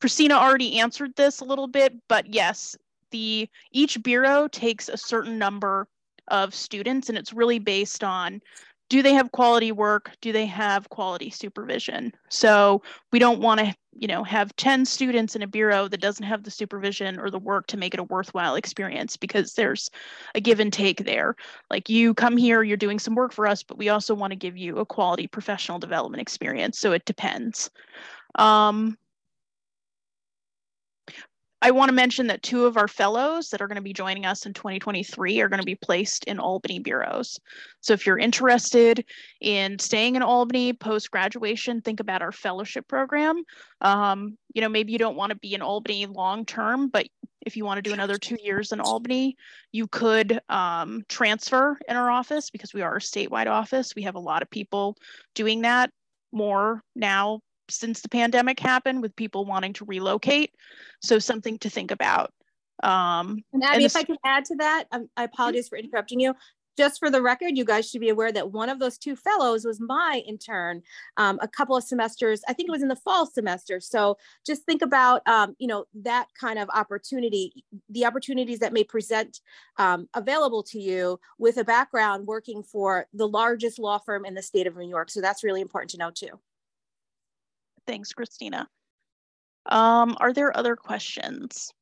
Christina 0.00 0.34
already 0.34 0.78
answered 0.80 1.14
this 1.16 1.40
a 1.40 1.44
little 1.44 1.68
bit, 1.68 1.94
but 2.08 2.32
yes, 2.32 2.76
the 3.10 3.48
each 3.70 4.02
bureau 4.02 4.48
takes 4.48 4.88
a 4.88 4.96
certain 4.96 5.38
number 5.38 5.86
of 6.28 6.54
students 6.54 7.08
and 7.08 7.18
it's 7.18 7.32
really 7.32 7.58
based 7.58 8.02
on 8.02 8.40
do 8.88 9.02
they 9.02 9.14
have 9.14 9.32
quality 9.32 9.72
work? 9.72 10.12
Do 10.20 10.32
they 10.32 10.46
have 10.46 10.90
quality 10.90 11.30
supervision? 11.30 12.12
So 12.28 12.82
we 13.10 13.18
don't 13.18 13.40
want 13.40 13.60
to, 13.60 13.74
you 13.98 14.06
know, 14.06 14.22
have 14.22 14.54
10 14.56 14.84
students 14.84 15.34
in 15.34 15.42
a 15.42 15.46
bureau 15.46 15.88
that 15.88 16.00
doesn't 16.00 16.26
have 16.26 16.42
the 16.42 16.50
supervision 16.50 17.18
or 17.18 17.30
the 17.30 17.38
work 17.38 17.66
to 17.68 17.76
make 17.76 17.94
it 17.94 18.00
a 18.00 18.04
worthwhile 18.04 18.54
experience 18.54 19.16
because 19.16 19.54
there's 19.54 19.90
a 20.34 20.40
give 20.40 20.60
and 20.60 20.72
take 20.72 21.04
there. 21.04 21.36
Like 21.70 21.88
you 21.88 22.12
come 22.12 22.36
here, 22.36 22.62
you're 22.62 22.76
doing 22.76 22.98
some 22.98 23.14
work 23.14 23.32
for 23.32 23.46
us, 23.46 23.62
but 23.62 23.78
we 23.78 23.88
also 23.88 24.14
want 24.14 24.32
to 24.32 24.36
give 24.36 24.56
you 24.56 24.78
a 24.78 24.86
quality 24.86 25.26
professional 25.26 25.78
development 25.78 26.20
experience. 26.20 26.78
So 26.78 26.92
it 26.92 27.04
depends. 27.06 27.70
Um, 28.34 28.98
I 31.64 31.70
want 31.70 31.90
to 31.90 31.94
mention 31.94 32.26
that 32.26 32.42
two 32.42 32.66
of 32.66 32.76
our 32.76 32.88
fellows 32.88 33.50
that 33.50 33.62
are 33.62 33.68
going 33.68 33.76
to 33.76 33.82
be 33.82 33.92
joining 33.92 34.26
us 34.26 34.46
in 34.46 34.52
2023 34.52 35.40
are 35.40 35.48
going 35.48 35.60
to 35.60 35.64
be 35.64 35.76
placed 35.76 36.24
in 36.24 36.40
Albany 36.40 36.80
bureaus. 36.80 37.38
So 37.80 37.92
if 37.92 38.04
you're 38.04 38.18
interested 38.18 39.04
in 39.40 39.78
staying 39.78 40.16
in 40.16 40.22
Albany 40.22 40.72
post 40.72 41.12
graduation, 41.12 41.80
think 41.80 42.00
about 42.00 42.20
our 42.20 42.32
fellowship 42.32 42.88
program. 42.88 43.44
Um, 43.80 44.36
you 44.52 44.60
know, 44.60 44.68
maybe 44.68 44.90
you 44.90 44.98
don't 44.98 45.14
want 45.14 45.30
to 45.30 45.36
be 45.36 45.54
in 45.54 45.62
Albany 45.62 46.06
long 46.06 46.44
term, 46.44 46.88
but 46.88 47.06
if 47.46 47.56
you 47.56 47.64
want 47.64 47.78
to 47.78 47.82
do 47.82 47.92
another 47.92 48.18
two 48.18 48.36
years 48.42 48.72
in 48.72 48.80
Albany, 48.80 49.36
you 49.70 49.86
could 49.86 50.40
um, 50.48 51.04
transfer 51.08 51.78
in 51.88 51.96
our 51.96 52.10
office 52.10 52.50
because 52.50 52.74
we 52.74 52.82
are 52.82 52.96
a 52.96 53.00
statewide 53.00 53.46
office. 53.46 53.94
We 53.94 54.02
have 54.02 54.16
a 54.16 54.20
lot 54.20 54.42
of 54.42 54.50
people 54.50 54.96
doing 55.36 55.62
that 55.62 55.90
more 56.32 56.82
now 56.96 57.40
since 57.74 58.00
the 58.00 58.08
pandemic 58.08 58.60
happened 58.60 59.02
with 59.02 59.16
people 59.16 59.44
wanting 59.44 59.72
to 59.74 59.84
relocate. 59.84 60.54
So 61.02 61.18
something 61.18 61.58
to 61.58 61.70
think 61.70 61.90
about. 61.90 62.32
Um, 62.82 63.44
and 63.52 63.62
Abby, 63.62 63.76
and 63.76 63.84
if 63.84 63.96
I 63.96 64.02
could 64.02 64.18
add 64.24 64.44
to 64.46 64.56
that, 64.56 64.84
um, 64.92 65.08
I 65.16 65.24
apologize 65.24 65.68
for 65.68 65.78
interrupting 65.78 66.20
you. 66.20 66.34
Just 66.78 66.98
for 66.98 67.10
the 67.10 67.20
record, 67.20 67.50
you 67.54 67.66
guys 67.66 67.88
should 67.88 68.00
be 68.00 68.08
aware 68.08 68.32
that 68.32 68.50
one 68.50 68.70
of 68.70 68.78
those 68.78 68.96
two 68.96 69.14
fellows 69.14 69.66
was 69.66 69.78
my 69.78 70.22
intern 70.26 70.80
um, 71.18 71.38
a 71.42 71.46
couple 71.46 71.76
of 71.76 71.84
semesters. 71.84 72.40
I 72.48 72.54
think 72.54 72.68
it 72.68 72.72
was 72.72 72.80
in 72.80 72.88
the 72.88 72.96
fall 72.96 73.26
semester. 73.26 73.78
So 73.78 74.16
just 74.46 74.62
think 74.62 74.80
about, 74.80 75.20
um, 75.28 75.54
you 75.58 75.66
know, 75.66 75.84
that 76.02 76.28
kind 76.40 76.58
of 76.58 76.70
opportunity, 76.74 77.62
the 77.90 78.06
opportunities 78.06 78.60
that 78.60 78.72
may 78.72 78.84
present 78.84 79.40
um, 79.76 80.08
available 80.14 80.62
to 80.64 80.80
you 80.80 81.20
with 81.38 81.58
a 81.58 81.64
background 81.64 82.26
working 82.26 82.62
for 82.62 83.06
the 83.12 83.28
largest 83.28 83.78
law 83.78 83.98
firm 83.98 84.24
in 84.24 84.32
the 84.32 84.42
state 84.42 84.66
of 84.66 84.74
New 84.74 84.88
York. 84.88 85.10
So 85.10 85.20
that's 85.20 85.44
really 85.44 85.60
important 85.60 85.90
to 85.90 85.98
know 85.98 86.10
too. 86.10 86.40
Thanks, 87.86 88.12
Christina. 88.12 88.68
Um, 89.66 90.16
are 90.20 90.32
there 90.32 90.56
other 90.56 90.76
questions? 90.76 91.72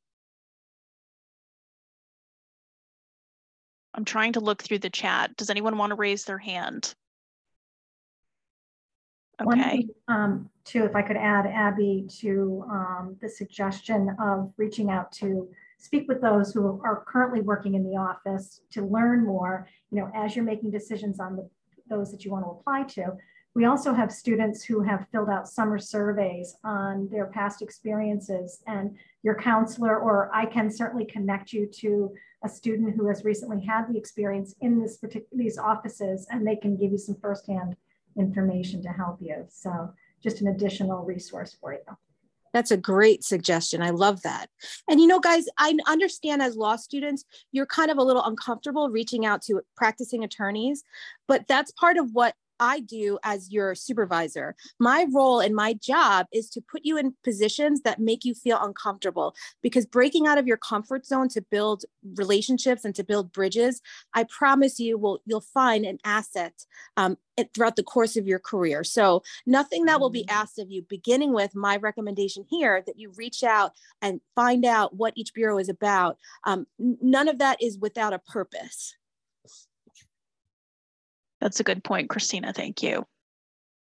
I'm 3.93 4.05
trying 4.05 4.33
to 4.33 4.39
look 4.39 4.61
through 4.61 4.79
the 4.79 4.89
chat. 4.89 5.35
Does 5.35 5.49
anyone 5.49 5.77
want 5.77 5.91
to 5.91 5.95
raise 5.95 6.23
their 6.23 6.37
hand? 6.37 6.93
Okay. 9.41 9.87
um, 10.07 10.49
too, 10.63 10.83
if 10.83 10.95
I 10.95 11.01
could 11.01 11.17
add 11.17 11.47
Abby 11.47 12.07
to 12.19 12.63
um, 12.69 13.17
the 13.21 13.29
suggestion 13.29 14.15
of 14.21 14.53
reaching 14.57 14.91
out 14.91 15.11
to 15.13 15.49
speak 15.79 16.07
with 16.07 16.21
those 16.21 16.53
who 16.53 16.79
are 16.83 17.03
currently 17.07 17.41
working 17.41 17.73
in 17.73 17.83
the 17.83 17.97
office 17.97 18.61
to 18.71 18.85
learn 18.85 19.25
more, 19.25 19.67
you 19.89 19.99
know, 19.99 20.11
as 20.15 20.35
you're 20.35 20.45
making 20.45 20.69
decisions 20.69 21.19
on 21.19 21.35
the, 21.35 21.49
those 21.89 22.11
that 22.11 22.23
you 22.23 22.31
want 22.31 22.45
to 22.45 22.51
apply 22.51 22.83
to, 22.83 23.17
we 23.53 23.65
also 23.65 23.93
have 23.93 24.11
students 24.11 24.63
who 24.63 24.81
have 24.81 25.07
filled 25.11 25.29
out 25.29 25.47
summer 25.47 25.77
surveys 25.77 26.55
on 26.63 27.09
their 27.09 27.25
past 27.25 27.61
experiences 27.61 28.63
and 28.67 28.95
your 29.23 29.35
counselor 29.35 29.99
or 29.99 30.33
I 30.33 30.45
can 30.45 30.69
certainly 30.69 31.05
connect 31.05 31.51
you 31.51 31.67
to 31.67 32.13
a 32.43 32.49
student 32.49 32.95
who 32.95 33.07
has 33.07 33.23
recently 33.23 33.63
had 33.63 33.87
the 33.87 33.97
experience 33.97 34.55
in 34.61 34.81
this 34.81 34.97
particular 34.97 35.27
these 35.33 35.57
offices 35.57 36.27
and 36.31 36.47
they 36.47 36.55
can 36.55 36.77
give 36.77 36.91
you 36.91 36.97
some 36.97 37.15
firsthand 37.21 37.75
information 38.17 38.81
to 38.83 38.89
help 38.89 39.17
you. 39.21 39.45
So 39.49 39.93
just 40.23 40.41
an 40.41 40.47
additional 40.47 41.03
resource 41.03 41.55
for 41.59 41.73
you. 41.73 41.97
That's 42.53 42.71
a 42.71 42.77
great 42.77 43.23
suggestion. 43.23 43.81
I 43.81 43.91
love 43.91 44.21
that. 44.23 44.47
And 44.89 44.99
you 44.99 45.07
know, 45.07 45.19
guys, 45.19 45.45
I 45.57 45.77
understand 45.87 46.41
as 46.41 46.55
law 46.55 46.75
students, 46.75 47.23
you're 47.51 47.65
kind 47.65 47.89
of 47.89 47.97
a 47.97 48.03
little 48.03 48.23
uncomfortable 48.23 48.89
reaching 48.89 49.25
out 49.25 49.41
to 49.43 49.61
practicing 49.77 50.23
attorneys, 50.23 50.83
but 51.27 51.47
that's 51.47 51.71
part 51.71 51.97
of 51.97 52.11
what 52.13 52.35
I 52.61 52.79
do 52.79 53.17
as 53.23 53.51
your 53.51 53.73
supervisor. 53.73 54.55
My 54.79 55.07
role 55.11 55.39
and 55.39 55.55
my 55.55 55.73
job 55.73 56.27
is 56.31 56.47
to 56.51 56.61
put 56.61 56.81
you 56.85 56.95
in 56.95 57.15
positions 57.23 57.81
that 57.81 57.99
make 57.99 58.23
you 58.23 58.35
feel 58.35 58.59
uncomfortable 58.61 59.33
because 59.63 59.85
breaking 59.87 60.27
out 60.27 60.37
of 60.37 60.47
your 60.47 60.57
comfort 60.57 61.05
zone 61.05 61.27
to 61.29 61.41
build 61.41 61.83
relationships 62.15 62.85
and 62.85 62.93
to 62.95 63.03
build 63.03 63.33
bridges, 63.33 63.81
I 64.13 64.25
promise 64.25 64.79
you 64.79 64.97
will 64.97 65.21
you'll 65.25 65.41
find 65.41 65.85
an 65.85 65.97
asset 66.05 66.53
um, 66.97 67.17
throughout 67.53 67.75
the 67.75 67.83
course 67.83 68.15
of 68.15 68.27
your 68.27 68.39
career. 68.39 68.83
So 68.83 69.23
nothing 69.47 69.85
that 69.85 69.99
will 69.99 70.11
be 70.11 70.25
mm. 70.25 70.31
asked 70.31 70.59
of 70.59 70.69
you, 70.69 70.83
beginning 70.87 71.33
with 71.33 71.55
my 71.55 71.77
recommendation 71.77 72.45
here 72.47 72.83
that 72.85 72.99
you 72.99 73.11
reach 73.15 73.43
out 73.43 73.71
and 74.01 74.21
find 74.35 74.65
out 74.65 74.95
what 74.95 75.13
each 75.15 75.33
bureau 75.33 75.57
is 75.57 75.69
about. 75.69 76.17
Um, 76.45 76.67
none 76.77 77.27
of 77.27 77.39
that 77.39 77.61
is 77.61 77.79
without 77.79 78.13
a 78.13 78.19
purpose. 78.19 78.95
That's 81.41 81.59
a 81.59 81.63
good 81.63 81.83
point, 81.83 82.09
Christina. 82.09 82.53
Thank 82.53 82.83
you. 82.83 83.05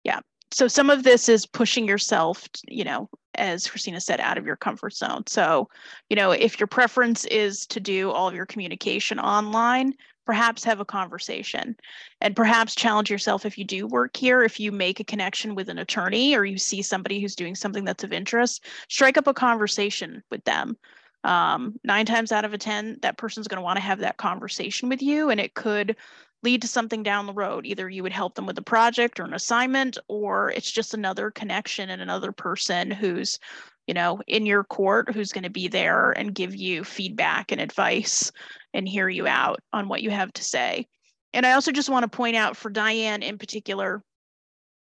Yeah. 0.04 0.20
So 0.52 0.68
some 0.68 0.90
of 0.90 1.04
this 1.04 1.28
is 1.28 1.46
pushing 1.46 1.88
yourself, 1.88 2.48
you 2.68 2.84
know, 2.84 3.10
as 3.36 3.68
Christina 3.68 4.00
said, 4.00 4.20
out 4.20 4.38
of 4.38 4.46
your 4.46 4.56
comfort 4.56 4.94
zone. 4.94 5.24
So, 5.28 5.70
you 6.10 6.16
know, 6.16 6.32
if 6.32 6.60
your 6.60 6.68
preference 6.68 7.26
is 7.26 7.66
to 7.68 7.80
do 7.80 8.12
all 8.12 8.28
of 8.28 8.36
your 8.36 8.46
communication 8.46 9.20
online, 9.20 9.94
perhaps 10.28 10.64
have 10.66 10.82
a 10.82 10.86
conversation 10.86 11.76
and 12.22 12.36
perhaps 12.36 12.76
challenge 12.76 13.10
yourself 13.10 13.46
if 13.46 13.58
you 13.58 13.64
do 13.64 13.88
work 13.88 14.16
here 14.16 14.44
if 14.44 14.60
you 14.60 14.74
make 14.74 15.00
a 15.00 15.04
connection 15.06 15.56
with 15.56 15.70
an 15.70 15.78
attorney 15.80 16.36
or 16.36 16.44
you 16.44 16.58
see 16.58 16.82
somebody 16.82 17.22
who's 17.22 17.36
doing 17.36 17.56
something 17.56 17.86
that's 17.86 18.04
of 18.04 18.12
interest 18.12 18.66
strike 18.90 19.18
up 19.18 19.26
a 19.26 19.34
conversation 19.34 20.22
with 20.30 20.44
them 20.44 20.78
um, 21.24 21.80
nine 21.86 22.06
times 22.06 22.34
out 22.34 22.44
of 22.44 22.54
a 22.54 22.58
ten 22.58 22.98
that 23.02 23.18
person's 23.18 23.48
going 23.48 23.58
to 23.58 23.64
want 23.64 23.78
to 23.78 23.84
have 23.84 24.00
that 24.00 24.18
conversation 24.18 24.90
with 24.90 25.02
you 25.02 25.30
and 25.30 25.40
it 25.40 25.54
could 25.54 25.96
lead 26.44 26.62
to 26.62 26.68
something 26.68 27.04
down 27.04 27.26
the 27.26 27.34
road. 27.34 27.66
Either 27.66 27.90
you 27.90 28.04
would 28.04 28.12
help 28.12 28.36
them 28.36 28.46
with 28.46 28.58
a 28.58 28.64
project 28.64 29.20
or 29.20 29.24
an 29.24 29.34
assignment, 29.34 29.98
or 30.08 30.52
it's 30.52 30.72
just 30.72 30.94
another 30.94 31.32
connection 31.32 31.90
and 31.90 32.02
another 32.02 32.32
person 32.32 32.92
who's, 32.92 33.40
you 33.88 33.94
know, 33.94 34.22
in 34.28 34.46
your 34.46 34.64
court 34.64 35.14
who's 35.14 35.32
going 35.32 35.44
to 35.44 35.50
be 35.50 35.68
there 35.68 36.12
and 36.12 36.36
give 36.36 36.56
you 36.56 36.84
feedback 36.84 37.52
and 37.52 37.60
advice 37.60 38.32
and 38.74 38.88
hear 38.88 39.10
you 39.10 39.28
out 39.28 39.60
on 39.74 39.88
what 39.88 40.04
you 40.04 40.12
have 40.12 40.32
to 40.34 40.44
say. 40.44 40.88
And 41.34 41.46
I 41.46 41.54
also 41.54 41.72
just 41.72 41.90
want 41.90 42.04
to 42.04 42.16
point 42.16 42.36
out 42.36 42.56
for 42.56 42.70
Diane 42.70 43.24
in 43.24 43.38
particular, 43.38 44.04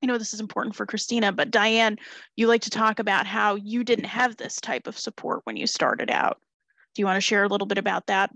I 0.01 0.06
know 0.06 0.18
this 0.18 0.34
is 0.34 0.41
important 0.41 0.76
for 0.76 0.86
Christina, 0.86 1.32
but 1.32 1.51
Diane, 1.51 1.97
you 2.36 2.47
like 2.47 2.62
to 2.64 2.70
talk 2.70 2.99
about 2.99 3.26
how 3.26 3.56
you 3.56 3.84
didn't 3.84 4.06
have 4.06 4.36
this 4.36 4.60
type 4.60 4.86
of 4.86 4.99
support 4.99 5.41
when 5.45 5.56
you 5.56 5.66
started 5.66 6.12
out. 6.12 6.39
Do 6.93 7.01
you 7.01 7.06
want 7.06 7.18
to 7.18 7.22
share 7.22 7.43
a 7.43 7.47
little 7.47 7.68
bit 7.68 7.78
about 7.78 8.08
that? 8.08 8.32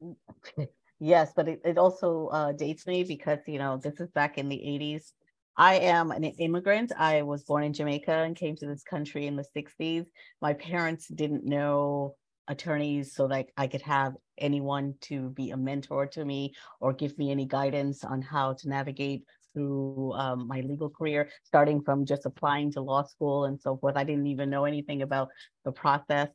Yes, 1.04 1.32
but 1.34 1.48
it, 1.48 1.60
it 1.64 1.78
also 1.78 2.28
uh, 2.28 2.52
dates 2.52 2.86
me 2.86 3.02
because, 3.02 3.40
you 3.48 3.58
know, 3.58 3.76
this 3.76 3.98
is 3.98 4.08
back 4.12 4.38
in 4.38 4.48
the 4.48 4.54
80s. 4.54 5.12
I 5.56 5.74
am 5.80 6.12
an 6.12 6.22
immigrant. 6.22 6.92
I 6.96 7.22
was 7.22 7.42
born 7.42 7.64
in 7.64 7.72
Jamaica 7.72 8.12
and 8.12 8.36
came 8.36 8.54
to 8.54 8.66
this 8.66 8.84
country 8.84 9.26
in 9.26 9.34
the 9.34 9.44
60s. 9.52 10.06
My 10.40 10.54
parents 10.54 11.08
didn't 11.08 11.44
know 11.44 12.14
attorneys 12.46 13.16
so 13.16 13.26
that 13.26 13.46
I 13.56 13.66
could 13.66 13.82
have 13.82 14.12
anyone 14.38 14.94
to 15.02 15.30
be 15.30 15.50
a 15.50 15.56
mentor 15.56 16.06
to 16.06 16.24
me 16.24 16.54
or 16.80 16.92
give 16.92 17.18
me 17.18 17.32
any 17.32 17.46
guidance 17.46 18.04
on 18.04 18.22
how 18.22 18.52
to 18.52 18.68
navigate 18.68 19.24
through 19.54 20.12
um, 20.12 20.46
my 20.46 20.60
legal 20.60 20.88
career, 20.88 21.30
starting 21.42 21.82
from 21.82 22.06
just 22.06 22.26
applying 22.26 22.70
to 22.74 22.80
law 22.80 23.02
school 23.02 23.46
and 23.46 23.60
so 23.60 23.76
forth. 23.76 23.96
I 23.96 24.04
didn't 24.04 24.28
even 24.28 24.50
know 24.50 24.66
anything 24.66 25.02
about 25.02 25.30
the 25.64 25.72
process. 25.72 26.28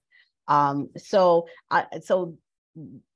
Um, 0.50 0.90
so, 0.98 1.48
I, 1.72 1.86
so 2.04 2.38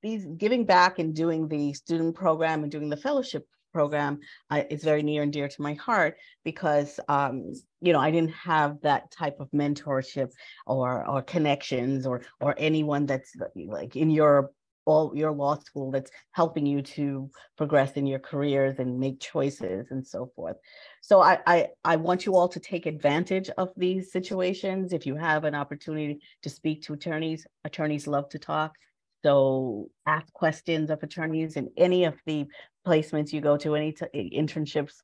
these 0.01 0.25
giving 0.37 0.65
back 0.65 0.99
and 0.99 1.15
doing 1.15 1.47
the 1.47 1.73
student 1.73 2.15
program 2.15 2.63
and 2.63 2.71
doing 2.71 2.89
the 2.89 2.97
fellowship 2.97 3.45
program 3.73 4.19
uh, 4.49 4.63
is 4.69 4.83
very 4.83 5.03
near 5.03 5.23
and 5.23 5.33
dear 5.33 5.47
to 5.47 5.61
my 5.61 5.73
heart 5.75 6.17
because 6.43 6.99
um, 7.07 7.53
you 7.81 7.93
know 7.93 7.99
I 7.99 8.11
didn't 8.11 8.33
have 8.33 8.81
that 8.81 9.11
type 9.11 9.39
of 9.39 9.49
mentorship 9.51 10.31
or 10.65 11.07
or 11.07 11.21
connections 11.21 12.05
or 12.05 12.21
or 12.39 12.55
anyone 12.57 13.05
that's 13.05 13.33
like 13.55 13.95
in 13.95 14.09
your 14.09 14.51
all 14.85 15.15
your 15.15 15.31
law 15.31 15.55
school 15.59 15.91
that's 15.91 16.11
helping 16.31 16.65
you 16.65 16.81
to 16.81 17.29
progress 17.55 17.93
in 17.93 18.07
your 18.07 18.19
careers 18.19 18.79
and 18.79 18.99
make 18.99 19.19
choices 19.19 19.91
and 19.91 20.05
so 20.05 20.31
forth. 20.35 20.57
So 21.01 21.21
I, 21.21 21.39
I 21.45 21.67
I 21.83 21.95
want 21.97 22.25
you 22.25 22.35
all 22.35 22.49
to 22.49 22.59
take 22.59 22.85
advantage 22.85 23.49
of 23.57 23.69
these 23.77 24.11
situations. 24.11 24.91
If 24.91 25.05
you 25.05 25.15
have 25.15 25.43
an 25.43 25.55
opportunity 25.55 26.19
to 26.41 26.49
speak 26.49 26.83
to 26.83 26.93
attorneys, 26.93 27.45
attorneys 27.63 28.07
love 28.07 28.29
to 28.29 28.39
talk. 28.39 28.75
So 29.23 29.89
ask 30.05 30.31
questions 30.33 30.89
of 30.89 31.03
attorneys 31.03 31.55
in 31.55 31.69
any 31.77 32.05
of 32.05 32.15
the 32.25 32.45
placements 32.85 33.31
you 33.31 33.41
go 33.41 33.57
to, 33.57 33.75
any 33.75 33.93
internships, 34.13 34.95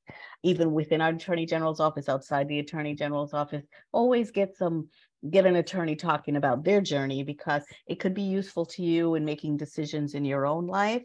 even 0.44 0.72
within 0.72 1.02
our 1.02 1.10
attorney 1.10 1.46
general's 1.46 1.80
office, 1.80 2.10
outside 2.10 2.48
the 2.48 2.60
attorney 2.60 2.96
general's 2.96 3.34
office, 3.34 3.64
always 3.92 4.32
get 4.32 4.56
some 4.58 4.90
get 5.30 5.46
an 5.46 5.56
attorney 5.56 5.96
talking 5.96 6.36
about 6.36 6.64
their 6.64 6.82
journey 6.82 7.24
because 7.24 7.64
it 7.88 8.00
could 8.00 8.14
be 8.14 8.22
useful 8.22 8.66
to 8.66 8.84
you 8.84 9.16
in 9.16 9.26
making 9.26 9.58
decisions 9.58 10.14
in 10.14 10.26
your 10.26 10.46
own 10.46 10.68
life. 10.68 11.04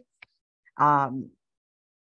Um, 0.77 1.29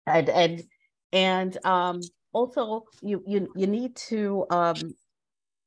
and 0.05 0.29
and 0.29 0.63
And 1.11 1.57
um, 1.65 2.01
also, 2.33 2.85
you 3.01 3.23
you 3.25 3.51
you 3.55 3.67
need 3.67 3.95
to. 4.09 4.45
Um, 4.51 4.75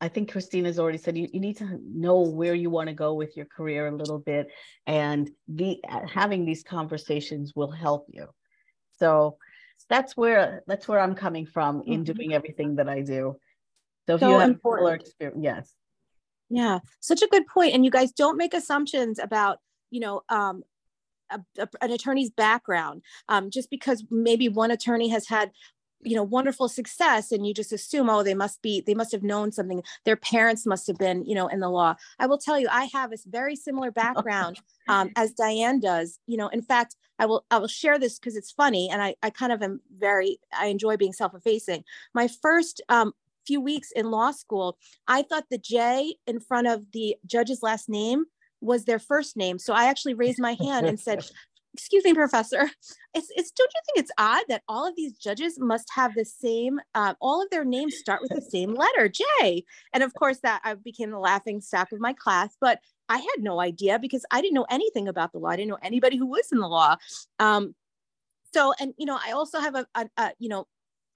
I 0.02 0.08
think 0.08 0.32
Christina's 0.32 0.80
already 0.80 0.98
said 0.98 1.16
you, 1.16 1.28
you 1.32 1.38
need 1.38 1.58
to 1.58 1.78
know 1.84 2.22
where 2.22 2.54
you 2.54 2.70
want 2.70 2.88
to 2.88 2.92
go 2.94 3.14
with 3.14 3.36
your 3.36 3.46
career 3.46 3.86
a 3.86 3.96
little 3.96 4.18
bit, 4.18 4.48
and 4.84 5.30
the 5.46 5.80
having 6.12 6.44
these 6.44 6.64
conversations 6.64 7.52
will 7.54 7.70
help 7.70 8.06
you. 8.08 8.26
So 8.98 9.38
that's 9.88 10.16
where 10.16 10.64
that's 10.66 10.88
where 10.88 10.98
I'm 10.98 11.14
coming 11.14 11.46
from 11.46 11.82
in 11.86 12.02
mm-hmm. 12.02 12.12
doing 12.12 12.34
everything 12.34 12.76
that 12.76 12.88
I 12.88 13.02
do. 13.02 13.36
So 14.06 14.14
if 14.14 14.20
so 14.20 14.30
you 14.30 14.38
have 14.40 14.50
important. 14.50 15.02
experience, 15.02 15.38
yes. 15.40 15.72
Yeah, 16.50 16.80
such 16.98 17.22
a 17.22 17.28
good 17.28 17.46
point. 17.46 17.72
And 17.72 17.84
you 17.84 17.90
guys 17.92 18.10
don't 18.10 18.36
make 18.36 18.54
assumptions 18.54 19.20
about, 19.20 19.58
you 19.92 20.00
know, 20.00 20.22
um, 20.28 20.64
a, 21.30 21.40
a, 21.58 21.68
an 21.80 21.92
attorney's 21.92 22.30
background. 22.30 23.02
Um, 23.28 23.50
just 23.50 23.70
because 23.70 24.04
maybe 24.10 24.48
one 24.48 24.72
attorney 24.72 25.10
has 25.10 25.28
had 25.28 25.52
you 26.02 26.16
know 26.16 26.22
wonderful 26.22 26.68
success 26.68 27.32
and 27.32 27.46
you 27.46 27.54
just 27.54 27.72
assume 27.72 28.10
oh 28.10 28.22
they 28.22 28.34
must 28.34 28.60
be 28.62 28.82
they 28.86 28.94
must 28.94 29.12
have 29.12 29.22
known 29.22 29.52
something. 29.52 29.82
Their 30.04 30.16
parents 30.16 30.66
must 30.66 30.86
have 30.86 30.98
been 30.98 31.24
you 31.24 31.34
know 31.34 31.48
in 31.48 31.60
the 31.60 31.68
law. 31.68 31.94
I 32.18 32.26
will 32.26 32.38
tell 32.38 32.58
you 32.58 32.68
i 32.70 32.84
have 32.92 33.12
a 33.12 33.16
very 33.26 33.56
similar 33.56 33.90
background 33.90 34.60
um, 34.88 35.10
as 35.16 35.32
diane 35.32 35.80
does. 35.80 36.18
You 36.26 36.36
know 36.36 36.48
in 36.48 36.62
fact 36.62 36.96
i 37.18 37.26
will 37.26 37.44
i 37.50 37.58
will 37.58 37.68
share 37.68 37.98
this 37.98 38.18
because 38.18 38.36
it's 38.36 38.50
funny 38.50 38.88
and 38.90 39.02
i 39.02 39.14
i 39.22 39.30
kind 39.30 39.52
of 39.52 39.62
am 39.62 39.80
very 39.96 40.38
i 40.56 40.66
enjoy 40.66 40.96
being 40.96 41.12
self-effacing. 41.12 41.84
My 42.14 42.28
first 42.28 42.80
um, 42.88 43.12
few 43.46 43.60
weeks 43.60 43.90
in 43.92 44.10
law 44.10 44.30
school, 44.30 44.78
I 45.08 45.22
thought 45.22 45.44
the 45.50 45.58
J 45.58 46.16
in 46.26 46.40
front 46.40 46.68
of 46.68 46.92
the 46.92 47.16
judge's 47.26 47.62
last 47.62 47.88
name 47.88 48.24
was 48.60 48.84
their 48.84 48.98
first 49.00 49.36
name. 49.36 49.58
So 49.58 49.74
I 49.74 49.86
actually 49.86 50.14
raised 50.14 50.38
my 50.40 50.56
hand 50.60 50.86
and 50.86 50.98
said, 50.98 51.24
excuse 51.74 52.04
me, 52.04 52.12
professor, 52.14 52.70
it's, 53.14 53.28
it's, 53.36 53.50
don't 53.50 53.70
you 53.74 53.80
think 53.86 54.04
it's 54.04 54.10
odd 54.18 54.44
that 54.48 54.62
all 54.68 54.86
of 54.86 54.94
these 54.96 55.16
judges 55.16 55.58
must 55.58 55.88
have 55.94 56.14
the 56.14 56.24
same, 56.24 56.80
uh, 56.94 57.14
all 57.20 57.42
of 57.42 57.48
their 57.50 57.64
names 57.64 57.96
start 57.96 58.20
with 58.20 58.30
the 58.30 58.42
same 58.42 58.74
letter, 58.74 59.08
J. 59.08 59.64
And 59.92 60.02
of 60.02 60.12
course 60.14 60.38
that 60.42 60.60
I 60.64 60.74
became 60.74 61.10
the 61.10 61.18
laughing 61.18 61.60
stock 61.60 61.92
of 61.92 62.00
my 62.00 62.12
class, 62.12 62.56
but 62.60 62.80
I 63.08 63.16
had 63.18 63.38
no 63.38 63.60
idea 63.60 63.98
because 63.98 64.24
I 64.30 64.40
didn't 64.40 64.54
know 64.54 64.66
anything 64.70 65.08
about 65.08 65.32
the 65.32 65.38
law. 65.38 65.50
I 65.50 65.56
didn't 65.56 65.70
know 65.70 65.78
anybody 65.82 66.16
who 66.16 66.26
was 66.26 66.50
in 66.52 66.58
the 66.58 66.68
law. 66.68 66.96
Um, 67.38 67.74
so, 68.52 68.74
and, 68.78 68.92
you 68.98 69.06
know, 69.06 69.18
I 69.24 69.32
also 69.32 69.58
have 69.58 69.74
a, 69.74 69.86
a, 69.94 70.08
a 70.18 70.32
you 70.38 70.48
know, 70.48 70.66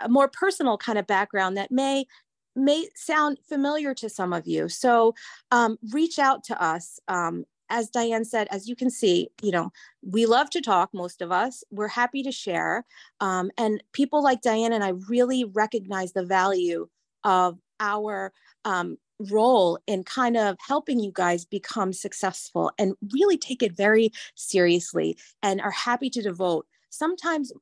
a 0.00 0.08
more 0.08 0.28
personal 0.28 0.76
kind 0.78 0.98
of 0.98 1.06
background 1.06 1.56
that 1.56 1.70
may 1.70 2.06
may 2.54 2.88
sound 2.94 3.38
familiar 3.46 3.92
to 3.92 4.08
some 4.08 4.32
of 4.32 4.46
you. 4.46 4.68
So 4.68 5.14
um, 5.50 5.78
reach 5.92 6.18
out 6.18 6.42
to 6.44 6.62
us. 6.62 6.98
Um, 7.06 7.44
as 7.68 7.88
Diane 7.88 8.24
said, 8.24 8.48
as 8.50 8.68
you 8.68 8.76
can 8.76 8.90
see, 8.90 9.28
you 9.42 9.50
know, 9.50 9.70
we 10.02 10.26
love 10.26 10.50
to 10.50 10.60
talk, 10.60 10.90
most 10.92 11.20
of 11.20 11.32
us. 11.32 11.64
We're 11.70 11.88
happy 11.88 12.22
to 12.22 12.32
share. 12.32 12.84
Um, 13.20 13.50
and 13.58 13.82
people 13.92 14.22
like 14.22 14.40
Diane 14.42 14.72
and 14.72 14.84
I 14.84 14.92
really 15.08 15.44
recognize 15.44 16.12
the 16.12 16.24
value 16.24 16.88
of 17.24 17.58
our 17.80 18.32
um, 18.64 18.98
role 19.18 19.78
in 19.86 20.04
kind 20.04 20.36
of 20.36 20.56
helping 20.66 21.00
you 21.00 21.10
guys 21.12 21.44
become 21.44 21.92
successful 21.92 22.70
and 22.78 22.94
really 23.12 23.38
take 23.38 23.62
it 23.62 23.76
very 23.76 24.10
seriously 24.34 25.16
and 25.42 25.60
are 25.60 25.70
happy 25.70 26.10
to 26.10 26.22
devote 26.22 26.66
sometimes 26.90 27.52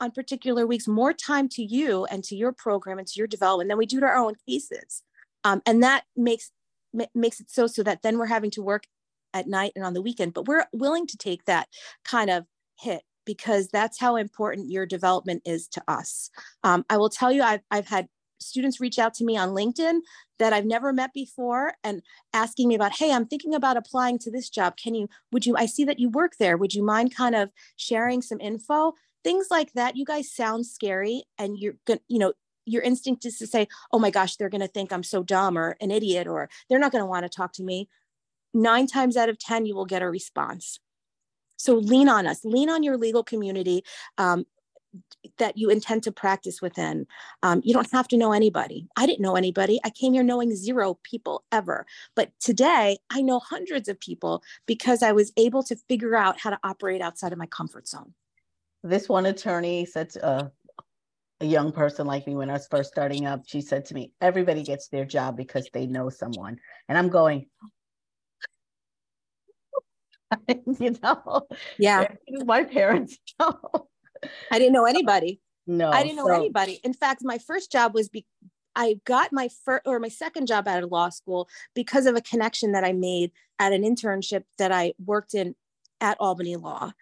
on 0.00 0.10
particular 0.10 0.66
weeks 0.66 0.86
more 0.86 1.12
time 1.12 1.48
to 1.48 1.62
you 1.62 2.04
and 2.06 2.22
to 2.24 2.36
your 2.36 2.52
program 2.52 2.98
and 2.98 3.08
to 3.08 3.18
your 3.18 3.26
development 3.26 3.68
than 3.68 3.78
we 3.78 3.86
do 3.86 4.00
to 4.00 4.06
our 4.06 4.16
own 4.16 4.34
cases. 4.46 5.02
Um, 5.44 5.62
and 5.66 5.82
that 5.82 6.04
makes 6.16 6.52
makes 7.14 7.38
it 7.38 7.50
so 7.50 7.66
so 7.66 7.82
that 7.82 8.02
then 8.02 8.18
we're 8.18 8.26
having 8.26 8.50
to 8.50 8.62
work 8.62 8.84
at 9.34 9.46
night 9.46 9.72
and 9.76 9.84
on 9.84 9.94
the 9.94 10.02
weekend, 10.02 10.34
but 10.34 10.46
we're 10.46 10.66
willing 10.72 11.06
to 11.06 11.16
take 11.16 11.44
that 11.44 11.68
kind 12.04 12.30
of 12.30 12.44
hit 12.78 13.02
because 13.24 13.68
that's 13.68 14.00
how 14.00 14.16
important 14.16 14.70
your 14.70 14.86
development 14.86 15.42
is 15.44 15.68
to 15.68 15.82
us. 15.86 16.30
Um, 16.64 16.84
I 16.88 16.96
will 16.96 17.10
tell 17.10 17.30
you, 17.30 17.42
I've, 17.42 17.60
I've 17.70 17.88
had 17.88 18.08
students 18.40 18.80
reach 18.80 18.98
out 18.98 19.12
to 19.14 19.24
me 19.24 19.36
on 19.36 19.50
LinkedIn 19.50 19.98
that 20.38 20.52
I've 20.52 20.64
never 20.64 20.92
met 20.92 21.12
before 21.12 21.74
and 21.82 22.00
asking 22.32 22.68
me 22.68 22.74
about, 22.74 22.96
hey, 22.96 23.12
I'm 23.12 23.26
thinking 23.26 23.54
about 23.54 23.76
applying 23.76 24.18
to 24.20 24.30
this 24.30 24.48
job. 24.48 24.76
Can 24.82 24.94
you, 24.94 25.08
would 25.32 25.44
you, 25.44 25.56
I 25.56 25.66
see 25.66 25.84
that 25.84 25.98
you 25.98 26.08
work 26.08 26.34
there. 26.38 26.56
Would 26.56 26.72
you 26.72 26.84
mind 26.84 27.14
kind 27.14 27.34
of 27.34 27.50
sharing 27.76 28.22
some 28.22 28.40
info? 28.40 28.94
things 29.24 29.48
like 29.50 29.72
that 29.74 29.96
you 29.96 30.04
guys 30.04 30.30
sound 30.30 30.66
scary 30.66 31.24
and 31.38 31.58
you're 31.58 31.74
going 31.86 31.98
to 31.98 32.04
you 32.08 32.18
know 32.18 32.32
your 32.64 32.82
instinct 32.82 33.24
is 33.24 33.38
to 33.38 33.46
say 33.46 33.66
oh 33.92 33.98
my 33.98 34.10
gosh 34.10 34.36
they're 34.36 34.48
going 34.48 34.60
to 34.60 34.68
think 34.68 34.92
i'm 34.92 35.02
so 35.02 35.22
dumb 35.22 35.58
or 35.58 35.76
an 35.80 35.90
idiot 35.90 36.26
or 36.26 36.48
they're 36.68 36.78
not 36.78 36.92
going 36.92 37.02
to 37.02 37.06
want 37.06 37.24
to 37.24 37.28
talk 37.28 37.52
to 37.52 37.62
me 37.62 37.88
nine 38.54 38.86
times 38.86 39.16
out 39.16 39.28
of 39.28 39.38
ten 39.38 39.66
you 39.66 39.74
will 39.74 39.86
get 39.86 40.02
a 40.02 40.08
response 40.08 40.78
so 41.56 41.74
lean 41.74 42.08
on 42.08 42.26
us 42.26 42.44
lean 42.44 42.70
on 42.70 42.82
your 42.82 42.96
legal 42.96 43.22
community 43.22 43.84
um, 44.18 44.44
that 45.36 45.58
you 45.58 45.68
intend 45.68 46.02
to 46.02 46.10
practice 46.10 46.62
within. 46.62 47.06
Um, 47.42 47.60
you 47.62 47.74
don't 47.74 47.90
have 47.92 48.08
to 48.08 48.16
know 48.16 48.32
anybody. 48.32 48.88
I 48.96 49.04
didn't 49.04 49.20
know 49.20 49.36
anybody. 49.36 49.78
I 49.84 49.90
came 49.90 50.14
here 50.14 50.22
knowing 50.22 50.56
zero 50.56 50.98
people 51.02 51.44
ever. 51.52 51.84
But 52.16 52.32
today, 52.40 52.96
I 53.10 53.20
know 53.20 53.38
hundreds 53.38 53.88
of 53.88 54.00
people 54.00 54.42
because 54.64 55.02
I 55.02 55.12
was 55.12 55.30
able 55.36 55.62
to 55.64 55.76
figure 55.76 56.16
out 56.16 56.40
how 56.40 56.50
to 56.50 56.58
operate 56.64 57.02
outside 57.02 57.32
of 57.32 57.38
my 57.38 57.46
comfort 57.46 57.86
zone 57.86 58.14
this 58.82 59.08
one 59.08 59.26
attorney 59.26 59.84
said 59.84 60.10
to 60.10 60.24
uh, 60.24 60.48
a 61.40 61.46
young 61.46 61.72
person 61.72 62.06
like 62.06 62.26
me 62.26 62.34
when 62.34 62.50
I 62.50 62.54
was 62.54 62.66
first 62.66 62.90
starting 62.90 63.26
up, 63.26 63.42
she 63.46 63.60
said 63.60 63.84
to 63.86 63.94
me, 63.94 64.12
everybody 64.20 64.62
gets 64.62 64.88
their 64.88 65.04
job 65.04 65.36
because 65.36 65.68
they 65.72 65.86
know 65.86 66.08
someone. 66.08 66.58
And 66.88 66.98
I'm 66.98 67.08
going, 67.08 67.46
you 70.78 70.96
know, 71.02 71.46
yeah, 71.78 72.08
my 72.44 72.64
parents 72.64 73.18
know. 73.40 73.88
I 74.50 74.58
didn't 74.58 74.72
know 74.72 74.84
anybody. 74.84 75.40
No, 75.66 75.90
I 75.90 76.02
didn't 76.02 76.16
know 76.16 76.26
so. 76.26 76.34
anybody. 76.34 76.80
In 76.82 76.92
fact, 76.92 77.22
my 77.22 77.38
first 77.38 77.70
job 77.70 77.94
was 77.94 78.08
be- 78.08 78.26
I 78.74 79.00
got 79.04 79.32
my 79.32 79.48
first 79.64 79.82
or 79.86 79.98
my 79.98 80.08
second 80.08 80.46
job 80.46 80.68
out 80.68 80.82
of 80.82 80.90
law 80.90 81.08
school 81.08 81.48
because 81.74 82.06
of 82.06 82.16
a 82.16 82.20
connection 82.20 82.72
that 82.72 82.84
I 82.84 82.92
made 82.92 83.32
at 83.58 83.72
an 83.72 83.82
internship 83.82 84.44
that 84.58 84.72
I 84.72 84.94
worked 85.04 85.34
in 85.34 85.54
at 86.00 86.16
Albany 86.20 86.56
Law. 86.56 86.92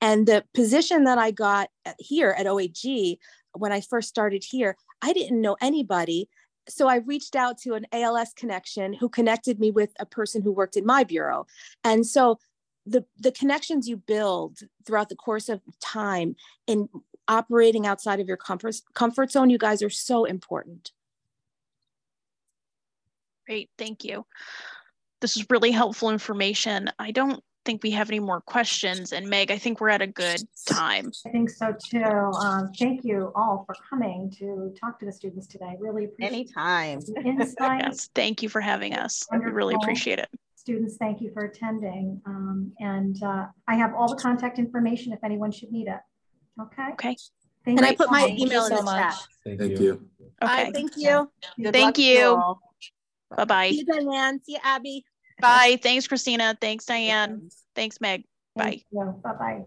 And 0.00 0.26
the 0.26 0.44
position 0.54 1.04
that 1.04 1.18
I 1.18 1.30
got 1.30 1.68
here 1.98 2.34
at 2.36 2.46
OAG, 2.46 3.18
when 3.52 3.72
I 3.72 3.80
first 3.80 4.08
started 4.08 4.44
here, 4.44 4.76
I 5.02 5.12
didn't 5.12 5.40
know 5.40 5.56
anybody. 5.60 6.28
So 6.68 6.88
I 6.88 6.96
reached 6.96 7.36
out 7.36 7.58
to 7.58 7.74
an 7.74 7.86
ALS 7.92 8.32
connection 8.34 8.92
who 8.92 9.08
connected 9.08 9.60
me 9.60 9.70
with 9.70 9.90
a 9.98 10.06
person 10.06 10.42
who 10.42 10.52
worked 10.52 10.76
in 10.76 10.84
my 10.84 11.04
bureau. 11.04 11.46
And 11.84 12.06
so 12.06 12.38
the, 12.86 13.04
the 13.18 13.32
connections 13.32 13.88
you 13.88 13.96
build 13.96 14.60
throughout 14.84 15.08
the 15.08 15.16
course 15.16 15.48
of 15.48 15.60
time 15.80 16.36
in 16.66 16.88
operating 17.28 17.86
outside 17.86 18.20
of 18.20 18.28
your 18.28 18.36
comfort, 18.36 18.76
comfort 18.94 19.32
zone, 19.32 19.50
you 19.50 19.58
guys 19.58 19.82
are 19.82 19.90
so 19.90 20.24
important. 20.24 20.92
Great, 23.46 23.70
thank 23.76 24.04
you. 24.04 24.24
This 25.20 25.36
is 25.36 25.46
really 25.50 25.70
helpful 25.70 26.10
information. 26.10 26.90
I 26.98 27.10
don't 27.10 27.42
think 27.64 27.82
we 27.82 27.90
have 27.90 28.08
any 28.08 28.20
more 28.20 28.40
questions. 28.40 29.12
And 29.12 29.28
Meg, 29.28 29.50
I 29.50 29.58
think 29.58 29.80
we're 29.80 29.88
at 29.88 30.02
a 30.02 30.06
good 30.06 30.40
time. 30.66 31.10
I 31.26 31.30
think 31.30 31.50
so 31.50 31.74
too. 31.90 32.04
Um, 32.04 32.70
thank 32.78 33.04
you 33.04 33.32
all 33.34 33.64
for 33.66 33.74
coming 33.90 34.32
to 34.38 34.72
talk 34.80 34.98
to 35.00 35.06
the 35.06 35.12
students 35.12 35.46
today. 35.46 35.76
Really 35.80 36.04
appreciate 36.04 36.32
Anytime. 36.32 37.00
insight. 37.24 37.82
yes, 37.82 38.08
thank 38.14 38.42
you 38.42 38.48
for 38.48 38.60
having 38.60 38.94
us. 38.94 39.26
Wonderful. 39.30 39.52
We 39.52 39.56
really 39.56 39.74
appreciate 39.74 40.20
it. 40.20 40.28
Students, 40.66 40.96
thank 40.96 41.20
you 41.20 41.30
for 41.32 41.44
attending. 41.44 42.20
Um, 42.26 42.72
and 42.80 43.22
uh, 43.22 43.46
I 43.68 43.76
have 43.76 43.94
all 43.94 44.08
the 44.08 44.20
contact 44.20 44.58
information 44.58 45.12
if 45.12 45.20
anyone 45.22 45.52
should 45.52 45.70
need 45.70 45.86
it. 45.86 46.00
Okay. 46.60 46.88
Okay. 46.94 47.16
Thank 47.64 47.78
and 47.78 47.86
I 47.86 47.94
put 47.94 48.10
my 48.10 48.34
email 48.36 48.64
in 48.64 48.70
so 48.70 48.76
the 48.78 48.82
much. 48.82 48.98
chat. 48.98 49.14
Thank, 49.44 49.60
thank 49.60 49.70
you. 49.70 49.78
you. 49.78 50.08
Okay. 50.42 50.64
Right, 50.64 50.74
thank 50.74 50.96
you. 50.96 51.30
Good 51.62 51.72
thank 51.72 51.98
you. 51.98 52.42
Bye-bye. 53.36 53.70
See 53.70 53.84
you, 53.86 54.10
Diane. 54.10 54.40
See 54.42 54.52
you, 54.54 54.58
Abby. 54.64 55.04
Bye. 55.40 55.78
Thanks, 55.80 56.08
Christina. 56.08 56.58
Thanks, 56.60 56.84
Diane. 56.84 57.48
Thanks, 57.76 58.00
Meg. 58.00 58.24
Bye. 58.56 58.82
Bye-bye. 58.92 59.66